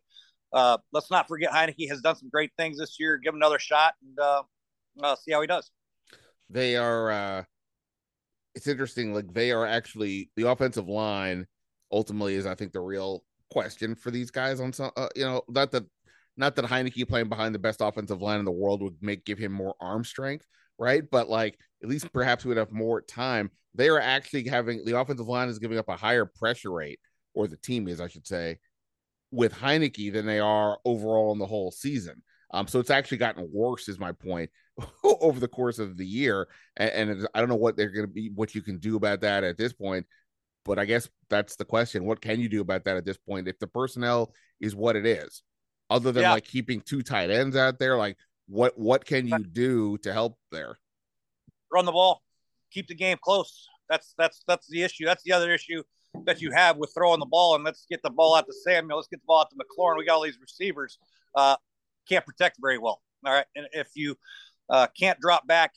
uh, 0.52 0.78
let's 0.92 1.10
not 1.10 1.28
forget 1.28 1.50
Heinicke 1.50 1.88
has 1.88 2.00
done 2.00 2.16
some 2.16 2.30
great 2.30 2.50
things 2.56 2.78
this 2.78 2.98
year. 2.98 3.18
Give 3.18 3.30
him 3.30 3.36
another 3.36 3.58
shot 3.58 3.94
and 4.02 4.18
uh, 5.04 5.16
see 5.16 5.32
how 5.32 5.40
he 5.40 5.46
does. 5.46 5.70
They 6.48 6.76
are 6.76 7.10
Uh, 7.10 7.44
it's 8.56 8.66
interesting. 8.66 9.12
Like 9.14 9.32
they 9.32 9.52
are 9.52 9.66
actually 9.66 10.30
the 10.34 10.48
offensive 10.48 10.88
line 10.88 11.46
ultimately 11.92 12.34
is 12.34 12.46
I 12.46 12.54
think 12.54 12.72
the 12.72 12.80
real 12.80 13.22
question 13.50 13.94
for 13.94 14.10
these 14.10 14.30
guys 14.30 14.60
on 14.60 14.72
some 14.72 14.90
uh, 14.96 15.08
you 15.14 15.24
know 15.24 15.42
not 15.48 15.70
that 15.72 15.84
not 16.36 16.56
that 16.56 16.64
Heinicke 16.64 17.08
playing 17.08 17.28
behind 17.28 17.54
the 17.54 17.58
best 17.58 17.80
offensive 17.80 18.22
line 18.22 18.38
in 18.38 18.44
the 18.44 18.50
world 18.50 18.82
would 18.82 18.96
make 19.00 19.24
give 19.24 19.38
him 19.38 19.52
more 19.52 19.74
arm 19.80 20.04
strength, 20.04 20.46
right? 20.78 21.02
But 21.08 21.28
like 21.28 21.58
at 21.82 21.88
least 21.88 22.12
perhaps 22.12 22.44
we 22.44 22.48
would 22.48 22.56
have 22.56 22.72
more 22.72 23.02
time. 23.02 23.50
They 23.74 23.88
are 23.88 24.00
actually 24.00 24.48
having 24.48 24.84
the 24.84 24.98
offensive 24.98 25.28
line 25.28 25.48
is 25.48 25.58
giving 25.58 25.78
up 25.78 25.88
a 25.88 25.96
higher 25.96 26.24
pressure 26.24 26.72
rate, 26.72 26.98
or 27.34 27.46
the 27.46 27.58
team 27.58 27.88
is, 27.88 28.00
I 28.00 28.08
should 28.08 28.26
say, 28.26 28.58
with 29.30 29.54
Heinicke 29.54 30.12
than 30.12 30.26
they 30.26 30.40
are 30.40 30.78
overall 30.84 31.32
in 31.32 31.38
the 31.38 31.46
whole 31.46 31.70
season. 31.70 32.22
Um, 32.52 32.68
so 32.68 32.78
it's 32.78 32.90
actually 32.90 33.18
gotten 33.18 33.48
worse, 33.52 33.88
is 33.88 33.98
my 33.98 34.12
point, 34.12 34.50
over 35.04 35.40
the 35.40 35.48
course 35.48 35.78
of 35.78 35.96
the 35.96 36.06
year. 36.06 36.48
And, 36.76 37.10
and 37.10 37.28
I 37.34 37.40
don't 37.40 37.48
know 37.48 37.56
what 37.56 37.76
they're 37.76 37.90
going 37.90 38.06
to 38.06 38.12
be, 38.12 38.30
what 38.34 38.54
you 38.54 38.62
can 38.62 38.78
do 38.78 38.96
about 38.96 39.20
that 39.22 39.44
at 39.44 39.58
this 39.58 39.72
point. 39.72 40.06
But 40.64 40.78
I 40.78 40.84
guess 40.84 41.08
that's 41.30 41.56
the 41.56 41.64
question. 41.64 42.04
What 42.04 42.20
can 42.20 42.40
you 42.40 42.48
do 42.48 42.60
about 42.60 42.84
that 42.84 42.96
at 42.96 43.04
this 43.04 43.18
point? 43.18 43.46
If 43.46 43.58
the 43.58 43.68
personnel 43.68 44.32
is 44.60 44.74
what 44.74 44.96
it 44.96 45.06
is, 45.06 45.42
other 45.90 46.10
than 46.10 46.22
yeah. 46.22 46.32
like 46.32 46.44
keeping 46.44 46.80
two 46.80 47.02
tight 47.02 47.30
ends 47.30 47.54
out 47.56 47.78
there, 47.78 47.96
like 47.96 48.16
what 48.48 48.76
what 48.76 49.04
can 49.04 49.28
you 49.28 49.38
do 49.38 49.96
to 49.98 50.12
help 50.12 50.38
there? 50.50 50.76
Run 51.72 51.84
the 51.84 51.92
ball, 51.92 52.20
keep 52.72 52.88
the 52.88 52.96
game 52.96 53.18
close. 53.22 53.68
That's 53.88 54.14
that's 54.18 54.42
that's 54.48 54.66
the 54.66 54.82
issue. 54.82 55.04
That's 55.04 55.22
the 55.22 55.32
other 55.32 55.52
issue 55.52 55.84
that 56.24 56.40
you 56.40 56.50
have 56.50 56.76
with 56.76 56.92
throwing 56.94 57.20
the 57.20 57.26
ball. 57.26 57.54
And 57.54 57.64
let's 57.64 57.86
get 57.88 58.02
the 58.02 58.10
ball 58.10 58.34
out 58.34 58.46
to 58.46 58.52
Samuel. 58.52 58.98
Let's 58.98 59.08
get 59.08 59.20
the 59.20 59.26
ball 59.26 59.40
out 59.40 59.50
to 59.50 59.56
McLaurin. 59.56 59.98
We 59.98 60.06
got 60.06 60.14
all 60.14 60.22
these 60.22 60.38
receivers. 60.40 60.98
Uh, 61.34 61.56
can't 62.08 62.24
protect 62.24 62.58
very 62.60 62.78
well. 62.78 63.02
All 63.24 63.32
right, 63.32 63.46
and 63.56 63.66
if 63.72 63.88
you 63.94 64.16
uh, 64.70 64.86
can't 64.98 65.18
drop 65.20 65.46
back 65.46 65.72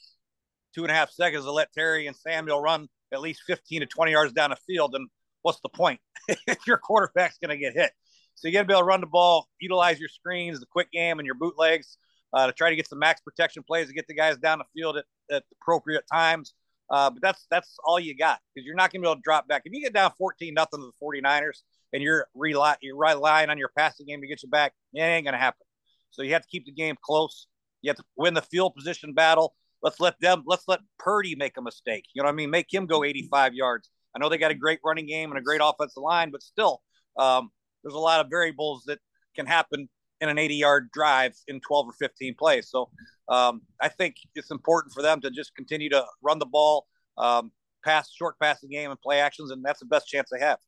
two 0.76 0.84
and 0.84 0.92
a 0.92 0.94
half 0.94 1.10
seconds 1.10 1.46
to 1.46 1.52
let 1.52 1.74
Terry 1.74 2.08
and 2.08 2.16
Samuel 2.16 2.62
run 2.62 2.88
at 3.12 3.22
least 3.22 3.42
15 3.48 3.82
to 3.82 3.86
20 3.88 4.12
yards 4.12 4.34
down 4.34 4.52
the 4.52 4.58
field, 4.68 4.92
then 4.94 5.08
what's 5.42 5.60
the 5.62 5.70
point 5.70 6.00
if 6.28 6.68
your 6.68 6.78
quarterback's 6.78 7.38
going 7.40 7.50
to 7.50 7.58
get 7.58 7.74
hit? 7.74 7.92
So 8.36 8.48
you 8.48 8.54
got 8.54 8.62
to 8.62 8.68
be 8.68 8.74
able 8.74 8.82
to 8.82 8.86
run 8.86 9.02
the 9.02 9.08
ball, 9.08 9.48
utilize 9.60 10.00
your 10.00 10.10
screens, 10.10 10.60
the 10.60 10.66
quick 10.66 10.92
game, 10.92 11.20
and 11.20 11.26
your 11.26 11.36
bootlegs 11.36 11.98
uh, 12.34 12.48
to 12.48 12.54
try 12.54 12.70
to 12.70 12.76
get 12.76 12.88
some 12.88 13.00
max 13.00 13.22
protection 13.22 13.64
plays 13.64 13.88
to 13.88 13.94
get 13.94 14.08
the 14.08 14.14
guys 14.14 14.38
down 14.38 14.60
the 14.60 14.66
field 14.74 14.98
at, 14.98 15.06
at 15.32 15.44
appropriate 15.62 16.06
times. 16.12 16.54
Uh, 16.92 17.10
but 17.10 17.22
that's 17.22 17.46
that's 17.52 17.76
all 17.84 18.00
you 18.00 18.16
got 18.16 18.40
because 18.54 18.66
you're 18.66 18.76
not 18.76 18.92
going 18.92 19.02
to 19.02 19.06
be 19.06 19.10
able 19.10 19.16
to 19.16 19.22
drop 19.24 19.48
back. 19.48 19.62
If 19.66 19.74
you 19.74 19.82
get 19.82 19.94
down 19.94 20.12
14 20.18 20.54
nothing 20.54 20.80
to 20.80 20.88
the 20.88 21.06
49ers 21.06 21.62
and 21.94 22.02
you're 22.02 22.28
rely 22.34 22.76
you're 22.82 22.98
relying 22.98 23.50
on 23.50 23.58
your 23.58 23.72
passing 23.78 24.08
game 24.08 24.22
to 24.22 24.28
get 24.28 24.42
you 24.42 24.50
back, 24.50 24.74
it 24.94 25.02
ain't 25.02 25.26
going 25.26 25.34
to 25.34 25.40
happen. 25.40 25.66
So 26.12 26.24
you 26.24 26.34
have 26.34 26.42
to 26.42 26.48
keep 26.48 26.66
the 26.66 26.72
game 26.72 26.96
close. 27.02 27.48
You 27.82 27.90
have 27.90 27.98
to 27.98 28.04
win 28.18 28.34
the 28.34 28.42
field 28.42 28.74
position 28.76 29.14
battle. 29.14 29.54
Let's 29.82 30.00
let 30.00 30.20
them, 30.20 30.44
let's 30.46 30.64
let 30.68 30.80
Purdy 30.98 31.36
make 31.36 31.58
a 31.58 31.62
mistake. 31.62 32.06
You 32.14 32.22
know 32.22 32.28
what 32.28 32.34
I 32.34 32.36
mean? 32.36 32.50
Make 32.50 32.74
him 32.74 32.86
go 32.86 33.04
85 33.04 33.54
yards. 33.54 33.90
I 34.16 34.20
know 34.20 34.28
they 34.28 34.38
got 34.38 34.52
a 34.52 34.56
great 34.56 34.80
running 34.84 35.06
game 35.06 35.30
and 35.30 35.38
a 35.38 35.42
great 35.42 35.62
offensive 35.64 36.04
line, 36.04 36.32
but 36.32 36.44
still, 36.44 36.82
um, 37.18 37.50
there's 37.84 37.94
a 37.94 38.00
lot 38.00 38.20
of 38.20 38.30
variables 38.30 38.84
that 38.88 39.00
can 39.36 39.46
happen 39.46 39.88
in 40.22 40.30
an 40.30 40.38
80 40.38 40.56
yard 40.56 40.90
drive 40.92 41.36
in 41.48 41.60
12 41.62 41.88
or 41.88 41.94
15 41.94 42.36
plays. 42.36 42.70
So 42.70 42.90
um, 43.28 43.62
I 43.82 43.88
think 43.88 44.16
it's 44.36 44.52
important 44.52 44.94
for 44.94 45.02
them 45.02 45.22
to 45.22 45.32
just 45.32 45.56
continue 45.56 45.90
to 45.90 46.06
run 46.22 46.40
the 46.40 46.46
ball, 46.46 46.88
um, 47.18 47.52
pass 47.84 48.12
short 48.12 48.38
passing 48.40 48.70
game 48.70 48.92
and 48.92 49.00
play 49.00 49.20
actions, 49.20 49.52
and 49.52 49.64
that's 49.64 49.80
the 49.80 49.86
best 49.86 50.08
chance 50.08 50.30
they 50.32 50.40
have 50.40 50.60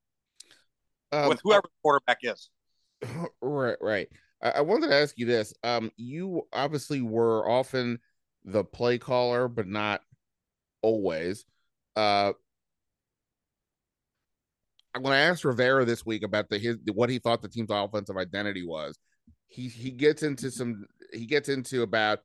um, 1.11 1.29
with 1.29 1.41
whoever 1.43 1.63
the 1.63 1.81
quarterback 1.81 2.19
is. 2.23 2.49
Right, 3.41 3.77
right. 3.81 4.07
I, 4.43 4.49
I 4.51 4.61
wanted 4.61 4.89
to 4.89 4.95
ask 4.95 5.17
you 5.17 5.25
this. 5.25 5.55
Um, 5.63 5.91
you 5.97 6.47
obviously 6.53 7.01
were 7.01 7.49
often 7.49 7.99
the 8.45 8.63
play 8.63 8.99
caller, 8.99 9.47
but 9.47 9.67
not 9.67 10.01
always. 10.83 11.45
Uh, 11.95 12.33
when 14.99 15.13
I 15.13 15.19
asked 15.21 15.45
Rivera 15.45 15.85
this 15.85 16.05
week 16.05 16.23
about 16.23 16.49
the 16.49 16.59
his 16.59 16.77
what 16.93 17.09
he 17.09 17.17
thought 17.17 17.41
the 17.41 17.47
team's 17.47 17.71
offensive 17.71 18.17
identity 18.17 18.65
was, 18.65 18.97
he 19.51 19.67
he 19.67 19.91
gets 19.91 20.23
into 20.23 20.49
some 20.49 20.85
he 21.13 21.25
gets 21.25 21.49
into 21.49 21.83
about 21.83 22.19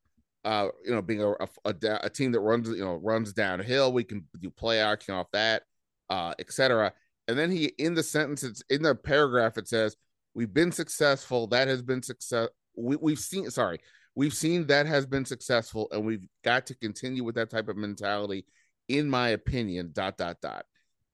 uh 0.45 0.67
you 0.83 0.91
know 0.91 1.01
being 1.01 1.21
a, 1.21 1.31
a, 1.65 1.75
a 2.03 2.09
team 2.09 2.31
that 2.31 2.39
runs 2.39 2.69
you 2.69 2.83
know 2.83 2.95
runs 2.95 3.33
downhill. 3.33 3.93
We 3.93 4.03
can 4.03 4.25
do 4.39 4.49
play 4.49 4.79
action 4.79 5.13
off 5.13 5.27
that, 5.33 5.63
uh, 6.09 6.33
etc. 6.39 6.93
And 7.27 7.37
then 7.37 7.51
he 7.51 7.65
in 7.77 7.93
the 7.93 8.03
sentence 8.03 8.43
it's 8.43 8.63
in 8.69 8.81
the 8.83 8.95
paragraph 8.95 9.57
it 9.57 9.67
says 9.67 9.95
we've 10.33 10.53
been 10.53 10.71
successful. 10.71 11.47
That 11.47 11.67
has 11.67 11.81
been 11.81 12.01
success. 12.01 12.49
We, 12.75 12.95
we've 12.95 13.19
seen 13.19 13.49
sorry 13.51 13.79
we've 14.15 14.33
seen 14.33 14.67
that 14.67 14.87
has 14.87 15.05
been 15.05 15.25
successful, 15.25 15.87
and 15.91 16.05
we've 16.05 16.25
got 16.43 16.65
to 16.67 16.75
continue 16.75 17.23
with 17.23 17.35
that 17.35 17.49
type 17.49 17.67
of 17.67 17.77
mentality. 17.77 18.45
In 18.87 19.09
my 19.09 19.29
opinion, 19.29 19.91
dot 19.93 20.17
dot 20.17 20.37
dot 20.41 20.65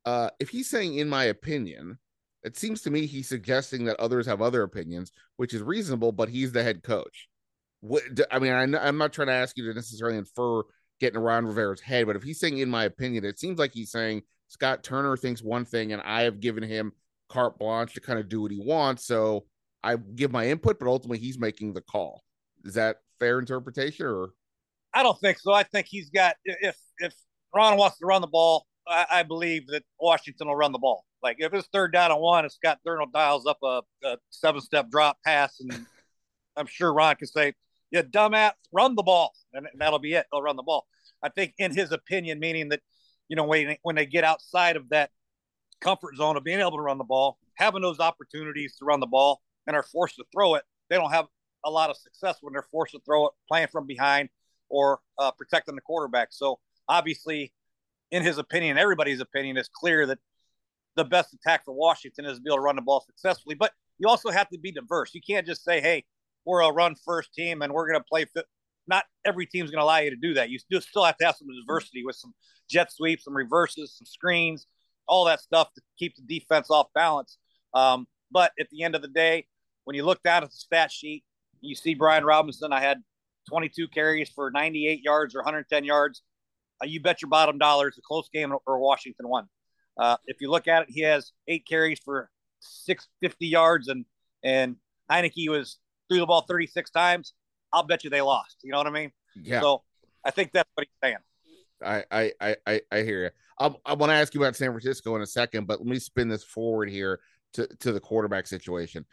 uh, 0.05 0.29
if 0.39 0.49
he's 0.49 0.69
saying, 0.69 0.97
in 0.97 1.07
my 1.07 1.25
opinion, 1.25 1.97
it 2.43 2.57
seems 2.57 2.81
to 2.81 2.91
me 2.91 3.05
he's 3.05 3.29
suggesting 3.29 3.85
that 3.85 3.99
others 3.99 4.25
have 4.25 4.41
other 4.41 4.63
opinions, 4.63 5.11
which 5.37 5.53
is 5.53 5.61
reasonable, 5.61 6.11
but 6.11 6.29
he's 6.29 6.51
the 6.51 6.63
head 6.63 6.83
coach. 6.83 7.29
What, 7.81 8.03
I 8.31 8.39
mean, 8.39 8.53
I, 8.53 8.87
am 8.87 8.97
not 8.97 9.13
trying 9.13 9.27
to 9.27 9.33
ask 9.33 9.57
you 9.57 9.65
to 9.65 9.73
necessarily 9.73 10.17
infer 10.17 10.63
getting 10.99 11.19
around 11.19 11.47
Rivera's 11.47 11.81
head, 11.81 12.05
but 12.05 12.15
if 12.15 12.23
he's 12.23 12.39
saying, 12.39 12.59
in 12.59 12.69
my 12.69 12.85
opinion, 12.85 13.25
it 13.25 13.39
seems 13.39 13.59
like 13.59 13.73
he's 13.73 13.91
saying 13.91 14.23
Scott 14.47 14.83
Turner 14.83 15.17
thinks 15.17 15.41
one 15.41 15.65
thing 15.65 15.93
and 15.93 16.01
I 16.01 16.23
have 16.23 16.39
given 16.39 16.63
him 16.63 16.93
carte 17.29 17.57
blanche 17.57 17.93
to 17.93 18.01
kind 18.01 18.19
of 18.19 18.29
do 18.29 18.41
what 18.41 18.51
he 18.51 18.59
wants. 18.59 19.05
So 19.05 19.45
I 19.83 19.95
give 19.95 20.31
my 20.31 20.47
input, 20.47 20.79
but 20.79 20.87
ultimately 20.87 21.17
he's 21.19 21.39
making 21.39 21.73
the 21.73 21.81
call. 21.81 22.23
Is 22.63 22.75
that 22.75 22.97
fair 23.19 23.39
interpretation 23.39 24.05
or? 24.05 24.29
I 24.93 25.01
don't 25.01 25.19
think 25.19 25.39
so. 25.39 25.51
I 25.51 25.63
think 25.63 25.87
he's 25.89 26.09
got, 26.09 26.35
if, 26.45 26.77
if 26.99 27.13
Ron 27.53 27.77
wants 27.77 27.97
to 27.97 28.05
run 28.05 28.21
the 28.21 28.27
ball, 28.27 28.67
I, 28.87 29.05
I, 29.11 29.23
believe 29.23 29.67
that 29.67 29.83
Washington 29.99 30.47
will 30.47 30.55
run 30.55 30.71
the 30.71 30.79
ball. 30.79 31.05
Like 31.21 31.37
if 31.39 31.53
it's 31.53 31.67
third 31.71 31.93
down 31.93 32.11
and 32.11 32.19
one, 32.19 32.45
it's 32.45 32.55
Scott 32.55 32.79
Turner 32.85 33.05
dials 33.13 33.45
up 33.45 33.57
a, 33.63 33.81
a 34.03 34.17
seven 34.29 34.61
step 34.61 34.89
drop 34.89 35.17
pass, 35.25 35.59
and 35.59 35.85
I'm 36.57 36.67
sure 36.67 36.93
Ron 36.93 37.15
can 37.15 37.27
say, 37.27 37.53
"Yeah, 37.91 38.01
dumbass, 38.01 38.51
run 38.71 38.95
the 38.95 39.03
ball," 39.03 39.33
and, 39.53 39.65
and 39.71 39.81
that'll 39.81 39.99
be 39.99 40.13
it. 40.13 40.25
They'll 40.31 40.41
run 40.41 40.57
the 40.57 40.63
ball. 40.63 40.85
I 41.21 41.29
think, 41.29 41.53
in 41.57 41.73
his 41.73 41.91
opinion, 41.91 42.39
meaning 42.39 42.69
that 42.69 42.81
you 43.29 43.35
know 43.35 43.45
when 43.45 43.77
when 43.83 43.95
they 43.95 44.05
get 44.05 44.23
outside 44.23 44.75
of 44.75 44.89
that 44.89 45.11
comfort 45.79 46.15
zone 46.17 46.37
of 46.37 46.43
being 46.43 46.59
able 46.59 46.77
to 46.77 46.81
run 46.81 46.97
the 46.97 47.03
ball, 47.03 47.37
having 47.55 47.81
those 47.81 47.99
opportunities 47.99 48.75
to 48.77 48.85
run 48.85 48.99
the 48.99 49.07
ball, 49.07 49.41
and 49.67 49.75
are 49.75 49.83
forced 49.83 50.15
to 50.15 50.25
throw 50.33 50.55
it, 50.55 50.63
they 50.89 50.97
don't 50.97 51.11
have 51.11 51.25
a 51.65 51.71
lot 51.71 51.89
of 51.89 51.97
success 51.97 52.37
when 52.41 52.53
they're 52.53 52.67
forced 52.71 52.93
to 52.93 52.99
throw 53.05 53.27
it, 53.27 53.33
playing 53.47 53.67
from 53.71 53.87
behind, 53.87 54.29
or 54.69 54.99
uh, 55.17 55.31
protecting 55.31 55.75
the 55.75 55.81
quarterback. 55.81 56.29
So 56.31 56.59
obviously, 56.89 57.53
in 58.13 58.21
his 58.21 58.37
opinion, 58.37 58.77
everybody's 58.77 59.19
opinion, 59.19 59.57
is 59.57 59.67
clear 59.67 60.05
that 60.05 60.19
the 60.95 61.03
best 61.03 61.33
attack 61.33 61.65
for 61.65 61.73
Washington 61.73 62.25
is 62.25 62.37
to 62.37 62.43
be 62.43 62.49
able 62.49 62.57
to 62.57 62.61
run 62.61 62.75
the 62.75 62.81
ball 62.83 63.03
successfully. 63.03 63.55
But 63.55 63.71
you 63.97 64.07
also 64.07 64.29
have 64.29 64.47
to 64.49 64.59
be 64.59 64.71
diverse. 64.71 65.15
You 65.15 65.21
can't 65.27 65.47
just 65.47 65.63
say, 65.63 65.81
"Hey, 65.81 66.05
we're 66.45 66.61
a 66.61 66.71
run 66.71 66.95
first 67.03 67.33
team 67.33 67.63
and 67.63 67.73
we're 67.73 67.87
going 67.89 67.99
to 67.99 68.05
play." 68.07 68.27
Not 68.85 69.05
every 69.25 69.47
team's 69.47 69.71
going 69.71 69.79
to 69.79 69.83
allow 69.83 69.97
you 69.97 70.11
to 70.11 70.15
do 70.15 70.35
that. 70.35 70.49
You 70.51 70.59
still 70.59 71.03
have 71.03 71.17
to 71.17 71.25
have 71.25 71.35
some 71.35 71.47
diversity 71.65 72.03
with 72.05 72.15
some 72.15 72.35
jet 72.69 72.91
sweeps, 72.91 73.23
some 73.23 73.35
reverses, 73.35 73.95
some 73.97 74.05
screens, 74.05 74.67
all 75.07 75.25
that 75.25 75.39
stuff 75.39 75.73
to 75.73 75.81
keep 75.97 76.15
the 76.15 76.21
defense 76.21 76.69
off 76.69 76.87
balance. 76.93 77.39
Um, 77.73 78.05
but 78.29 78.51
at 78.59 78.69
the 78.69 78.83
end 78.83 78.93
of 78.93 79.01
the 79.01 79.07
day, 79.07 79.47
when 79.85 79.95
you 79.95 80.05
look 80.05 80.21
down 80.21 80.43
at 80.43 80.51
the 80.51 80.55
stat 80.55 80.91
sheet, 80.91 81.23
you 81.61 81.75
see 81.75 81.95
Brian 81.95 82.25
Robinson. 82.25 82.73
I 82.73 82.81
had 82.81 83.01
22 83.49 83.87
carries 83.87 84.29
for 84.29 84.51
98 84.51 85.01
yards 85.01 85.33
or 85.33 85.39
110 85.39 85.83
yards 85.85 86.21
you 86.83 86.99
bet 87.01 87.21
your 87.21 87.29
bottom 87.29 87.57
dollar 87.57 87.87
it's 87.87 87.97
a 87.97 88.01
close 88.01 88.29
game 88.33 88.53
or 88.65 88.79
Washington 88.79 89.27
won. 89.27 89.47
Uh, 89.97 90.17
if 90.25 90.37
you 90.41 90.49
look 90.49 90.67
at 90.67 90.83
it, 90.83 90.89
he 90.89 91.01
has 91.01 91.31
eight 91.47 91.65
carries 91.67 91.99
for 91.99 92.29
650 92.59 93.47
yards, 93.47 93.87
and 93.87 94.05
and 94.43 94.77
Heinicke 95.09 95.49
was 95.49 95.77
threw 96.09 96.19
the 96.19 96.25
ball 96.25 96.41
36 96.41 96.89
times. 96.91 97.33
I'll 97.71 97.83
bet 97.83 98.03
you 98.03 98.09
they 98.09 98.21
lost. 98.21 98.57
You 98.63 98.71
know 98.71 98.77
what 98.77 98.87
I 98.87 98.91
mean? 98.91 99.11
Yeah. 99.35 99.61
So 99.61 99.83
I 100.25 100.31
think 100.31 100.51
that's 100.51 100.69
what 100.75 100.87
he's 100.87 101.09
saying. 101.09 101.17
I 102.11 102.31
I 102.41 102.55
I 102.65 102.81
I 102.91 103.01
hear 103.01 103.23
you. 103.23 103.29
I'll, 103.59 103.79
I 103.85 103.93
want 103.93 104.09
to 104.09 104.15
ask 104.15 104.33
you 104.33 104.41
about 104.41 104.55
San 104.55 104.69
Francisco 104.69 105.15
in 105.15 105.21
a 105.21 105.27
second, 105.27 105.67
but 105.67 105.79
let 105.79 105.87
me 105.87 105.99
spin 105.99 106.27
this 106.27 106.43
forward 106.43 106.89
here 106.89 107.19
to 107.53 107.67
to 107.81 107.91
the 107.91 107.99
quarterback 107.99 108.47
situation. 108.47 109.05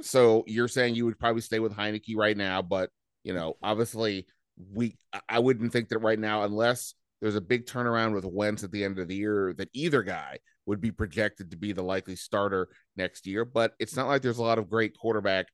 So 0.00 0.44
you're 0.46 0.68
saying 0.68 0.94
you 0.94 1.04
would 1.04 1.18
probably 1.18 1.42
stay 1.42 1.60
with 1.60 1.74
Heinicke 1.74 2.16
right 2.16 2.36
now, 2.36 2.62
but 2.62 2.90
you 3.22 3.34
know, 3.34 3.56
obviously 3.62 4.26
we 4.72 4.96
I 5.28 5.38
wouldn't 5.38 5.72
think 5.72 5.88
that 5.88 5.98
right 5.98 6.18
now 6.18 6.44
unless 6.44 6.94
there's 7.20 7.36
a 7.36 7.40
big 7.40 7.66
turnaround 7.66 8.14
with 8.14 8.24
Wentz 8.24 8.64
at 8.64 8.70
the 8.70 8.84
end 8.84 8.98
of 8.98 9.08
the 9.08 9.16
year 9.16 9.54
that 9.56 9.70
either 9.72 10.02
guy 10.02 10.38
would 10.66 10.80
be 10.80 10.90
projected 10.90 11.50
to 11.50 11.56
be 11.56 11.72
the 11.72 11.82
likely 11.82 12.16
starter 12.16 12.68
next 12.96 13.26
year. 13.26 13.44
But 13.44 13.72
it's 13.78 13.96
not 13.96 14.08
like 14.08 14.22
there's 14.22 14.38
a 14.38 14.42
lot 14.42 14.58
of 14.58 14.68
great 14.68 14.96
quarterback 14.98 15.46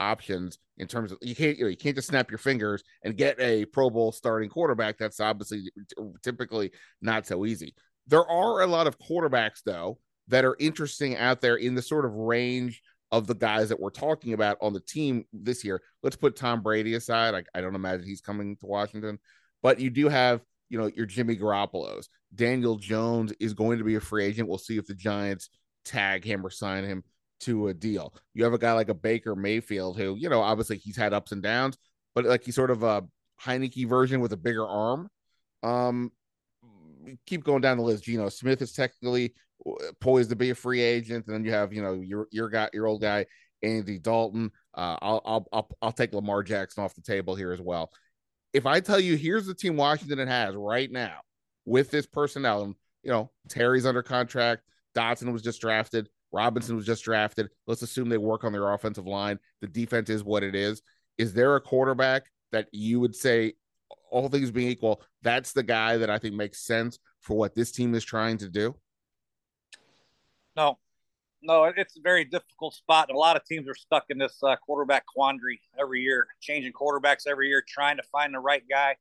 options 0.00 0.58
in 0.76 0.86
terms 0.86 1.10
of 1.10 1.18
you 1.20 1.34
can't 1.34 1.58
you, 1.58 1.64
know, 1.64 1.70
you 1.70 1.76
can't 1.76 1.96
just 1.96 2.08
snap 2.08 2.30
your 2.30 2.38
fingers 2.38 2.82
and 3.04 3.16
get 3.16 3.38
a 3.40 3.64
Pro 3.66 3.90
Bowl 3.90 4.12
starting 4.12 4.48
quarterback. 4.48 4.96
That's 4.98 5.20
obviously 5.20 5.70
typically 6.22 6.72
not 7.02 7.26
so 7.26 7.44
easy. 7.44 7.74
There 8.06 8.26
are 8.26 8.62
a 8.62 8.66
lot 8.66 8.86
of 8.86 8.98
quarterbacks 8.98 9.62
though 9.64 9.98
that 10.28 10.44
are 10.44 10.56
interesting 10.58 11.16
out 11.16 11.40
there 11.40 11.56
in 11.56 11.74
the 11.74 11.82
sort 11.82 12.04
of 12.04 12.12
range 12.12 12.82
of 13.10 13.26
the 13.26 13.34
guys 13.34 13.70
that 13.70 13.80
we're 13.80 13.90
talking 13.90 14.32
about 14.32 14.58
on 14.60 14.72
the 14.72 14.80
team 14.80 15.24
this 15.32 15.64
year. 15.64 15.80
Let's 16.02 16.16
put 16.16 16.36
Tom 16.36 16.62
Brady 16.62 16.94
aside. 16.94 17.34
I, 17.34 17.42
I 17.56 17.60
don't 17.60 17.74
imagine 17.74 18.06
he's 18.06 18.20
coming 18.20 18.56
to 18.56 18.66
Washington, 18.66 19.18
but 19.62 19.80
you 19.80 19.90
do 19.90 20.08
have 20.08 20.42
you 20.68 20.78
know, 20.78 20.90
your 20.94 21.06
Jimmy 21.06 21.36
Garoppolo's. 21.36 22.08
Daniel 22.34 22.76
Jones 22.76 23.32
is 23.40 23.54
going 23.54 23.78
to 23.78 23.84
be 23.84 23.94
a 23.94 24.00
free 24.00 24.24
agent. 24.24 24.48
We'll 24.48 24.58
see 24.58 24.76
if 24.76 24.86
the 24.86 24.94
Giants 24.94 25.48
tag 25.84 26.24
him 26.24 26.44
or 26.44 26.50
sign 26.50 26.84
him 26.84 27.04
to 27.40 27.68
a 27.68 27.74
deal. 27.74 28.14
You 28.34 28.44
have 28.44 28.52
a 28.52 28.58
guy 28.58 28.72
like 28.72 28.88
a 28.88 28.94
Baker 28.94 29.34
Mayfield 29.34 29.96
who, 29.96 30.16
you 30.16 30.28
know, 30.28 30.40
obviously 30.40 30.76
he's 30.76 30.96
had 30.96 31.12
ups 31.12 31.32
and 31.32 31.42
downs, 31.42 31.78
but 32.14 32.24
like 32.24 32.44
he's 32.44 32.54
sort 32.54 32.70
of 32.70 32.82
a 32.82 33.04
Heinicke 33.40 33.88
version 33.88 34.20
with 34.20 34.32
a 34.32 34.36
bigger 34.36 34.66
arm. 34.66 35.08
Um, 35.62 36.12
keep 37.26 37.44
going 37.44 37.62
down 37.62 37.78
the 37.78 37.82
list. 37.82 38.04
Geno 38.04 38.28
Smith 38.28 38.60
is 38.60 38.72
technically 38.72 39.34
poised 40.00 40.30
to 40.30 40.36
be 40.36 40.50
a 40.50 40.54
free 40.54 40.80
agent, 40.80 41.26
and 41.26 41.34
then 41.34 41.44
you 41.44 41.52
have, 41.52 41.72
you 41.72 41.82
know, 41.82 41.94
your 41.94 42.28
your 42.30 42.48
guy, 42.48 42.68
your 42.72 42.86
old 42.86 43.00
guy, 43.00 43.26
Andy 43.62 43.98
Dalton. 43.98 44.50
Uh, 44.74 44.96
I'll 45.00 45.22
I'll 45.24 45.48
I'll, 45.52 45.68
I'll 45.82 45.92
take 45.92 46.12
Lamar 46.12 46.42
Jackson 46.42 46.84
off 46.84 46.94
the 46.94 47.02
table 47.02 47.34
here 47.34 47.52
as 47.52 47.60
well 47.60 47.90
if 48.52 48.66
I 48.66 48.80
tell 48.80 49.00
you 49.00 49.16
here's 49.16 49.46
the 49.46 49.54
team 49.54 49.76
Washington 49.76 50.26
has 50.26 50.54
right 50.54 50.90
now 50.90 51.20
with 51.64 51.90
this 51.90 52.06
personnel, 52.06 52.62
and 52.62 52.74
you 53.02 53.10
know, 53.10 53.30
Terry's 53.48 53.86
under 53.86 54.02
contract, 54.02 54.62
Dotson 54.94 55.32
was 55.32 55.42
just 55.42 55.60
drafted, 55.60 56.08
Robinson 56.32 56.76
was 56.76 56.86
just 56.86 57.04
drafted. 57.04 57.48
Let's 57.66 57.82
assume 57.82 58.08
they 58.08 58.18
work 58.18 58.44
on 58.44 58.52
their 58.52 58.72
offensive 58.72 59.06
line. 59.06 59.38
The 59.60 59.68
defense 59.68 60.10
is 60.10 60.24
what 60.24 60.42
it 60.42 60.54
is. 60.54 60.82
Is 61.18 61.32
there 61.32 61.56
a 61.56 61.60
quarterback 61.60 62.30
that 62.52 62.68
you 62.72 63.00
would 63.00 63.14
say, 63.14 63.54
all 64.10 64.28
things 64.28 64.50
being 64.50 64.70
equal, 64.70 65.02
that's 65.22 65.52
the 65.52 65.62
guy 65.62 65.98
that 65.98 66.10
I 66.10 66.18
think 66.18 66.34
makes 66.34 66.64
sense 66.64 66.98
for 67.20 67.36
what 67.36 67.54
this 67.54 67.72
team 67.72 67.94
is 67.94 68.04
trying 68.04 68.38
to 68.38 68.48
do? 68.48 68.74
No, 70.58 70.76
no, 71.40 71.64
it's 71.76 71.96
a 71.96 72.00
very 72.00 72.24
difficult 72.24 72.74
spot. 72.74 73.12
A 73.12 73.16
lot 73.16 73.36
of 73.36 73.44
teams 73.44 73.68
are 73.68 73.76
stuck 73.76 74.06
in 74.10 74.18
this 74.18 74.42
uh, 74.42 74.56
quarterback 74.56 75.06
quandary 75.06 75.60
every 75.78 76.00
year, 76.00 76.26
changing 76.40 76.72
quarterbacks 76.72 77.28
every 77.28 77.46
year, 77.46 77.62
trying 77.66 77.96
to 77.96 78.02
find 78.10 78.34
the 78.34 78.40
right 78.40 78.64
guy. 78.68 78.96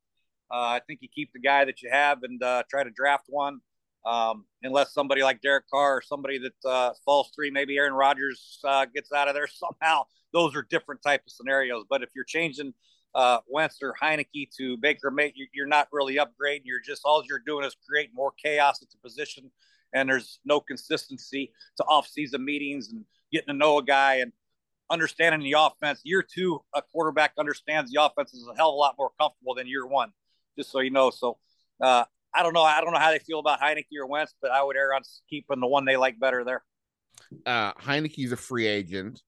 Uh, 0.51 0.77
I 0.77 0.81
think 0.85 0.99
you 1.01 1.09
keep 1.09 1.33
the 1.33 1.39
guy 1.39 1.65
that 1.65 1.81
you 1.81 1.89
have 1.91 2.21
and 2.21 2.43
uh, 2.43 2.61
try 2.69 2.83
to 2.83 2.91
draft 2.91 3.25
one, 3.27 3.61
um, 4.05 4.45
unless 4.61 4.93
somebody 4.93 5.23
like 5.23 5.41
Derek 5.41 5.67
Carr 5.67 5.97
or 5.97 6.01
somebody 6.03 6.37
that 6.37 6.69
uh, 6.69 6.93
falls 7.03 7.31
through, 7.33 7.49
maybe 7.51 7.75
Aaron 7.75 7.93
Rodgers 7.93 8.59
uh, 8.63 8.85
gets 8.85 9.11
out 9.11 9.27
of 9.27 9.33
there 9.33 9.47
somehow. 9.51 10.03
Those 10.33 10.55
are 10.55 10.61
different 10.61 11.01
type 11.01 11.23
of 11.25 11.31
scenarios. 11.31 11.85
But 11.89 12.03
if 12.03 12.09
you're 12.13 12.23
changing 12.23 12.75
uh, 13.15 13.39
Wentz 13.47 13.79
or 13.81 13.95
Heinicke 13.99 14.55
to 14.57 14.77
Baker 14.77 15.09
Mate, 15.09 15.33
you're 15.55 15.65
not 15.65 15.87
really 15.91 16.17
upgrading. 16.17 16.61
You're 16.65 16.81
just 16.85 17.01
all 17.03 17.23
you're 17.27 17.41
doing 17.43 17.65
is 17.65 17.75
creating 17.89 18.13
more 18.13 18.33
chaos 18.43 18.83
at 18.83 18.91
the 18.91 18.97
position 18.99 19.49
and 19.93 20.09
there's 20.09 20.39
no 20.45 20.59
consistency 20.59 21.51
to 21.77 21.83
off-season 21.83 22.43
meetings 22.43 22.91
and 22.91 23.05
getting 23.31 23.47
to 23.47 23.53
know 23.53 23.77
a 23.77 23.83
guy 23.83 24.15
and 24.15 24.31
understanding 24.89 25.41
the 25.41 25.59
offense. 25.59 26.01
Year 26.03 26.23
two, 26.23 26.59
a 26.73 26.81
quarterback 26.81 27.33
understands 27.37 27.91
the 27.91 28.01
offense 28.03 28.33
is 28.33 28.47
a 28.47 28.55
hell 28.55 28.69
of 28.69 28.75
a 28.75 28.77
lot 28.77 28.95
more 28.97 29.11
comfortable 29.19 29.55
than 29.55 29.67
year 29.67 29.85
one. 29.85 30.11
Just 30.57 30.71
so 30.71 30.79
you 30.79 30.89
know. 30.89 31.09
So 31.09 31.37
uh, 31.81 32.05
I 32.33 32.43
don't 32.43 32.53
know. 32.53 32.63
I 32.63 32.81
don't 32.81 32.93
know 32.93 32.99
how 32.99 33.11
they 33.11 33.19
feel 33.19 33.39
about 33.39 33.59
Heinicke 33.59 33.97
or 33.99 34.07
Wentz, 34.07 34.33
but 34.41 34.51
I 34.51 34.63
would 34.63 34.75
err 34.75 34.93
on 34.93 35.01
keeping 35.29 35.59
the 35.59 35.67
one 35.67 35.85
they 35.85 35.97
like 35.97 36.19
better 36.19 36.43
there. 36.43 36.63
Uh, 37.45 37.73
Heinicke's 37.73 38.31
a 38.31 38.37
free 38.37 38.67
agent. 38.67 39.21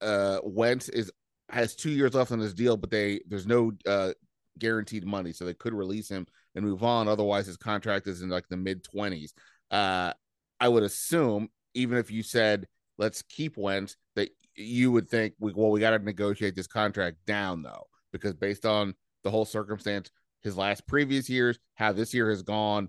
Uh, 0.00 0.38
Wentz 0.42 0.88
is 0.88 1.10
has 1.48 1.74
two 1.74 1.90
years 1.90 2.14
left 2.14 2.32
on 2.32 2.38
his 2.38 2.54
deal, 2.54 2.76
but 2.76 2.90
they 2.90 3.20
there's 3.26 3.46
no 3.46 3.72
uh, 3.86 4.12
guaranteed 4.58 5.06
money, 5.06 5.32
so 5.32 5.44
they 5.44 5.54
could 5.54 5.74
release 5.74 6.08
him 6.08 6.26
and 6.54 6.64
move 6.64 6.82
on. 6.82 7.08
Otherwise, 7.08 7.46
his 7.46 7.56
contract 7.56 8.06
is 8.06 8.22
in 8.22 8.28
like 8.28 8.48
the 8.48 8.56
mid 8.56 8.84
twenties. 8.84 9.34
Uh, 9.74 10.12
I 10.60 10.68
would 10.68 10.84
assume, 10.84 11.48
even 11.74 11.98
if 11.98 12.08
you 12.08 12.22
said 12.22 12.68
let's 12.96 13.22
keep 13.22 13.56
Wentz, 13.56 13.96
that 14.14 14.30
you 14.54 14.92
would 14.92 15.08
think, 15.10 15.34
well, 15.40 15.72
we 15.72 15.80
got 15.80 15.90
to 15.90 15.98
negotiate 15.98 16.54
this 16.54 16.68
contract 16.68 17.16
down 17.26 17.64
though, 17.64 17.88
because 18.12 18.34
based 18.34 18.64
on 18.64 18.94
the 19.24 19.32
whole 19.32 19.44
circumstance, 19.44 20.12
his 20.44 20.56
last 20.56 20.86
previous 20.86 21.28
years, 21.28 21.58
how 21.74 21.90
this 21.90 22.14
year 22.14 22.30
has 22.30 22.42
gone, 22.42 22.88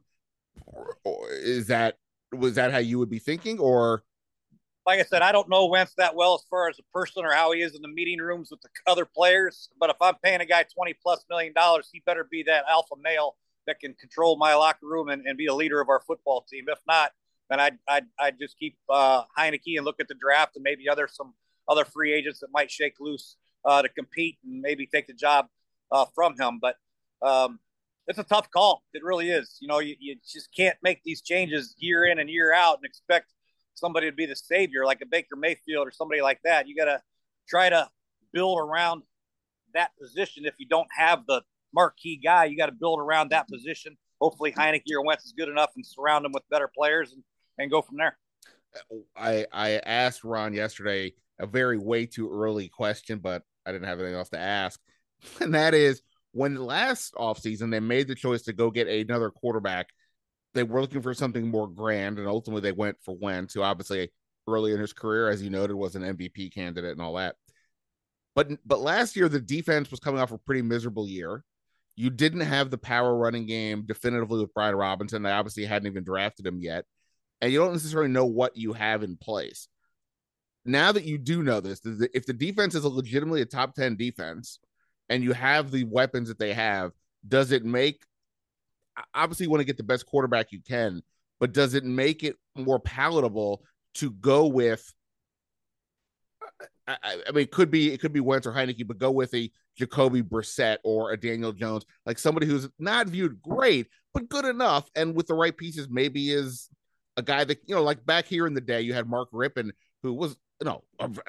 is 1.31 1.65
that 1.67 1.97
was 2.31 2.53
that 2.53 2.71
how 2.71 2.77
you 2.77 2.99
would 2.99 3.09
be 3.09 3.17
thinking, 3.17 3.57
or 3.57 4.03
like 4.85 4.99
I 4.99 5.03
said, 5.03 5.23
I 5.23 5.31
don't 5.31 5.49
know 5.49 5.65
Wentz 5.65 5.95
that 5.97 6.15
well 6.15 6.35
as 6.35 6.45
far 6.51 6.69
as 6.69 6.77
a 6.77 6.83
person 6.93 7.25
or 7.25 7.31
how 7.31 7.51
he 7.51 7.63
is 7.63 7.73
in 7.73 7.81
the 7.81 7.87
meeting 7.87 8.19
rooms 8.19 8.51
with 8.51 8.61
the 8.61 8.69
other 8.85 9.05
players. 9.05 9.69
But 9.79 9.89
if 9.89 9.95
I'm 9.99 10.15
paying 10.23 10.41
a 10.41 10.45
guy 10.45 10.63
20 10.71 10.93
plus 11.01 11.25
million 11.31 11.51
dollars, 11.51 11.89
he 11.91 12.03
better 12.05 12.27
be 12.29 12.43
that 12.43 12.65
alpha 12.69 12.93
male 13.01 13.37
that 13.67 13.79
can 13.79 13.93
control 13.95 14.37
my 14.37 14.53
locker 14.55 14.85
room 14.85 15.09
and, 15.09 15.25
and 15.25 15.37
be 15.37 15.47
a 15.47 15.53
leader 15.53 15.81
of 15.81 15.89
our 15.89 16.01
football 16.01 16.45
team. 16.49 16.65
If 16.67 16.79
not, 16.87 17.11
then 17.49 17.59
I'd, 17.59 17.77
I'd, 17.87 18.05
I'd 18.19 18.39
just 18.39 18.57
keep 18.57 18.77
uh, 18.89 19.23
Heinicke 19.37 19.77
and 19.77 19.85
look 19.85 19.99
at 19.99 20.07
the 20.07 20.15
draft 20.15 20.55
and 20.55 20.63
maybe 20.63 20.89
other 20.89 21.07
some 21.11 21.33
other 21.67 21.85
free 21.85 22.13
agents 22.13 22.39
that 22.39 22.49
might 22.51 22.69
shake 22.69 22.95
loose 22.99 23.37
uh, 23.65 23.81
to 23.81 23.89
compete 23.89 24.37
and 24.43 24.61
maybe 24.61 24.85
take 24.85 25.07
the 25.07 25.13
job 25.13 25.47
uh, 25.91 26.05
from 26.13 26.35
him. 26.39 26.59
But 26.61 26.75
um, 27.21 27.59
it's 28.07 28.19
a 28.19 28.23
tough 28.23 28.51
call. 28.51 28.83
It 28.93 29.03
really 29.03 29.31
is. 29.31 29.57
You 29.59 29.67
know, 29.67 29.79
you, 29.79 29.95
you 29.99 30.15
just 30.31 30.49
can't 30.55 30.77
make 30.83 31.01
these 31.03 31.21
changes 31.21 31.75
year 31.79 32.05
in 32.05 32.19
and 32.19 32.29
year 32.29 32.53
out 32.53 32.77
and 32.77 32.85
expect 32.85 33.33
somebody 33.73 34.09
to 34.09 34.15
be 34.15 34.25
the 34.25 34.35
savior 34.35 34.85
like 34.85 35.01
a 35.01 35.05
Baker 35.05 35.35
Mayfield 35.35 35.87
or 35.87 35.91
somebody 35.91 36.21
like 36.21 36.39
that. 36.43 36.67
You 36.67 36.75
got 36.75 36.85
to 36.85 37.01
try 37.47 37.69
to 37.69 37.89
build 38.31 38.59
around 38.59 39.03
that 39.73 39.91
position. 39.99 40.45
If 40.45 40.55
you 40.59 40.67
don't 40.67 40.87
have 40.95 41.25
the 41.27 41.41
marquee 41.75 42.19
guy, 42.23 42.45
you 42.45 42.57
got 42.57 42.67
to 42.67 42.71
build 42.71 42.99
around 42.99 43.29
that 43.29 43.47
position. 43.47 43.97
Hopefully, 44.21 44.51
Heinicke 44.51 44.93
or 44.93 45.03
Wentz 45.03 45.25
is 45.25 45.33
good 45.37 45.49
enough 45.49 45.71
and 45.75 45.85
surround 45.85 46.25
them 46.25 46.31
with 46.31 46.43
better 46.49 46.69
players 46.75 47.11
and, 47.11 47.23
and 47.57 47.69
go 47.69 47.81
from 47.81 47.97
there. 47.97 48.17
I 49.15 49.45
I 49.51 49.69
asked 49.85 50.23
Ron 50.23 50.53
yesterday 50.53 51.13
a 51.39 51.45
very 51.45 51.77
way 51.77 52.05
too 52.05 52.29
early 52.31 52.69
question, 52.69 53.19
but 53.19 53.43
I 53.65 53.71
didn't 53.71 53.87
have 53.87 53.99
anything 53.99 54.15
else 54.15 54.29
to 54.29 54.39
ask, 54.39 54.79
and 55.39 55.53
that 55.53 55.73
is 55.73 56.01
when 56.31 56.55
last 56.55 57.13
offseason 57.13 57.71
they 57.71 57.79
made 57.79 58.07
the 58.07 58.15
choice 58.15 58.43
to 58.43 58.53
go 58.53 58.69
get 58.71 58.87
another 58.87 59.29
quarterback 59.29 59.87
they 60.55 60.63
were 60.63 60.81
looking 60.81 61.01
for 61.01 61.13
something 61.13 61.47
more 61.47 61.67
grand, 61.67 62.17
and 62.17 62.27
ultimately 62.27 62.61
they 62.61 62.71
went 62.71 62.97
for 63.03 63.15
Wentz, 63.15 63.53
who 63.53 63.61
obviously 63.61 64.09
early 64.47 64.71
in 64.71 64.79
his 64.79 64.93
career, 64.93 65.29
as 65.29 65.43
you 65.43 65.49
noted, 65.49 65.75
was 65.75 65.95
an 65.95 66.01
MVP 66.01 66.53
candidate 66.53 66.91
and 66.91 67.01
all 67.01 67.15
that. 67.15 67.35
But 68.33 68.49
but 68.65 68.79
last 68.79 69.15
year 69.15 69.29
the 69.29 69.39
defense 69.39 69.91
was 69.91 69.99
coming 69.99 70.19
off 70.19 70.31
a 70.31 70.37
pretty 70.37 70.61
miserable 70.61 71.07
year. 71.07 71.43
You 71.95 72.09
didn't 72.09 72.41
have 72.41 72.69
the 72.69 72.77
power 72.77 73.15
running 73.15 73.45
game 73.45 73.85
definitively 73.85 74.41
with 74.41 74.53
Brian 74.53 74.75
Robinson. 74.75 75.23
They 75.23 75.31
obviously 75.31 75.65
hadn't 75.65 75.89
even 75.89 76.03
drafted 76.03 76.45
him 76.45 76.59
yet, 76.59 76.85
and 77.41 77.51
you 77.51 77.59
don't 77.59 77.73
necessarily 77.73 78.09
know 78.09 78.25
what 78.25 78.57
you 78.57 78.73
have 78.73 79.03
in 79.03 79.17
place. 79.17 79.67
Now 80.65 80.91
that 80.91 81.05
you 81.05 81.17
do 81.17 81.43
know 81.43 81.61
this, 81.61 81.81
if 82.13 82.25
the 82.25 82.33
defense 82.33 82.75
is 82.75 82.83
a 82.83 82.89
legitimately 82.89 83.41
a 83.41 83.45
top 83.45 83.75
ten 83.75 83.95
defense, 83.95 84.59
and 85.09 85.23
you 85.23 85.33
have 85.33 85.71
the 85.71 85.83
weapons 85.85 86.27
that 86.27 86.39
they 86.39 86.53
have, 86.53 86.91
does 87.27 87.51
it 87.51 87.63
make 87.63 88.03
obviously 89.13 89.45
you 89.45 89.49
want 89.49 89.61
to 89.61 89.65
get 89.65 89.77
the 89.77 89.83
best 89.83 90.05
quarterback 90.05 90.51
you 90.51 90.61
can, 90.61 91.01
but 91.39 91.53
does 91.53 91.73
it 91.73 91.83
make 91.83 92.23
it 92.23 92.35
more 92.55 92.79
palatable 92.79 93.63
to 93.95 94.11
go 94.11 94.47
with? 94.47 94.93
I, 96.87 96.97
I 97.27 97.31
mean, 97.31 97.43
it 97.43 97.51
could 97.51 97.71
be 97.71 97.91
it 97.91 97.99
could 97.99 98.13
be 98.13 98.19
Wentz 98.19 98.47
or 98.47 98.51
Heinicke, 98.51 98.87
but 98.87 98.97
go 98.97 99.11
with 99.11 99.33
a 99.33 99.51
Jacoby 99.77 100.21
Brissett 100.21 100.77
or 100.83 101.11
a 101.11 101.17
Daniel 101.19 101.51
Jones, 101.51 101.85
like 102.05 102.19
somebody 102.19 102.47
who's 102.47 102.69
not 102.79 103.07
viewed 103.07 103.41
great, 103.41 103.87
but 104.13 104.29
good 104.29 104.45
enough, 104.45 104.89
and 104.95 105.15
with 105.15 105.27
the 105.27 105.33
right 105.33 105.55
pieces, 105.55 105.87
maybe 105.89 106.31
is 106.31 106.69
a 107.17 107.21
guy 107.21 107.43
that 107.43 107.59
you 107.65 107.75
know, 107.75 107.83
like 107.83 108.05
back 108.05 108.25
here 108.25 108.47
in 108.47 108.53
the 108.53 108.61
day, 108.61 108.81
you 108.81 108.93
had 108.93 109.09
Mark 109.09 109.31
Rypien, 109.31 109.71
who 110.03 110.13
was 110.13 110.37
you 110.61 110.65
know 110.65 110.83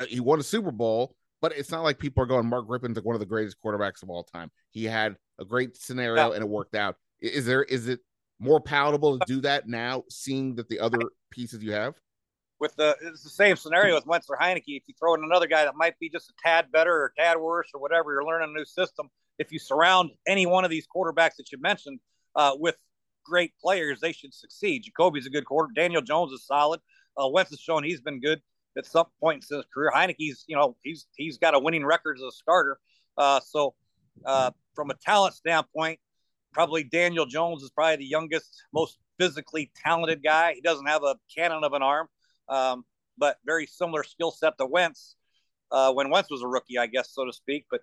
he 0.08 0.20
won 0.20 0.40
a 0.40 0.44
Super 0.44 0.70
Bowl, 0.70 1.14
but 1.40 1.56
it's 1.56 1.70
not 1.70 1.82
like 1.82 1.98
people 1.98 2.22
are 2.22 2.26
going 2.26 2.46
Mark 2.46 2.68
Rypien's 2.68 2.96
like 2.96 3.04
one 3.04 3.16
of 3.16 3.20
the 3.20 3.26
greatest 3.26 3.56
quarterbacks 3.64 4.02
of 4.02 4.10
all 4.10 4.24
time. 4.24 4.50
He 4.70 4.84
had 4.84 5.16
a 5.38 5.44
great 5.44 5.76
scenario 5.76 6.28
yeah. 6.28 6.34
and 6.34 6.42
it 6.42 6.48
worked 6.48 6.74
out. 6.74 6.96
Is 7.20 7.46
there 7.46 7.64
is 7.64 7.88
it 7.88 8.00
more 8.38 8.60
palatable 8.60 9.18
to 9.18 9.24
do 9.26 9.40
that 9.40 9.66
now, 9.66 10.04
seeing 10.10 10.54
that 10.56 10.68
the 10.68 10.80
other 10.80 10.98
pieces 11.30 11.62
you 11.62 11.72
have? 11.72 11.94
With 12.58 12.74
the 12.76 12.96
it's 13.02 13.22
the 13.22 13.30
same 13.30 13.56
scenario 13.56 13.94
with 13.94 14.06
Wentz 14.06 14.28
or 14.30 14.38
Heinicke. 14.38 14.62
If 14.66 14.84
you 14.86 14.94
throw 14.98 15.14
in 15.14 15.22
another 15.22 15.46
guy 15.46 15.64
that 15.64 15.76
might 15.76 15.98
be 15.98 16.08
just 16.08 16.30
a 16.30 16.32
tad 16.42 16.72
better 16.72 16.92
or 16.92 17.12
tad 17.18 17.38
worse 17.38 17.68
or 17.74 17.80
whatever, 17.80 18.12
you're 18.12 18.24
learning 18.24 18.50
a 18.54 18.58
new 18.58 18.64
system. 18.64 19.08
If 19.38 19.52
you 19.52 19.58
surround 19.58 20.10
any 20.26 20.46
one 20.46 20.64
of 20.64 20.70
these 20.70 20.86
quarterbacks 20.86 21.36
that 21.36 21.52
you 21.52 21.60
mentioned 21.60 22.00
uh, 22.34 22.52
with 22.58 22.76
great 23.24 23.52
players, 23.62 24.00
they 24.00 24.12
should 24.12 24.32
succeed. 24.32 24.84
Jacoby's 24.84 25.26
a 25.26 25.30
good 25.30 25.44
quarter. 25.44 25.70
Daniel 25.74 26.00
Jones 26.00 26.32
is 26.32 26.46
solid. 26.46 26.80
Uh, 27.16 27.28
Wentz 27.28 27.50
has 27.50 27.60
shown 27.60 27.84
he's 27.84 28.00
been 28.00 28.20
good 28.20 28.40
at 28.78 28.86
some 28.86 29.06
point 29.20 29.44
in 29.50 29.56
his 29.56 29.66
career. 29.72 29.90
Heinicke's, 29.94 30.44
you 30.46 30.56
know, 30.56 30.76
he's 30.82 31.06
he's 31.14 31.38
got 31.38 31.54
a 31.54 31.58
winning 31.58 31.84
record 31.84 32.16
as 32.18 32.22
a 32.22 32.32
starter. 32.32 32.78
Uh, 33.18 33.40
so 33.40 33.74
uh, 34.24 34.50
from 34.74 34.90
a 34.90 34.94
talent 34.94 35.34
standpoint, 35.34 35.98
probably 36.52 36.84
Daniel 36.84 37.26
Jones 37.26 37.62
is 37.62 37.70
probably 37.70 37.96
the 37.96 38.06
youngest, 38.06 38.62
most 38.72 38.98
physically 39.18 39.70
talented 39.76 40.22
guy. 40.22 40.54
He 40.54 40.60
doesn't 40.60 40.86
have 40.86 41.02
a 41.02 41.16
cannon 41.34 41.64
of 41.64 41.72
an 41.72 41.82
arm, 41.82 42.08
um, 42.48 42.84
but 43.18 43.38
very 43.44 43.66
similar 43.66 44.04
skill 44.04 44.30
set 44.30 44.58
to 44.58 44.66
Wentz 44.66 45.16
uh, 45.70 45.92
when 45.92 46.10
Wentz 46.10 46.30
was 46.30 46.42
a 46.42 46.48
rookie, 46.48 46.78
I 46.78 46.86
guess, 46.86 47.10
so 47.12 47.24
to 47.24 47.32
speak. 47.32 47.66
But 47.70 47.80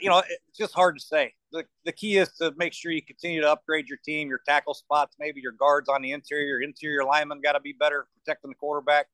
you 0.00 0.08
know, 0.08 0.18
it's 0.18 0.56
just 0.56 0.74
hard 0.74 0.96
to 0.96 1.04
say. 1.04 1.34
The, 1.50 1.64
the 1.84 1.92
key 1.92 2.18
is 2.18 2.28
to 2.34 2.52
make 2.56 2.72
sure 2.72 2.92
you 2.92 3.02
continue 3.02 3.40
to 3.40 3.50
upgrade 3.50 3.88
your 3.88 3.98
team, 4.04 4.28
your 4.28 4.40
tackle 4.46 4.74
spots, 4.74 5.16
maybe 5.18 5.40
your 5.40 5.52
guards 5.52 5.88
on 5.88 6.02
the 6.02 6.12
interior, 6.12 6.60
interior 6.60 7.04
linemen 7.04 7.40
got 7.40 7.52
to 7.52 7.60
be 7.60 7.72
better 7.72 8.06
protecting 8.14 8.50
the 8.50 8.54
quarterback. 8.54 9.06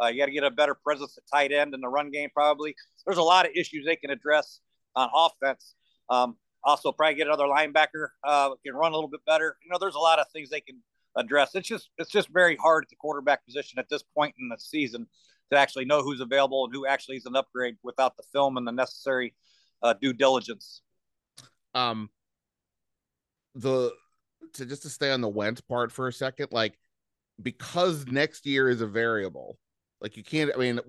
Uh, 0.00 0.06
you 0.06 0.20
got 0.20 0.26
to 0.26 0.32
get 0.32 0.44
a 0.44 0.50
better 0.50 0.74
presence 0.74 1.18
at 1.18 1.24
tight 1.32 1.50
end 1.50 1.74
in 1.74 1.80
the 1.80 1.88
run 1.88 2.10
game, 2.10 2.28
probably. 2.32 2.74
There's 3.04 3.18
a 3.18 3.22
lot 3.22 3.46
of 3.46 3.52
issues 3.56 3.84
they 3.84 3.96
can 3.96 4.10
address 4.10 4.60
on 4.94 5.08
offense. 5.12 5.74
Um, 6.08 6.36
also, 6.62 6.92
probably 6.92 7.14
get 7.14 7.26
another 7.26 7.44
linebacker 7.44 8.08
uh, 8.24 8.50
can 8.64 8.74
run 8.74 8.92
a 8.92 8.94
little 8.94 9.10
bit 9.10 9.24
better. 9.26 9.56
You 9.64 9.70
know, 9.70 9.78
there's 9.80 9.94
a 9.94 10.00
lot 10.00 10.18
of 10.18 10.26
things 10.32 10.50
they 10.50 10.60
can 10.60 10.80
address. 11.18 11.54
It's 11.54 11.68
just 11.68 11.90
it's 11.98 12.10
just 12.10 12.28
very 12.28 12.56
hard 12.56 12.84
at 12.84 12.88
the 12.88 12.96
quarterback 12.96 13.44
position 13.44 13.78
at 13.78 13.88
this 13.88 14.02
point 14.02 14.34
in 14.40 14.48
the 14.48 14.58
season 14.58 15.06
to 15.50 15.58
actually 15.58 15.84
know 15.84 16.02
who's 16.02 16.20
available 16.20 16.64
and 16.64 16.74
who 16.74 16.86
actually 16.86 17.16
is 17.16 17.26
an 17.26 17.36
upgrade 17.36 17.76
without 17.82 18.16
the 18.16 18.22
film 18.32 18.56
and 18.56 18.66
the 18.66 18.72
necessary 18.72 19.34
uh, 19.82 19.94
due 20.00 20.12
diligence. 20.12 20.82
Um, 21.74 22.10
the 23.54 23.92
to 24.54 24.66
just 24.66 24.82
to 24.82 24.88
stay 24.88 25.10
on 25.10 25.20
the 25.20 25.28
Wentz 25.28 25.60
part 25.60 25.92
for 25.92 26.08
a 26.08 26.12
second, 26.12 26.48
like 26.52 26.78
because 27.42 28.06
next 28.06 28.46
year 28.46 28.68
is 28.68 28.80
a 28.80 28.86
variable. 28.86 29.58
Like 30.00 30.16
you 30.16 30.22
can't. 30.22 30.50
I 30.54 30.58
mean, 30.58 30.80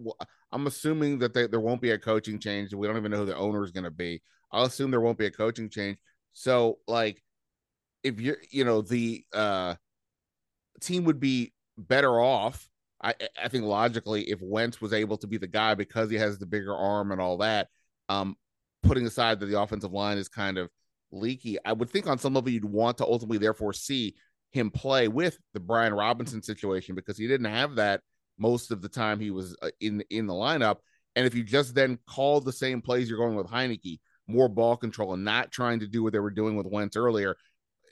I'm 0.51 0.67
assuming 0.67 1.19
that 1.19 1.33
they, 1.33 1.47
there 1.47 1.59
won't 1.59 1.81
be 1.81 1.91
a 1.91 1.97
coaching 1.97 2.39
change. 2.39 2.73
We 2.73 2.87
don't 2.87 2.97
even 2.97 3.11
know 3.11 3.17
who 3.17 3.25
the 3.25 3.35
owner 3.35 3.63
is 3.63 3.71
going 3.71 3.85
to 3.85 3.91
be. 3.91 4.21
I'll 4.51 4.65
assume 4.65 4.91
there 4.91 5.01
won't 5.01 5.17
be 5.17 5.25
a 5.25 5.31
coaching 5.31 5.69
change. 5.69 5.97
So 6.33 6.79
like 6.87 7.23
if 8.03 8.19
you're 8.19 8.37
you 8.51 8.63
know 8.63 8.81
the 8.81 9.23
uh 9.33 9.75
team 10.79 11.03
would 11.05 11.19
be 11.19 11.53
better 11.77 12.19
off 12.19 12.67
I 13.01 13.13
I 13.41 13.47
think 13.47 13.65
logically 13.65 14.29
if 14.29 14.41
Wentz 14.41 14.81
was 14.81 14.93
able 14.93 15.17
to 15.17 15.27
be 15.27 15.37
the 15.37 15.47
guy 15.47 15.75
because 15.75 16.09
he 16.09 16.17
has 16.17 16.37
the 16.37 16.45
bigger 16.45 16.75
arm 16.75 17.11
and 17.11 17.21
all 17.21 17.37
that 17.37 17.67
um 18.09 18.35
putting 18.83 19.05
aside 19.05 19.39
that 19.39 19.47
the 19.47 19.59
offensive 19.59 19.93
line 19.93 20.17
is 20.17 20.27
kind 20.27 20.57
of 20.57 20.69
leaky 21.11 21.57
I 21.65 21.73
would 21.73 21.89
think 21.89 22.07
on 22.07 22.17
some 22.17 22.33
level 22.33 22.51
you'd 22.51 22.65
want 22.65 22.97
to 22.97 23.05
ultimately 23.05 23.37
therefore 23.37 23.73
see 23.73 24.15
him 24.51 24.71
play 24.71 25.07
with 25.07 25.37
the 25.53 25.59
Brian 25.59 25.93
Robinson 25.93 26.41
situation 26.41 26.95
because 26.95 27.17
he 27.17 27.27
didn't 27.27 27.51
have 27.51 27.75
that 27.75 28.01
most 28.37 28.71
of 28.71 28.81
the 28.81 28.89
time 28.89 29.19
he 29.19 29.31
was 29.31 29.55
uh, 29.61 29.69
in 29.79 30.03
in 30.09 30.27
the 30.27 30.33
lineup 30.33 30.77
and 31.15 31.25
if 31.25 31.35
you 31.35 31.43
just 31.43 31.75
then 31.75 31.97
call 32.07 32.41
the 32.41 32.51
same 32.51 32.81
plays 32.81 33.09
you're 33.09 33.17
going 33.17 33.35
with 33.35 33.47
Heinicke 33.47 33.99
more 34.29 34.47
ball 34.47 34.77
control 34.77 35.13
and 35.13 35.25
not 35.25 35.51
trying 35.51 35.79
to 35.79 35.87
do 35.87 36.03
what 36.03 36.13
they 36.13 36.19
were 36.19 36.29
doing 36.29 36.55
with 36.55 36.67
Wentz 36.67 36.95
earlier. 36.95 37.35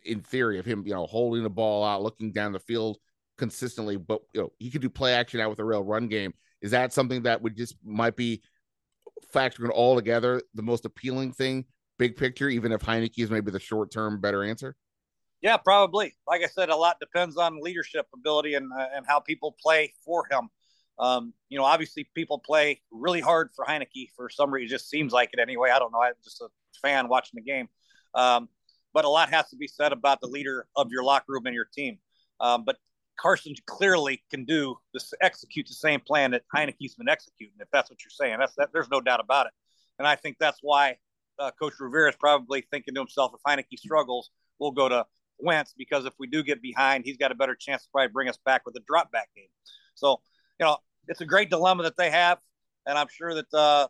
In 0.08 0.22
theory, 0.22 0.60
of 0.60 0.66
him, 0.66 0.84
you 0.86 0.94
know, 0.94 1.06
holding 1.06 1.44
the 1.44 1.50
ball 1.50 1.84
out, 1.84 2.02
looking 2.02 2.32
down 2.32 2.52
the 2.52 2.60
field 2.60 2.98
consistently, 3.38 3.98
but 3.98 4.22
you 4.34 4.42
know, 4.42 4.52
he 4.58 4.70
could 4.70 4.82
do 4.82 4.90
play 4.90 5.14
action 5.14 5.40
out 5.40 5.50
with 5.50 5.60
a 5.60 5.66
real 5.66 5.84
run 5.84 6.08
game. 6.08 6.34
Is 6.62 6.72
that 6.72 6.94
something 6.94 7.24
that 7.24 7.42
would 7.42 7.56
just 7.56 7.76
might 7.84 8.16
be 8.16 8.42
factoring 9.34 9.70
all 9.70 9.96
together 9.96 10.42
the 10.56 10.64
most 10.64 10.86
appealing 10.86 11.34
thing, 11.34 11.66
big 12.00 12.18
picture, 12.18 12.50
even 12.50 12.72
if 12.72 12.82
Heinicke 12.82 13.20
is 13.20 13.30
maybe 13.30 13.52
the 13.52 13.60
short 13.60 13.92
term 13.92 14.20
better 14.20 14.44
answer? 14.44 14.76
Yeah, 15.42 15.58
probably. 15.58 16.16
Like 16.28 16.44
I 16.44 16.48
said, 16.48 16.70
a 16.70 16.76
lot 16.76 17.00
depends 17.00 17.38
on 17.38 17.62
leadership 17.62 18.08
ability 18.14 18.56
and 18.56 18.72
uh, 18.78 18.88
and 18.96 19.06
how 19.08 19.20
people 19.20 19.56
play 19.62 19.94
for 20.04 20.26
him. 20.32 20.50
Um, 21.00 21.34
you 21.50 21.60
know, 21.60 21.66
obviously 21.66 22.10
people 22.16 22.40
play 22.40 22.82
really 22.92 23.22
hard 23.22 23.50
for 23.56 23.64
Heinicke 23.66 24.10
for 24.16 24.30
some 24.30 24.52
reason. 24.52 24.66
It 24.66 24.70
just 24.70 24.90
seems 24.90 25.14
like 25.14 25.30
it 25.34 25.40
anyway. 25.40 25.70
I 25.70 25.78
don't 25.78 25.92
know. 25.92 26.02
I'm 26.02 26.14
just 26.24 26.42
a 26.42 26.48
fan 26.82 27.08
watching 27.08 27.38
the 27.38 27.44
game. 27.44 27.70
Um, 28.16 28.50
but 28.98 29.06
a 29.06 29.10
lot 29.10 29.30
has 29.30 29.48
to 29.48 29.56
be 29.56 29.68
said 29.68 29.94
about 29.94 30.20
the 30.22 30.28
leader 30.28 30.66
of 30.76 30.90
your 30.90 31.04
locker 31.04 31.26
room 31.34 31.46
and 31.46 31.54
your 31.54 31.68
team. 31.72 32.00
Um, 32.40 32.64
but 32.66 32.78
Carson 33.20 33.54
clearly 33.68 34.24
can 34.32 34.44
do 34.44 34.76
this, 34.92 35.14
execute 35.22 35.68
the 35.68 35.76
same 35.76 36.00
plan 36.00 36.32
that 36.32 36.42
Heinicke's 36.52 36.96
been 36.96 37.08
executing. 37.08 37.54
If 37.60 37.68
that's 37.72 37.92
what 37.92 38.00
you're 38.04 38.10
saying, 38.10 38.40
that's 38.40 38.56
that. 38.56 38.70
There's 38.74 38.90
no 38.90 39.00
doubt 39.00 39.20
about 39.20 39.46
it. 39.46 39.52
And 40.00 40.08
I 40.08 40.16
think 40.16 40.38
that's 40.40 40.58
why 40.64 40.98
uh, 41.38 41.52
Coach 41.62 41.74
Rivera 41.80 42.10
is 42.10 42.16
probably 42.16 42.66
thinking 42.72 42.96
to 42.96 43.02
himself, 43.02 43.34
if 43.36 43.42
Heinicke 43.48 43.78
struggles, 43.78 44.32
we'll 44.58 44.72
go 44.72 44.90
to 44.90 45.06
Wentz 45.38 45.76
because 45.78 46.08
if 46.08 46.14
we 46.18 46.26
do 46.26 46.42
get 46.42 46.60
behind, 46.60 47.06
he's 47.06 47.18
got 47.18 47.32
a 47.32 47.36
better 47.36 47.54
chance 47.54 47.84
to 47.84 47.90
probably 47.92 48.12
bring 48.12 48.30
us 48.30 48.40
back 48.48 48.64
with 48.66 48.76
a 48.78 48.82
drop 48.88 49.12
back 49.12 49.30
game. 49.36 49.46
So, 49.94 50.22
you 50.60 50.66
know, 50.66 50.78
it's 51.08 51.22
a 51.22 51.26
great 51.26 51.52
dilemma 51.52 51.84
that 51.84 51.98
they 51.98 52.10
have. 52.10 52.40
And 52.88 52.98
I'm 52.98 53.10
sure 53.12 53.36
that 53.36 53.54
uh, 53.54 53.90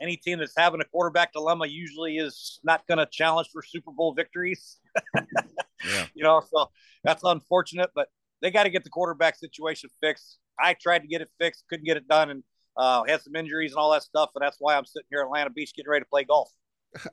any 0.00 0.16
team 0.16 0.38
that's 0.38 0.54
having 0.56 0.80
a 0.80 0.84
quarterback 0.84 1.32
dilemma 1.32 1.66
usually 1.66 2.18
is 2.18 2.60
not 2.64 2.86
going 2.86 2.98
to 2.98 3.06
challenge 3.06 3.48
for 3.52 3.62
Super 3.62 3.90
Bowl 3.90 4.14
victories. 4.14 4.78
yeah. 5.14 6.06
You 6.14 6.24
know, 6.24 6.42
so 6.52 6.70
that's 7.04 7.22
unfortunate, 7.24 7.90
but 7.94 8.08
they 8.40 8.50
got 8.50 8.64
to 8.64 8.70
get 8.70 8.84
the 8.84 8.90
quarterback 8.90 9.36
situation 9.36 9.90
fixed. 10.00 10.38
I 10.60 10.74
tried 10.74 11.00
to 11.00 11.08
get 11.08 11.20
it 11.20 11.30
fixed, 11.38 11.64
couldn't 11.68 11.86
get 11.86 11.96
it 11.96 12.08
done, 12.08 12.30
and 12.30 12.42
uh, 12.76 13.04
had 13.04 13.20
some 13.22 13.34
injuries 13.36 13.72
and 13.72 13.78
all 13.78 13.92
that 13.92 14.02
stuff, 14.02 14.30
and 14.34 14.42
that's 14.42 14.56
why 14.60 14.76
I'm 14.76 14.84
sitting 14.84 15.06
here 15.10 15.20
at 15.20 15.26
Atlantic 15.26 15.54
Beach 15.54 15.72
getting 15.74 15.90
ready 15.90 16.04
to 16.04 16.08
play 16.08 16.24
golf. 16.24 16.50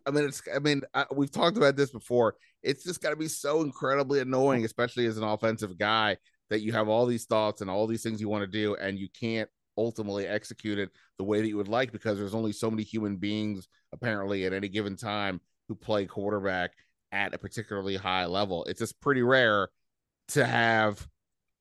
I 0.06 0.12
mean, 0.12 0.26
it's. 0.26 0.42
I 0.54 0.60
mean, 0.60 0.84
I, 0.94 1.06
we've 1.12 1.32
talked 1.32 1.58
about 1.58 1.76
this 1.76 1.92
before. 1.92 2.36
It's 2.64 2.84
just 2.84 3.02
got 3.02 3.10
to 3.10 3.16
be 3.16 3.28
so 3.28 3.62
incredibly 3.62 4.20
annoying, 4.20 4.64
especially 4.64 5.06
as 5.06 5.18
an 5.18 5.24
offensive 5.24 5.78
guy, 5.78 6.18
that 6.50 6.62
you 6.62 6.72
have 6.72 6.88
all 6.88 7.06
these 7.06 7.26
thoughts 7.26 7.62
and 7.62 7.70
all 7.70 7.88
these 7.88 8.04
things 8.04 8.22
you 8.22 8.30
want 8.30 8.44
to 8.44 8.48
do, 8.48 8.76
and 8.76 8.98
you 8.98 9.10
can't 9.20 9.50
ultimately 9.78 10.28
execute 10.28 10.80
it 10.80 10.90
the 11.18 11.24
way 11.24 11.42
that 11.42 11.48
you 11.48 11.58
would 11.58 11.68
like 11.68 11.92
because 11.92 12.18
there's 12.18 12.36
only 12.36 12.52
so 12.52 12.70
many 12.70 12.84
human 12.84 13.18
beings 13.18 13.68
apparently 13.94 14.46
at 14.46 14.54
any 14.54 14.68
given 14.68 14.96
time 14.96 15.42
who 15.68 15.76
play 15.76 16.06
quarterback 16.06 16.72
at 17.12 17.34
a 17.34 17.38
particularly 17.38 17.96
high 17.96 18.26
level. 18.26 18.64
It's 18.66 18.80
just 18.80 19.00
pretty 19.02 19.22
rare 19.22 19.70
to 20.30 20.46
have 20.46 21.06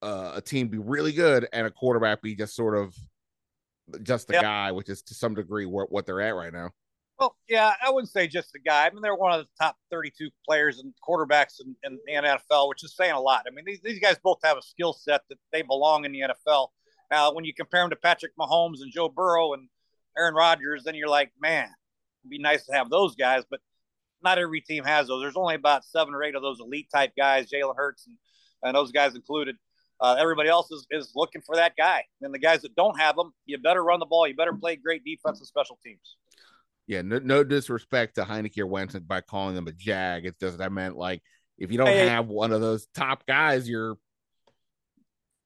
uh, 0.03 0.33
a 0.37 0.41
team 0.41 0.69
be 0.69 0.79
really 0.79 1.12
good 1.12 1.49
and 1.53 1.67
a 1.67 1.71
quarterback 1.71 2.23
be 2.23 2.35
just 2.35 2.55
sort 2.55 2.77
of 2.77 2.95
just 4.03 4.29
the 4.29 4.35
yep. 4.35 4.43
guy, 4.43 4.73
which 4.73 4.89
is 4.89 5.03
to 5.03 5.15
some 5.15 5.35
degree 5.35 5.67
what, 5.67 5.91
what 5.91 6.07
they're 6.07 6.21
at 6.21 6.35
right 6.35 6.53
now. 6.53 6.71
Well, 7.19 7.37
yeah, 7.49 7.73
I 7.85 7.91
wouldn't 7.91 8.11
say 8.11 8.27
just 8.27 8.53
the 8.53 8.59
guy. 8.59 8.87
I 8.87 8.91
mean, 8.91 9.01
they're 9.01 9.15
one 9.15 9.33
of 9.33 9.41
the 9.41 9.65
top 9.65 9.77
32 9.91 10.31
players 10.45 10.81
and 10.81 10.93
quarterbacks 11.07 11.61
in, 11.61 11.77
in, 11.85 11.99
the 12.07 12.29
NFL, 12.29 12.69
which 12.69 12.83
is 12.83 12.97
saying 12.97 13.12
a 13.12 13.21
lot. 13.21 13.45
I 13.47 13.51
mean, 13.55 13.65
these, 13.65 13.81
these 13.83 14.01
guys 14.01 14.17
both 14.23 14.39
have 14.43 14.59
a 14.59 14.62
skill 14.62 14.93
set 14.93 15.21
that 15.29 15.39
they 15.53 15.62
belong 15.62 16.05
in 16.05 16.12
the 16.12 16.21
NFL. 16.21 16.69
Now, 17.11 17.32
when 17.32 17.44
you 17.44 17.55
compare 17.55 17.82
them 17.82 17.90
to 17.90 17.96
Patrick 17.96 18.32
Mahomes 18.38 18.80
and 18.80 18.92
Joe 18.92 19.09
Burrow 19.09 19.52
and 19.52 19.68
Aaron 20.16 20.34
Rodgers, 20.34 20.84
then 20.84 20.94
you're 20.94 21.09
like, 21.09 21.30
man, 21.40 21.68
it'd 22.22 22.30
be 22.30 22.38
nice 22.38 22.66
to 22.66 22.72
have 22.74 22.90
those 22.90 23.14
guys, 23.14 23.44
but 23.48 23.61
not 24.22 24.38
every 24.38 24.61
team 24.61 24.84
has 24.84 25.09
those. 25.09 25.22
There's 25.22 25.36
only 25.36 25.55
about 25.55 25.84
seven 25.84 26.14
or 26.14 26.22
eight 26.22 26.34
of 26.34 26.42
those 26.42 26.61
elite 26.61 26.88
type 26.92 27.12
guys, 27.16 27.50
Jalen 27.50 27.76
Hurts 27.76 28.07
and, 28.07 28.16
and 28.62 28.74
those 28.74 28.90
guys 28.90 29.14
included. 29.14 29.57
Uh, 30.00 30.16
everybody 30.18 30.48
else 30.48 30.70
is, 30.70 30.86
is 30.90 31.12
looking 31.14 31.42
for 31.42 31.57
that 31.57 31.76
guy. 31.76 32.02
And 32.20 32.34
the 32.34 32.38
guys 32.38 32.62
that 32.62 32.74
don't 32.74 32.98
have 32.98 33.16
them, 33.16 33.32
you 33.46 33.59
better 33.59 33.84
run 33.84 34.00
the 34.00 34.07
ball. 34.07 34.26
You 34.26 34.34
better 34.34 34.55
play 34.55 34.76
great 34.76 35.05
defense 35.05 35.38
and 35.38 35.46
special 35.46 35.78
teams. 35.84 36.16
Yeah, 36.86 37.02
no, 37.02 37.18
no 37.18 37.44
disrespect 37.44 38.16
to 38.16 38.24
Heinicke 38.24 38.59
or 38.59 38.66
Wentz 38.66 38.94
by 38.98 39.20
calling 39.20 39.55
them 39.55 39.68
a 39.68 39.72
jag. 39.72 40.26
It's 40.26 40.38
just 40.38 40.61
I 40.61 40.68
meant 40.68 40.96
like 40.96 41.22
if 41.57 41.70
you 41.70 41.78
don't 41.78 41.86
hey, 41.86 42.09
have 42.09 42.26
one 42.28 42.52
of 42.52 42.61
those 42.61 42.86
top 42.94 43.24
guys, 43.26 43.68
you're 43.68 43.96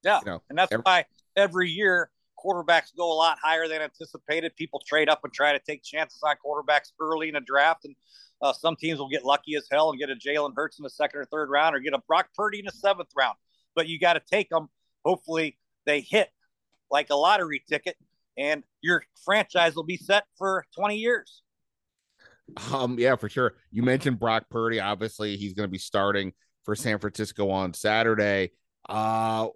yeah, 0.02 0.18
you 0.20 0.26
know, 0.26 0.42
and 0.48 0.58
that's 0.58 0.72
every, 0.72 0.82
why 0.82 1.04
every 1.38 1.70
year 1.70 2.10
quarterbacks 2.38 2.94
go 2.96 3.12
a 3.12 3.14
lot 3.14 3.38
higher 3.42 3.66
than 3.66 3.82
anticipated. 3.82 4.54
People 4.56 4.80
trade 4.86 5.08
up 5.08 5.20
and 5.24 5.32
try 5.32 5.52
to 5.52 5.58
take 5.58 5.82
chances 5.82 6.22
on 6.22 6.36
quarterbacks 6.44 6.92
early 7.00 7.28
in 7.28 7.36
a 7.36 7.40
draft, 7.40 7.84
and 7.84 7.94
uh, 8.42 8.52
some 8.52 8.76
teams 8.76 8.98
will 8.98 9.08
get 9.08 9.24
lucky 9.24 9.56
as 9.56 9.66
hell 9.70 9.90
and 9.90 9.98
get 9.98 10.10
a 10.10 10.14
Jalen 10.14 10.52
Hurts 10.54 10.78
in 10.78 10.84
the 10.84 10.90
second 10.90 11.20
or 11.20 11.24
third 11.24 11.50
round, 11.50 11.74
or 11.74 11.80
get 11.80 11.94
a 11.94 12.02
Brock 12.06 12.28
Purdy 12.34 12.60
in 12.60 12.66
the 12.66 12.72
seventh 12.72 13.10
round. 13.16 13.36
But 13.74 13.88
you 13.88 13.98
got 13.98 14.14
to 14.14 14.22
take 14.30 14.48
them. 14.50 14.68
Hopefully, 15.04 15.58
they 15.86 16.00
hit 16.00 16.28
like 16.90 17.10
a 17.10 17.14
lottery 17.14 17.62
ticket 17.68 17.96
and 18.38 18.62
your 18.80 19.04
franchise 19.24 19.74
will 19.74 19.82
be 19.82 19.96
set 19.96 20.24
for 20.38 20.64
20 20.76 20.96
years. 20.96 21.42
Um, 22.72 22.98
yeah, 22.98 23.16
for 23.16 23.28
sure. 23.28 23.54
You 23.70 23.82
mentioned 23.82 24.18
Brock 24.18 24.44
Purdy. 24.48 24.80
Obviously, 24.80 25.36
he's 25.36 25.52
going 25.52 25.66
to 25.66 25.70
be 25.70 25.78
starting 25.78 26.32
for 26.64 26.74
San 26.74 26.98
Francisco 26.98 27.50
on 27.50 27.74
Saturday. 27.74 28.52
Uh, 28.88 29.48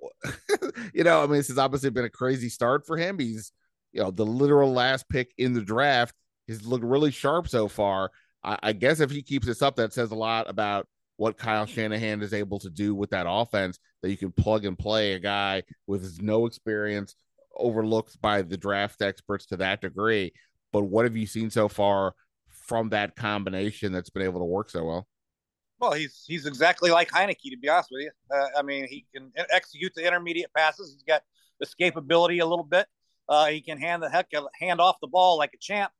you 0.94 1.04
know, 1.04 1.22
I 1.22 1.26
mean, 1.26 1.36
this 1.36 1.48
has 1.48 1.58
obviously 1.58 1.90
been 1.90 2.04
a 2.04 2.10
crazy 2.10 2.48
start 2.48 2.86
for 2.86 2.96
him. 2.96 3.18
He's, 3.18 3.52
you 3.92 4.02
know, 4.02 4.10
the 4.10 4.26
literal 4.26 4.72
last 4.72 5.08
pick 5.08 5.32
in 5.38 5.52
the 5.52 5.62
draft. 5.62 6.14
He's 6.46 6.66
looked 6.66 6.84
really 6.84 7.10
sharp 7.10 7.48
so 7.48 7.68
far. 7.68 8.10
I, 8.44 8.58
I 8.62 8.72
guess 8.72 9.00
if 9.00 9.10
he 9.10 9.22
keeps 9.22 9.46
this 9.46 9.62
up, 9.62 9.76
that 9.76 9.92
says 9.92 10.10
a 10.10 10.16
lot 10.16 10.50
about 10.50 10.86
what 11.16 11.38
Kyle 11.38 11.66
Shanahan 11.66 12.22
is 12.22 12.34
able 12.34 12.58
to 12.60 12.70
do 12.70 12.94
with 12.94 13.10
that 13.10 13.26
offense. 13.28 13.78
That 14.02 14.10
you 14.10 14.16
can 14.16 14.32
plug 14.32 14.64
and 14.64 14.78
play 14.78 15.12
a 15.12 15.20
guy 15.20 15.62
with 15.86 16.20
no 16.20 16.46
experience, 16.46 17.14
overlooked 17.56 18.20
by 18.20 18.42
the 18.42 18.56
draft 18.56 19.00
experts 19.00 19.46
to 19.46 19.56
that 19.58 19.80
degree. 19.80 20.32
But 20.72 20.82
what 20.82 21.04
have 21.04 21.16
you 21.16 21.26
seen 21.26 21.50
so 21.50 21.68
far 21.68 22.14
from 22.48 22.88
that 22.88 23.14
combination 23.14 23.92
that's 23.92 24.10
been 24.10 24.24
able 24.24 24.40
to 24.40 24.46
work 24.46 24.70
so 24.70 24.84
well? 24.84 25.06
Well, 25.82 25.94
he's 25.94 26.22
he's 26.28 26.46
exactly 26.46 26.92
like 26.92 27.10
Heinicke, 27.10 27.50
to 27.50 27.56
be 27.60 27.68
honest 27.68 27.88
with 27.90 28.02
you. 28.02 28.10
Uh, 28.32 28.46
I 28.56 28.62
mean, 28.62 28.86
he 28.86 29.04
can 29.12 29.32
execute 29.50 29.92
the 29.96 30.06
intermediate 30.06 30.54
passes. 30.54 30.92
He's 30.92 31.02
got 31.02 31.22
escapability 31.62 32.40
a 32.40 32.46
little 32.46 32.64
bit. 32.64 32.86
Uh, 33.28 33.46
he 33.46 33.60
can 33.60 33.78
hand 33.78 34.00
the 34.00 34.08
heck 34.08 34.28
hand 34.60 34.80
off 34.80 34.96
the 35.02 35.08
ball 35.08 35.36
like 35.36 35.50
a 35.54 35.58
champ, 35.58 35.90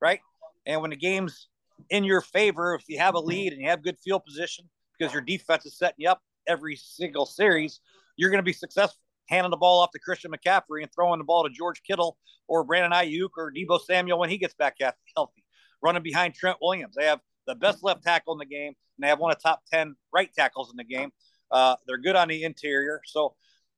right? 0.00 0.20
And 0.66 0.80
when 0.80 0.90
the 0.90 0.96
game's 0.96 1.48
in 1.90 2.04
your 2.04 2.20
favor, 2.20 2.76
if 2.76 2.84
you 2.88 3.00
have 3.00 3.16
a 3.16 3.20
lead 3.20 3.52
and 3.52 3.60
you 3.60 3.68
have 3.68 3.82
good 3.82 3.98
field 3.98 4.24
position 4.24 4.66
because 4.96 5.12
your 5.12 5.22
defense 5.22 5.66
is 5.66 5.76
setting 5.76 5.96
you 5.98 6.10
up 6.10 6.22
every 6.46 6.76
single 6.76 7.26
series, 7.26 7.80
you're 8.16 8.30
going 8.30 8.38
to 8.38 8.44
be 8.44 8.52
successful 8.52 9.00
handing 9.28 9.50
the 9.50 9.56
ball 9.56 9.80
off 9.80 9.90
to 9.90 9.98
Christian 9.98 10.30
McCaffrey 10.30 10.82
and 10.82 10.92
throwing 10.94 11.18
the 11.18 11.24
ball 11.24 11.42
to 11.42 11.50
George 11.50 11.82
Kittle 11.82 12.18
or 12.46 12.62
Brandon 12.62 12.92
Aiyuk 12.92 13.30
or 13.36 13.52
Deebo 13.52 13.80
Samuel 13.80 14.20
when 14.20 14.30
he 14.30 14.38
gets 14.38 14.54
back 14.54 14.76
healthy. 15.16 15.42
Running 15.82 16.04
behind 16.04 16.34
Trent 16.34 16.58
Williams. 16.62 16.94
They 16.96 17.06
have 17.06 17.20
the 17.46 17.54
best 17.54 17.82
left 17.82 18.02
tackle 18.02 18.32
in 18.32 18.38
the 18.38 18.46
game, 18.46 18.68
and 18.68 19.02
they 19.02 19.08
have 19.08 19.18
one 19.18 19.32
of 19.32 19.38
the 19.38 19.42
top 19.42 19.62
10 19.72 19.96
right 20.12 20.30
tackles 20.36 20.70
in 20.70 20.76
the 20.76 20.84
game. 20.84 21.12
Uh, 21.50 21.76
they're 21.86 21.98
good 21.98 22.16
on 22.16 22.28
the 22.28 22.44
interior. 22.44 23.00
So, 23.04 23.34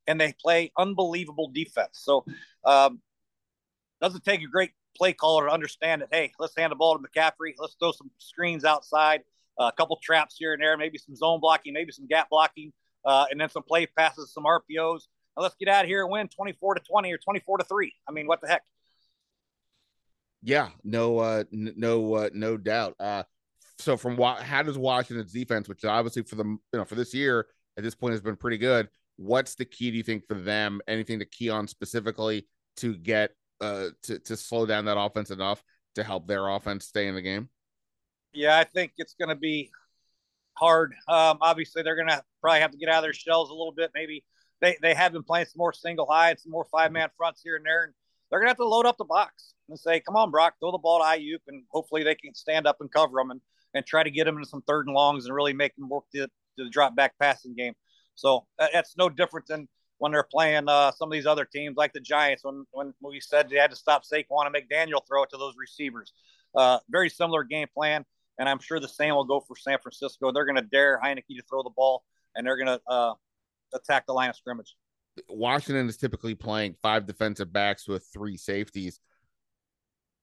and 0.07 0.21
they 0.21 0.35
play 0.41 0.73
unbelievable 0.79 1.51
defense. 1.53 2.01
So, 2.03 2.25
um, 2.65 3.01
doesn't 4.01 4.25
take 4.25 4.43
a 4.43 4.47
great 4.47 4.73
play 4.97 5.13
caller 5.13 5.47
to 5.47 5.53
understand 5.53 6.03
that, 6.03 6.09
hey, 6.13 6.33
let's 6.39 6.57
hand 6.57 6.71
the 6.71 6.77
ball 6.77 6.97
to 6.97 7.03
McCaffrey. 7.03 7.55
Let's 7.59 7.77
throw 7.79 7.93
some 7.93 8.11
screens 8.19 8.65
outside, 8.65 9.23
uh, 9.59 9.71
a 9.73 9.77
couple 9.77 9.99
traps 10.03 10.37
here 10.39 10.53
and 10.53 10.63
there, 10.63 10.77
maybe 10.77 10.99
some 10.99 11.17
zone 11.17 11.41
blocking, 11.41 11.73
maybe 11.73 11.93
some 11.93 12.07
gap 12.07 12.29
blocking, 12.31 12.73
uh, 13.05 13.27
and 13.31 13.41
then 13.41 13.51
some 13.51 13.63
play 13.63 13.87
passes, 13.87 14.33
some 14.33 14.45
RPOs 14.45 15.09
let's 15.37 15.55
get 15.57 15.69
out 15.69 15.85
of 15.85 15.89
here 15.89 16.03
and 16.03 16.11
win 16.11 16.29
24 16.29 16.77
to 16.77 16.81
20 16.81 17.13
or 17.13 17.19
24 17.19 17.59
to 17.59 17.65
3. 17.65 17.93
I 18.09 18.13
mean, 18.13 18.27
what 18.27 18.41
the 18.41 18.49
heck? 18.49 18.63
Yeah, 20.43 20.69
no, 20.85 21.19
uh, 21.19 21.45
n- 21.53 21.75
no, 21.77 22.15
uh, 22.15 22.31
no 22.33 22.57
doubt. 22.57 22.95
Uh, 23.01 23.25
so 23.79 23.97
from 23.97 24.17
what, 24.17 24.43
how 24.43 24.63
does 24.63 24.79
Washington's 24.79 25.33
defense, 25.33 25.69
which 25.69 25.85
obviously 25.85 26.23
for 26.23 26.37
the 26.37 26.45
you 26.45 26.61
know 26.73 26.85
for 26.85 26.95
this 26.95 27.15
year 27.15 27.47
at 27.77 27.85
this 27.85 27.95
point 27.95 28.13
has 28.13 28.21
been 28.21 28.37
pretty 28.37 28.59
good, 28.59 28.89
what's 29.17 29.55
the 29.55 29.65
key 29.65 29.91
do 29.91 29.97
you 29.97 30.03
think 30.03 30.27
for 30.27 30.35
them? 30.35 30.81
Anything 30.89 31.19
to 31.19 31.27
key 31.27 31.51
on 31.51 31.69
specifically 31.69 32.47
to 32.79 32.97
get 32.97 33.33
uh 33.61 33.89
to 34.03 34.19
to 34.21 34.37
slow 34.37 34.67
down 34.67 34.85
that 34.87 34.99
offense 34.99 35.31
enough 35.31 35.63
to 35.95 36.05
help 36.05 36.27
their 36.27 36.49
offense 36.49 36.87
stay 36.87 37.07
in 37.07 37.15
the 37.15 37.23
game? 37.23 37.49
Yeah, 38.33 38.59
I 38.59 38.65
think 38.65 38.93
it's 38.99 39.15
going 39.15 39.31
to 39.31 39.35
be 39.35 39.71
hard. 40.55 40.93
Um, 41.09 41.39
obviously, 41.41 41.83
they're 41.83 41.97
going 41.97 42.09
to 42.09 42.23
probably 42.43 42.61
have 42.61 42.71
to 42.73 42.77
get 42.77 42.91
out 42.91 42.99
of 42.99 43.05
their 43.05 43.15
shells 43.15 43.49
a 43.49 43.55
little 43.55 43.73
bit, 43.73 43.93
maybe 43.95 44.25
they 44.61 44.77
they 44.81 44.95
have 44.95 45.13
been 45.13 45.23
playing 45.23 45.47
some 45.47 45.59
more 45.59 45.73
single 45.73 46.07
high 46.07 46.31
and 46.31 46.41
some 46.41 46.53
more 46.53 46.65
five 46.65 46.93
man 46.93 47.09
fronts 47.17 47.41
here 47.43 47.57
and 47.57 47.65
there, 47.65 47.85
and 47.85 47.93
they're 48.31 48.41
gonna 48.41 48.51
have 48.51 48.57
to 48.57 48.67
load 48.67 48.87
up 48.87 48.97
the 48.97 49.05
box 49.05 49.55
and 49.69 49.79
say, 49.79 50.01
"Come 50.01 50.17
on, 50.17 50.31
Brock, 50.31 50.55
throw 50.59 50.73
the 50.73 50.79
ball 50.79 51.01
to 51.01 51.05
Aiyuk, 51.05 51.41
and 51.49 51.65
hopefully 51.71 52.03
they 52.03 52.15
can 52.15 52.35
stand 52.35 52.67
up 52.67 52.81
and 52.81 52.91
cover 52.91 53.19
them 53.19 53.31
and 53.31 53.41
and 53.75 53.85
try 53.85 54.03
to 54.03 54.11
get 54.11 54.25
them 54.25 54.37
into 54.37 54.49
some 54.49 54.63
third 54.63 54.87
and 54.87 54.95
longs 54.95 55.27
and 55.27 55.35
really 55.35 55.53
make 55.53 55.75
them 55.77 55.89
work 55.89 56.05
the, 56.13 56.29
the 56.57 56.69
drop 56.71 56.97
back 56.97 57.15
passing 57.21 57.55
game." 57.55 57.75
So 58.15 58.47
that's 58.59 58.97
no 58.97 59.09
different 59.09 59.47
than 59.47 59.69
when 59.99 60.13
they're 60.13 60.23
playing 60.23 60.69
uh, 60.69 60.93
some 60.93 61.09
of 61.09 61.13
these 61.13 61.27
other 61.27 61.45
teams 61.45 61.77
like 61.77 61.93
the 61.93 62.01
Giants 62.01 62.45
when 62.45 62.65
when 62.73 62.93
we 63.03 63.21
said 63.21 63.49
they 63.49 63.57
had 63.57 63.71
to 63.71 63.77
stop 63.77 64.03
Saquon 64.05 64.47
and 64.47 64.55
McDaniel 64.55 65.01
throw 65.07 65.23
it 65.23 65.31
to 65.31 65.37
those 65.37 65.55
receivers. 65.59 66.13
Uh, 66.55 66.79
very 66.89 67.11
similar 67.11 67.45
game 67.45 67.69
plan, 67.75 68.05
and 68.39 68.49
I'm 68.49 68.59
sure 68.59 68.81
the 68.81 68.89
same 68.89 69.15
will 69.15 69.25
go 69.25 69.41
for 69.41 69.57
San 69.57 69.79
Francisco. 69.83 70.33
They're 70.33 70.47
going 70.47 70.57
to 70.57 70.63
dare 70.63 71.01
Heinicke 71.03 71.37
to 71.37 71.43
throw 71.49 71.63
the 71.63 71.71
ball, 71.71 72.03
and 72.35 72.47
they're 72.47 72.57
going 72.57 72.79
to 72.79 72.81
uh, 72.89 73.15
attack 73.75 74.07
the 74.07 74.13
line 74.13 74.31
of 74.31 74.37
scrimmage. 74.37 74.75
Washington 75.29 75.89
is 75.89 75.97
typically 75.97 76.35
playing 76.35 76.77
five 76.83 77.07
defensive 77.07 77.53
backs 77.53 77.89
with 77.89 78.07
three 78.13 78.37
safeties. 78.37 79.01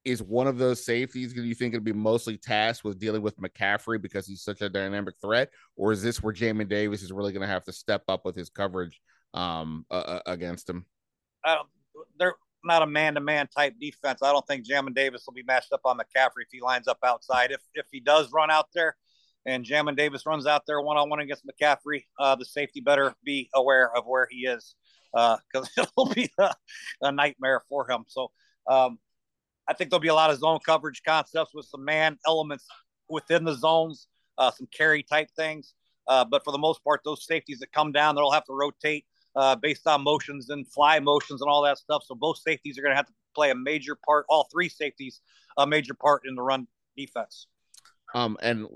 Is 0.06 0.22
one 0.22 0.48
of 0.48 0.58
those 0.58 0.86
safeties 0.86 1.34
do 1.34 1.44
you 1.44 1.56
think 1.56 1.74
it'll 1.74 1.84
be 1.84 1.94
mostly 1.94 2.38
tasked 2.38 2.84
with 2.84 3.00
dealing 3.00 3.22
with 3.22 3.38
McCaffrey 3.38 4.02
because 4.02 4.28
he's 4.28 4.44
such 4.44 4.62
a 4.62 4.70
dynamic 4.70 5.16
threat, 5.22 5.50
or 5.76 5.92
is 5.92 6.02
this 6.02 6.22
where 6.22 6.34
Jamin 6.34 6.68
Davis 6.68 7.02
is 7.02 7.12
really 7.12 7.32
going 7.32 7.42
to 7.42 7.48
have 7.48 7.64
to 7.66 7.74
step 7.74 8.04
up 8.10 8.26
with 8.26 8.36
his 8.36 8.50
coverage 8.50 9.02
um, 9.34 9.86
uh, 9.90 10.20
against 10.26 10.70
him? 10.70 10.86
they're 12.18 12.36
not 12.64 12.82
a 12.82 12.88
man-to-man 12.88 13.48
type 13.48 13.74
defense. 13.80 14.22
I 14.24 14.32
don't 14.32 14.46
think 14.48 14.66
Jamin 14.68 14.96
Davis 14.96 15.24
will 15.26 15.34
be 15.34 15.44
matched 15.44 15.74
up 15.74 15.82
on 15.86 15.98
McCaffrey 15.98 16.44
if 16.44 16.50
he 16.52 16.62
lines 16.62 16.88
up 16.88 17.00
outside. 17.04 17.52
If 17.52 17.62
if 17.74 17.86
he 17.92 18.00
does 18.00 18.32
run 18.32 18.50
out 18.50 18.68
there, 18.74 18.96
and 19.46 19.66
Jamin 19.66 19.98
Davis 19.98 20.26
runs 20.26 20.48
out 20.48 20.64
there 20.66 20.82
one 20.82 20.98
on 20.98 21.10
one 21.10 21.20
against 21.20 21.46
McCaffrey, 21.46 22.06
uh, 22.20 22.36
the 22.36 22.46
safety 22.46 22.82
better 22.82 23.14
be 23.24 23.50
aware 23.54 23.96
of 23.96 24.06
where 24.06 24.28
he 24.30 24.46
is 24.46 24.76
because 25.12 25.70
uh, 25.78 25.84
it'll 25.98 26.14
be 26.14 26.32
a, 26.38 26.54
a, 27.02 27.12
nightmare 27.12 27.62
for 27.70 27.90
him. 27.90 28.06
So, 28.08 28.32
um, 28.68 28.98
I 29.68 29.74
think 29.74 29.90
there'll 29.90 30.02
be 30.02 30.10
a 30.10 30.14
lot 30.14 30.30
of 30.30 30.40
zone 30.40 30.60
coverage 30.66 31.02
concepts 31.06 31.54
with 31.54 31.66
some 31.66 31.86
man 31.86 32.18
elements 32.28 32.66
within 33.10 33.44
the 33.44 33.54
zones, 33.54 34.08
uh, 34.38 34.52
some 34.52 34.68
carry 34.76 35.04
type 35.04 35.30
things. 35.36 35.74
Uh, 36.08 36.26
but 36.26 36.44
for 36.44 36.52
the 36.52 36.58
most 36.58 36.84
part, 36.84 37.02
those 37.06 37.26
safeties 37.26 37.60
that 37.60 37.72
come 37.72 37.92
down, 37.92 38.16
they'll 38.16 38.32
have 38.32 38.46
to 38.46 38.54
rotate 38.54 39.06
uh, 39.36 39.56
based 39.56 39.88
on 39.88 40.04
motions 40.04 40.50
and 40.50 40.68
fly 40.68 41.00
motions 41.00 41.42
and 41.42 41.50
all 41.50 41.64
that 41.64 41.78
stuff. 41.78 42.04
So 42.06 42.16
both 42.16 42.38
safeties 42.38 42.78
are 42.78 42.82
going 42.82 42.92
to 42.92 42.98
have 42.98 43.08
to 43.08 43.14
play 43.36 43.52
a 43.52 43.56
major 43.56 43.98
part. 44.06 44.26
All 44.30 44.48
three 44.52 44.70
safeties 44.70 45.22
a 45.58 45.66
major 45.66 45.94
part 45.94 46.24
in 46.28 46.36
the 46.36 46.42
run 46.42 46.68
defense. 46.98 47.48
Um, 48.16 48.38
and 48.42 48.68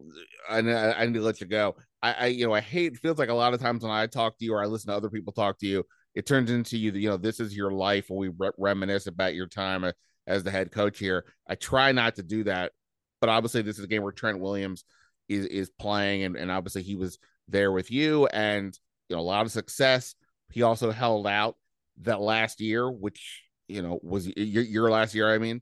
and 0.50 0.72
I, 0.72 0.94
I 0.94 1.06
need 1.06 1.14
to 1.16 1.22
let 1.22 1.42
you 1.42 1.48
go. 1.48 1.76
I, 2.02 2.14
I, 2.14 2.26
you 2.28 2.48
know, 2.48 2.54
I 2.54 2.62
hate. 2.62 2.98
Feels 2.98 3.20
like 3.20 3.30
a 3.30 3.34
lot 3.34 3.54
of 3.54 3.60
times 3.60 3.84
when 3.84 3.92
I 3.92 4.08
talk 4.08 4.38
to 4.38 4.46
you 4.46 4.54
or 4.54 4.64
I 4.64 4.66
listen 4.66 4.90
to 4.90 4.96
other 4.96 5.10
people 5.10 5.34
talk 5.34 5.60
to 5.60 5.68
you, 5.68 5.84
it 6.16 6.26
turns 6.26 6.50
into 6.50 6.78
you. 6.78 6.92
You 6.92 7.10
know, 7.10 7.18
this 7.18 7.40
is 7.40 7.56
your 7.56 7.72
life, 7.72 8.08
we 8.10 8.30
re- 8.30 8.52
reminisce 8.58 9.08
about 9.08 9.36
your 9.36 9.48
time 9.48 9.86
as 10.28 10.44
the 10.44 10.52
head 10.52 10.72
coach 10.72 11.00
here. 11.00 11.26
I 11.48 11.56
try 11.56 11.92
not 11.94 12.16
to 12.16 12.24
do 12.24 12.44
that, 12.44 12.74
but 13.22 13.30
obviously 13.30 13.62
this 13.62 13.80
is 13.80 13.86
a 13.86 13.88
game 13.88 14.04
where 14.04 14.12
Trent 14.12 14.40
Williams 14.40 14.84
is 15.30 15.46
is 15.46 15.70
playing, 15.70 16.24
and, 16.24 16.36
and 16.36 16.52
obviously 16.52 16.84
he 16.84 16.96
was 16.96 17.18
there 17.48 17.72
with 17.72 17.90
you, 17.90 18.28
and 18.28 18.78
you 19.10 19.16
know 19.16 19.22
a 19.22 19.24
lot 19.24 19.46
of 19.46 19.52
success. 19.52 20.16
He 20.52 20.62
also 20.62 20.92
held 20.92 21.26
out 21.26 21.56
that 22.02 22.22
last 22.22 22.62
year, 22.62 22.90
which 22.90 23.44
you 23.68 23.82
know 23.82 24.00
was 24.04 24.28
your, 24.28 24.64
your 24.64 24.92
last 24.92 25.16
year. 25.16 25.34
I 25.34 25.38
mean, 25.38 25.62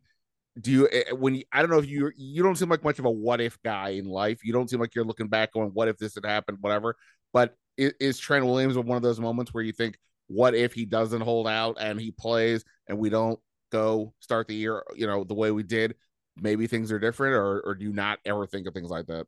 do 0.59 0.72
you 0.72 0.89
eh, 0.91 1.11
when 1.11 1.36
you, 1.36 1.43
I 1.51 1.61
don't 1.61 1.72
know 1.72 1.80
if 1.80 1.88
you 1.88 2.11
you 2.18 2.43
don't 2.43 2.55
seem 2.55 2.70
like 2.70 2.84
much 2.84 2.99
of 2.99 3.05
a 3.05 3.11
what 3.11 3.41
if 3.41 3.61
guy 3.63 3.89
in 3.89 4.05
life. 4.05 4.43
You 4.43 4.53
don't 4.53 4.70
seem 4.70 4.80
like 4.80 4.95
you're 4.95 5.05
looking 5.05 5.28
back 5.28 5.51
on 5.55 5.68
what 5.70 5.88
if 5.88 5.97
this 5.97 6.16
had 6.16 6.26
happened, 6.26 6.57
whatever. 6.61 6.95
But 7.34 7.55
is, 7.78 7.93
is 7.99 8.20
Trent 8.20 8.45
Williams 8.45 8.78
one 8.78 8.97
of 8.97 9.03
those 9.03 9.20
moments 9.20 9.53
where 9.53 9.63
you 9.63 9.74
think, 9.74 9.97
what 10.28 10.55
if 10.55 10.74
he 10.74 10.86
doesn't 10.86 11.22
hold 11.22 11.47
out 11.47 11.78
and 11.80 11.99
he 11.99 12.11
plays 12.11 12.63
and 12.88 12.97
we 12.97 13.09
don't 13.09 13.39
go 13.72 14.13
start 14.20 14.47
the 14.47 14.55
year, 14.55 14.84
you 14.95 15.07
know, 15.07 15.24
the 15.24 15.34
way 15.34 15.51
we 15.51 15.63
did? 15.63 15.95
Maybe 16.38 16.68
things 16.68 16.91
are 16.91 16.99
different, 16.99 17.34
or 17.34 17.61
or 17.61 17.76
do 17.76 17.86
you 17.86 17.93
not 17.93 18.20
ever 18.26 18.45
think 18.45 18.68
of 18.68 18.74
things 18.74 18.89
like 18.89 19.07
that? 19.07 19.26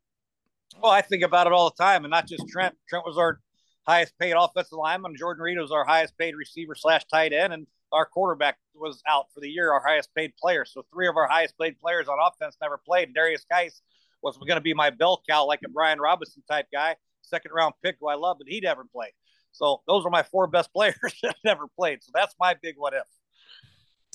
Well, 0.82 0.92
I 0.92 1.00
think 1.00 1.22
about 1.22 1.46
it 1.46 1.52
all 1.52 1.70
the 1.70 1.82
time, 1.82 2.04
and 2.04 2.10
not 2.10 2.26
just 2.28 2.46
Trent. 2.48 2.76
Trent 2.88 3.06
was 3.06 3.16
our 3.16 3.40
highest 3.86 4.18
paid 4.18 4.34
offensive 4.38 4.78
lineman. 4.78 5.16
Jordan 5.16 5.42
Reed 5.42 5.58
was 5.58 5.72
our 5.72 5.84
highest 5.84 6.16
paid 6.18 6.36
receiver 6.36 6.74
slash 6.74 7.04
tight 7.06 7.32
end, 7.32 7.52
and 7.52 7.66
our 7.92 8.04
quarterback 8.04 8.58
was 8.74 9.02
out 9.08 9.32
for 9.32 9.40
the 9.40 9.48
year, 9.48 9.72
our 9.72 9.80
highest 9.80 10.14
paid 10.14 10.36
player. 10.36 10.64
So 10.64 10.84
three 10.92 11.08
of 11.08 11.16
our 11.16 11.26
highest 11.26 11.58
paid 11.58 11.78
players 11.78 12.06
on 12.08 12.18
offense 12.22 12.56
never 12.60 12.78
played. 12.78 13.14
Derrius 13.14 13.48
Guice 13.50 13.80
was 14.22 14.36
going 14.36 14.56
to 14.56 14.60
be 14.60 14.74
my 14.74 14.90
bell 14.90 15.22
cow, 15.28 15.46
like 15.46 15.60
a 15.64 15.68
Brian 15.68 15.98
Robinson 15.98 16.42
type 16.48 16.66
guy, 16.72 16.96
second 17.22 17.52
round 17.54 17.74
pick 17.82 17.96
who 18.00 18.08
I 18.08 18.14
love, 18.14 18.36
but 18.38 18.48
he 18.48 18.60
never 18.60 18.84
played. 18.84 19.12
So 19.52 19.80
those 19.86 20.04
are 20.04 20.10
my 20.10 20.22
four 20.22 20.46
best 20.46 20.72
players 20.74 20.94
that 21.22 21.36
never 21.44 21.66
played. 21.66 22.02
So 22.02 22.10
that's 22.14 22.34
my 22.38 22.54
big 22.60 22.74
what 22.76 22.94
if. 22.94 23.04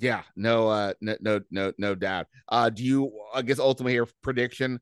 Yeah, 0.04 0.24
no, 0.36 0.68
uh, 0.68 0.94
no, 1.00 1.16
no, 1.22 1.40
no, 1.50 1.72
no 1.78 1.96
doubt. 1.96 2.28
Uh, 2.50 2.70
do 2.70 2.84
you? 2.84 3.10
I 3.34 3.42
guess 3.42 3.58
ultimately 3.58 3.94
your 3.94 4.10
prediction. 4.22 4.82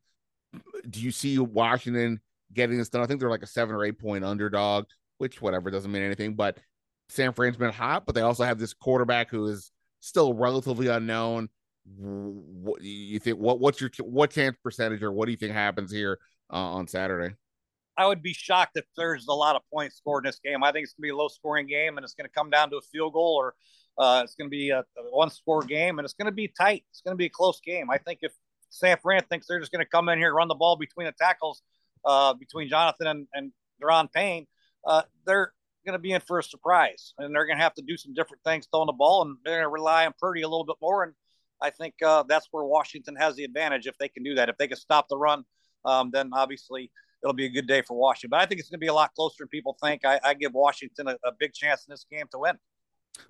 Do 0.89 0.99
you 0.99 1.11
see 1.11 1.37
Washington 1.37 2.19
getting 2.51 2.79
this 2.79 2.89
done? 2.89 3.03
I 3.03 3.05
think 3.05 3.19
they're 3.19 3.29
like 3.29 3.43
a 3.43 3.47
seven 3.47 3.75
or 3.75 3.85
eight 3.85 3.99
point 3.99 4.25
underdog, 4.25 4.85
which 5.19 5.39
whatever 5.39 5.69
doesn't 5.69 5.91
mean 5.91 6.01
anything. 6.01 6.33
But 6.33 6.57
San 7.09 7.33
Fran's 7.33 7.55
been 7.55 7.71
hot, 7.71 8.07
but 8.07 8.15
they 8.15 8.21
also 8.21 8.43
have 8.43 8.57
this 8.57 8.73
quarterback 8.73 9.29
who 9.29 9.45
is 9.45 9.71
still 9.99 10.33
relatively 10.33 10.87
unknown. 10.87 11.49
What 11.85 12.81
you 12.81 13.19
think? 13.19 13.37
What 13.37 13.59
what's 13.59 13.79
your 13.79 13.91
what 13.99 14.31
chance 14.31 14.57
percentage, 14.63 15.03
or 15.03 15.11
what 15.11 15.27
do 15.27 15.31
you 15.33 15.37
think 15.37 15.53
happens 15.53 15.91
here 15.91 16.17
uh, 16.51 16.55
on 16.55 16.87
Saturday? 16.87 17.35
I 17.95 18.07
would 18.07 18.23
be 18.23 18.33
shocked 18.33 18.75
if 18.75 18.85
there's 18.97 19.27
a 19.27 19.33
lot 19.33 19.55
of 19.55 19.61
points 19.71 19.97
scored 19.97 20.25
in 20.25 20.29
this 20.29 20.39
game. 20.39 20.63
I 20.63 20.71
think 20.71 20.85
it's 20.85 20.93
going 20.93 21.03
to 21.03 21.13
be 21.13 21.15
a 21.15 21.15
low 21.15 21.27
scoring 21.27 21.67
game, 21.67 21.97
and 21.97 22.03
it's 22.03 22.15
going 22.15 22.27
to 22.27 22.33
come 22.33 22.49
down 22.49 22.71
to 22.71 22.77
a 22.77 22.81
field 22.81 23.13
goal, 23.13 23.35
or 23.37 23.53
uh, 23.97 24.21
it's 24.23 24.35
going 24.35 24.47
to 24.47 24.51
be 24.51 24.69
a, 24.69 24.79
a 24.79 25.01
one 25.11 25.29
score 25.29 25.61
game, 25.61 25.99
and 25.99 26.05
it's 26.05 26.13
going 26.13 26.27
to 26.27 26.31
be 26.31 26.47
tight. 26.47 26.83
It's 26.89 27.01
going 27.01 27.13
to 27.13 27.17
be 27.17 27.25
a 27.25 27.29
close 27.29 27.59
game. 27.61 27.89
I 27.89 27.97
think 27.97 28.19
if 28.21 28.31
San 28.69 28.97
Fran 28.97 29.23
thinks 29.29 29.47
they're 29.47 29.59
just 29.59 29.71
going 29.71 29.83
to 29.83 29.89
come 29.89 30.09
in 30.09 30.17
here 30.17 30.33
run 30.33 30.47
the 30.47 30.55
ball 30.55 30.75
between 30.75 31.05
the 31.05 31.13
tackles, 31.13 31.61
uh, 32.05 32.33
between 32.33 32.69
Jonathan 32.69 33.07
and, 33.07 33.27
and 33.33 33.51
Daron 33.81 34.11
Payne, 34.11 34.47
uh, 34.87 35.03
they're 35.25 35.53
going 35.85 35.93
to 35.93 35.99
be 35.99 36.11
in 36.11 36.21
for 36.21 36.39
a 36.39 36.43
surprise, 36.43 37.13
and 37.17 37.35
they're 37.35 37.45
going 37.45 37.57
to 37.57 37.63
have 37.63 37.73
to 37.75 37.81
do 37.81 37.97
some 37.97 38.13
different 38.13 38.43
things 38.43 38.67
throwing 38.71 38.87
the 38.87 38.93
ball, 38.93 39.23
and 39.23 39.37
they're 39.43 39.55
going 39.55 39.65
to 39.65 39.69
rely 39.69 40.05
on 40.05 40.13
Purdy 40.19 40.41
a 40.41 40.47
little 40.47 40.65
bit 40.65 40.77
more. 40.81 41.03
And 41.03 41.13
I 41.61 41.69
think 41.69 41.95
uh, 42.05 42.23
that's 42.27 42.47
where 42.51 42.63
Washington 42.63 43.15
has 43.17 43.35
the 43.35 43.43
advantage 43.43 43.87
if 43.87 43.97
they 43.97 44.09
can 44.09 44.23
do 44.23 44.35
that. 44.35 44.49
If 44.49 44.57
they 44.57 44.67
can 44.67 44.77
stop 44.77 45.07
the 45.09 45.17
run, 45.17 45.43
um, 45.85 46.11
then 46.11 46.31
obviously 46.33 46.91
it'll 47.23 47.33
be 47.33 47.45
a 47.45 47.49
good 47.49 47.67
day 47.67 47.81
for 47.81 47.97
Washington. 47.97 48.29
But 48.31 48.41
I 48.41 48.45
think 48.45 48.59
it's 48.59 48.69
going 48.69 48.79
to 48.79 48.83
be 48.83 48.87
a 48.87 48.93
lot 48.93 49.13
closer 49.13 49.35
than 49.39 49.47
people 49.47 49.77
think. 49.81 50.05
I, 50.05 50.19
I 50.23 50.33
give 50.33 50.53
Washington 50.53 51.07
a, 51.07 51.17
a, 51.23 51.31
big 51.39 51.53
chance 51.53 51.85
in 51.87 51.91
this 51.91 52.05
game 52.11 52.25
to 52.31 52.39
win. 52.39 52.57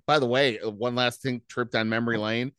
By 0.05 0.19
the 0.19 0.27
way, 0.27 0.59
uh, 0.59 0.69
one 0.69 0.95
last 0.95 1.21
thing, 1.21 1.41
trip 1.47 1.71
down 1.71 1.89
memory 1.89 2.17
lane. 2.17 2.51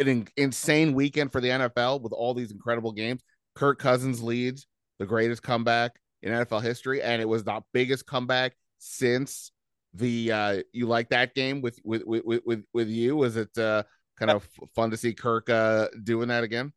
An 0.00 0.26
insane 0.36 0.92
weekend 0.92 1.30
for 1.30 1.40
the 1.40 1.48
NFL 1.48 2.02
with 2.02 2.12
all 2.12 2.34
these 2.34 2.50
incredible 2.50 2.90
games. 2.90 3.22
Kirk 3.54 3.78
Cousins 3.78 4.20
leads 4.22 4.66
the 4.98 5.06
greatest 5.06 5.42
comeback 5.42 5.92
in 6.22 6.32
NFL 6.32 6.62
history, 6.62 7.00
and 7.00 7.22
it 7.22 7.28
was 7.28 7.44
the 7.44 7.60
biggest 7.72 8.06
comeback 8.06 8.54
since 8.78 9.52
the 9.94 10.30
uh 10.30 10.62
you 10.72 10.86
like 10.86 11.08
that 11.10 11.34
game 11.34 11.60
with 11.60 11.78
with 11.84 12.02
with 12.04 12.42
with, 12.44 12.64
with 12.72 12.88
you? 12.88 13.16
Was 13.16 13.36
it 13.36 13.56
uh 13.58 13.82
kind 14.18 14.30
of 14.30 14.48
fun 14.74 14.90
to 14.90 14.96
see 14.96 15.14
kirk 15.14 15.48
uh 15.48 15.88
doing 16.02 16.28
that 16.28 16.44
again? 16.44 16.72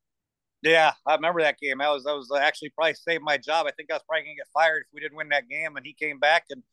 Yeah 0.62 0.94
i 1.06 1.16
remember 1.16 1.42
that 1.42 1.60
game. 1.60 1.82
I 1.82 1.92
was 1.92 2.06
i 2.06 2.14
was 2.14 2.32
actually 2.40 2.70
probably 2.70 2.94
saved 2.94 3.24
my 3.24 3.38
job. 3.38 3.68
I 3.68 3.72
think 3.72 3.92
i 3.92 3.96
was 3.96 4.04
probably 4.08 4.24
gonna 4.24 4.36
get 4.36 4.48
fired 4.54 4.84
if 4.88 4.94
we 4.94 5.02
didn't 5.02 5.18
win 5.18 5.30
that 5.30 5.50
game 5.50 5.76
and 5.76 5.86
he 5.86 5.94
came 5.94 6.20
back 6.20 6.46
and 6.50 6.64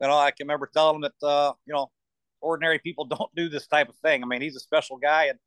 you 0.00 0.08
know 0.08 0.18
i 0.18 0.30
can 0.30 0.46
remember 0.46 0.68
telling 0.72 0.96
him 0.96 1.02
that 1.02 1.26
uh 1.26 1.52
you 1.64 1.72
know 1.72 1.90
ordinary 2.46 2.78
people 2.78 3.04
don't 3.04 3.34
do 3.34 3.48
this 3.48 3.66
type 3.66 3.88
of 3.88 3.96
thing 3.96 4.22
i 4.22 4.26
mean 4.26 4.40
he's 4.40 4.56
a 4.56 4.60
special 4.60 4.96
guy 4.96 5.26
and 5.26 5.38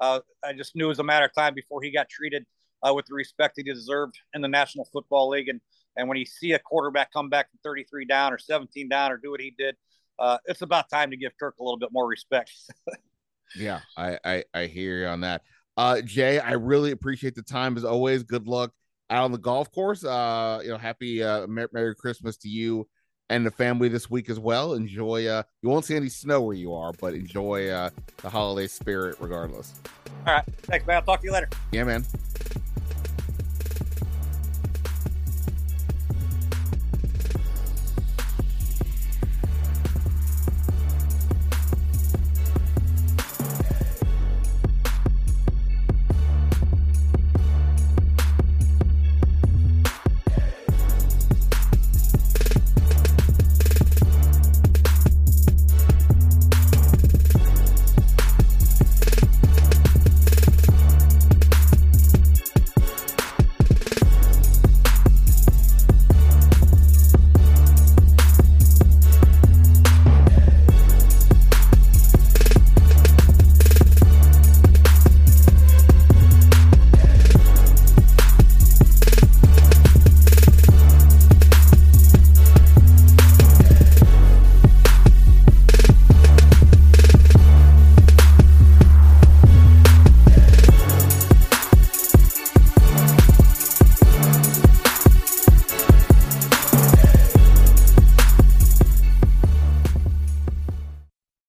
uh 0.00 0.20
i 0.44 0.52
just 0.52 0.74
knew 0.74 0.86
it 0.86 0.88
was 0.88 0.98
a 0.98 1.04
matter 1.04 1.26
of 1.26 1.34
time 1.34 1.54
before 1.54 1.82
he 1.82 1.90
got 1.90 2.08
treated 2.08 2.44
uh, 2.86 2.92
with 2.92 3.06
the 3.06 3.14
respect 3.14 3.54
he 3.56 3.62
deserved 3.62 4.18
in 4.34 4.42
the 4.42 4.48
national 4.48 4.84
football 4.92 5.28
league 5.28 5.48
and 5.48 5.60
and 5.96 6.08
when 6.08 6.18
you 6.18 6.26
see 6.26 6.52
a 6.52 6.58
quarterback 6.58 7.12
come 7.12 7.28
back 7.28 7.50
from 7.50 7.58
33 7.64 8.04
down 8.04 8.32
or 8.32 8.38
17 8.38 8.88
down 8.88 9.12
or 9.12 9.16
do 9.16 9.30
what 9.30 9.40
he 9.40 9.54
did, 9.56 9.76
uh, 10.18 10.38
it's 10.46 10.62
about 10.62 10.88
time 10.90 11.10
to 11.10 11.16
give 11.16 11.32
Kirk 11.38 11.56
a 11.58 11.62
little 11.62 11.78
bit 11.78 11.90
more 11.92 12.06
respect. 12.06 12.52
yeah, 13.56 13.80
I, 13.96 14.18
I, 14.24 14.44
I 14.54 14.66
hear 14.66 15.00
you 15.00 15.06
on 15.06 15.22
that. 15.22 15.42
Uh, 15.76 16.00
Jay, 16.02 16.38
I 16.38 16.52
really 16.52 16.90
appreciate 16.90 17.34
the 17.34 17.42
time 17.42 17.76
as 17.76 17.84
always. 17.84 18.22
Good 18.22 18.46
luck 18.46 18.72
out 19.10 19.24
on 19.24 19.32
the 19.32 19.38
golf 19.38 19.70
course. 19.72 20.04
Uh, 20.04 20.60
you 20.62 20.70
know, 20.70 20.78
happy 20.78 21.22
uh, 21.22 21.46
Merry 21.46 21.94
Christmas 21.94 22.36
to 22.38 22.48
you 22.48 22.88
and 23.28 23.44
the 23.44 23.50
family 23.50 23.88
this 23.88 24.10
week 24.10 24.28
as 24.28 24.38
well. 24.38 24.74
Enjoy. 24.74 25.26
Uh, 25.26 25.42
you 25.62 25.68
won't 25.68 25.84
see 25.84 25.96
any 25.96 26.08
snow 26.08 26.42
where 26.42 26.56
you 26.56 26.74
are, 26.74 26.92
but 26.92 27.14
enjoy 27.14 27.68
uh, 27.68 27.90
the 28.18 28.30
holiday 28.30 28.66
spirit 28.66 29.16
regardless. 29.20 29.74
All 30.26 30.34
right, 30.34 30.44
thanks, 30.62 30.86
man. 30.86 30.96
I'll 30.96 31.02
talk 31.02 31.20
to 31.20 31.26
you 31.26 31.32
later. 31.32 31.48
Yeah, 31.72 31.84
man. 31.84 32.04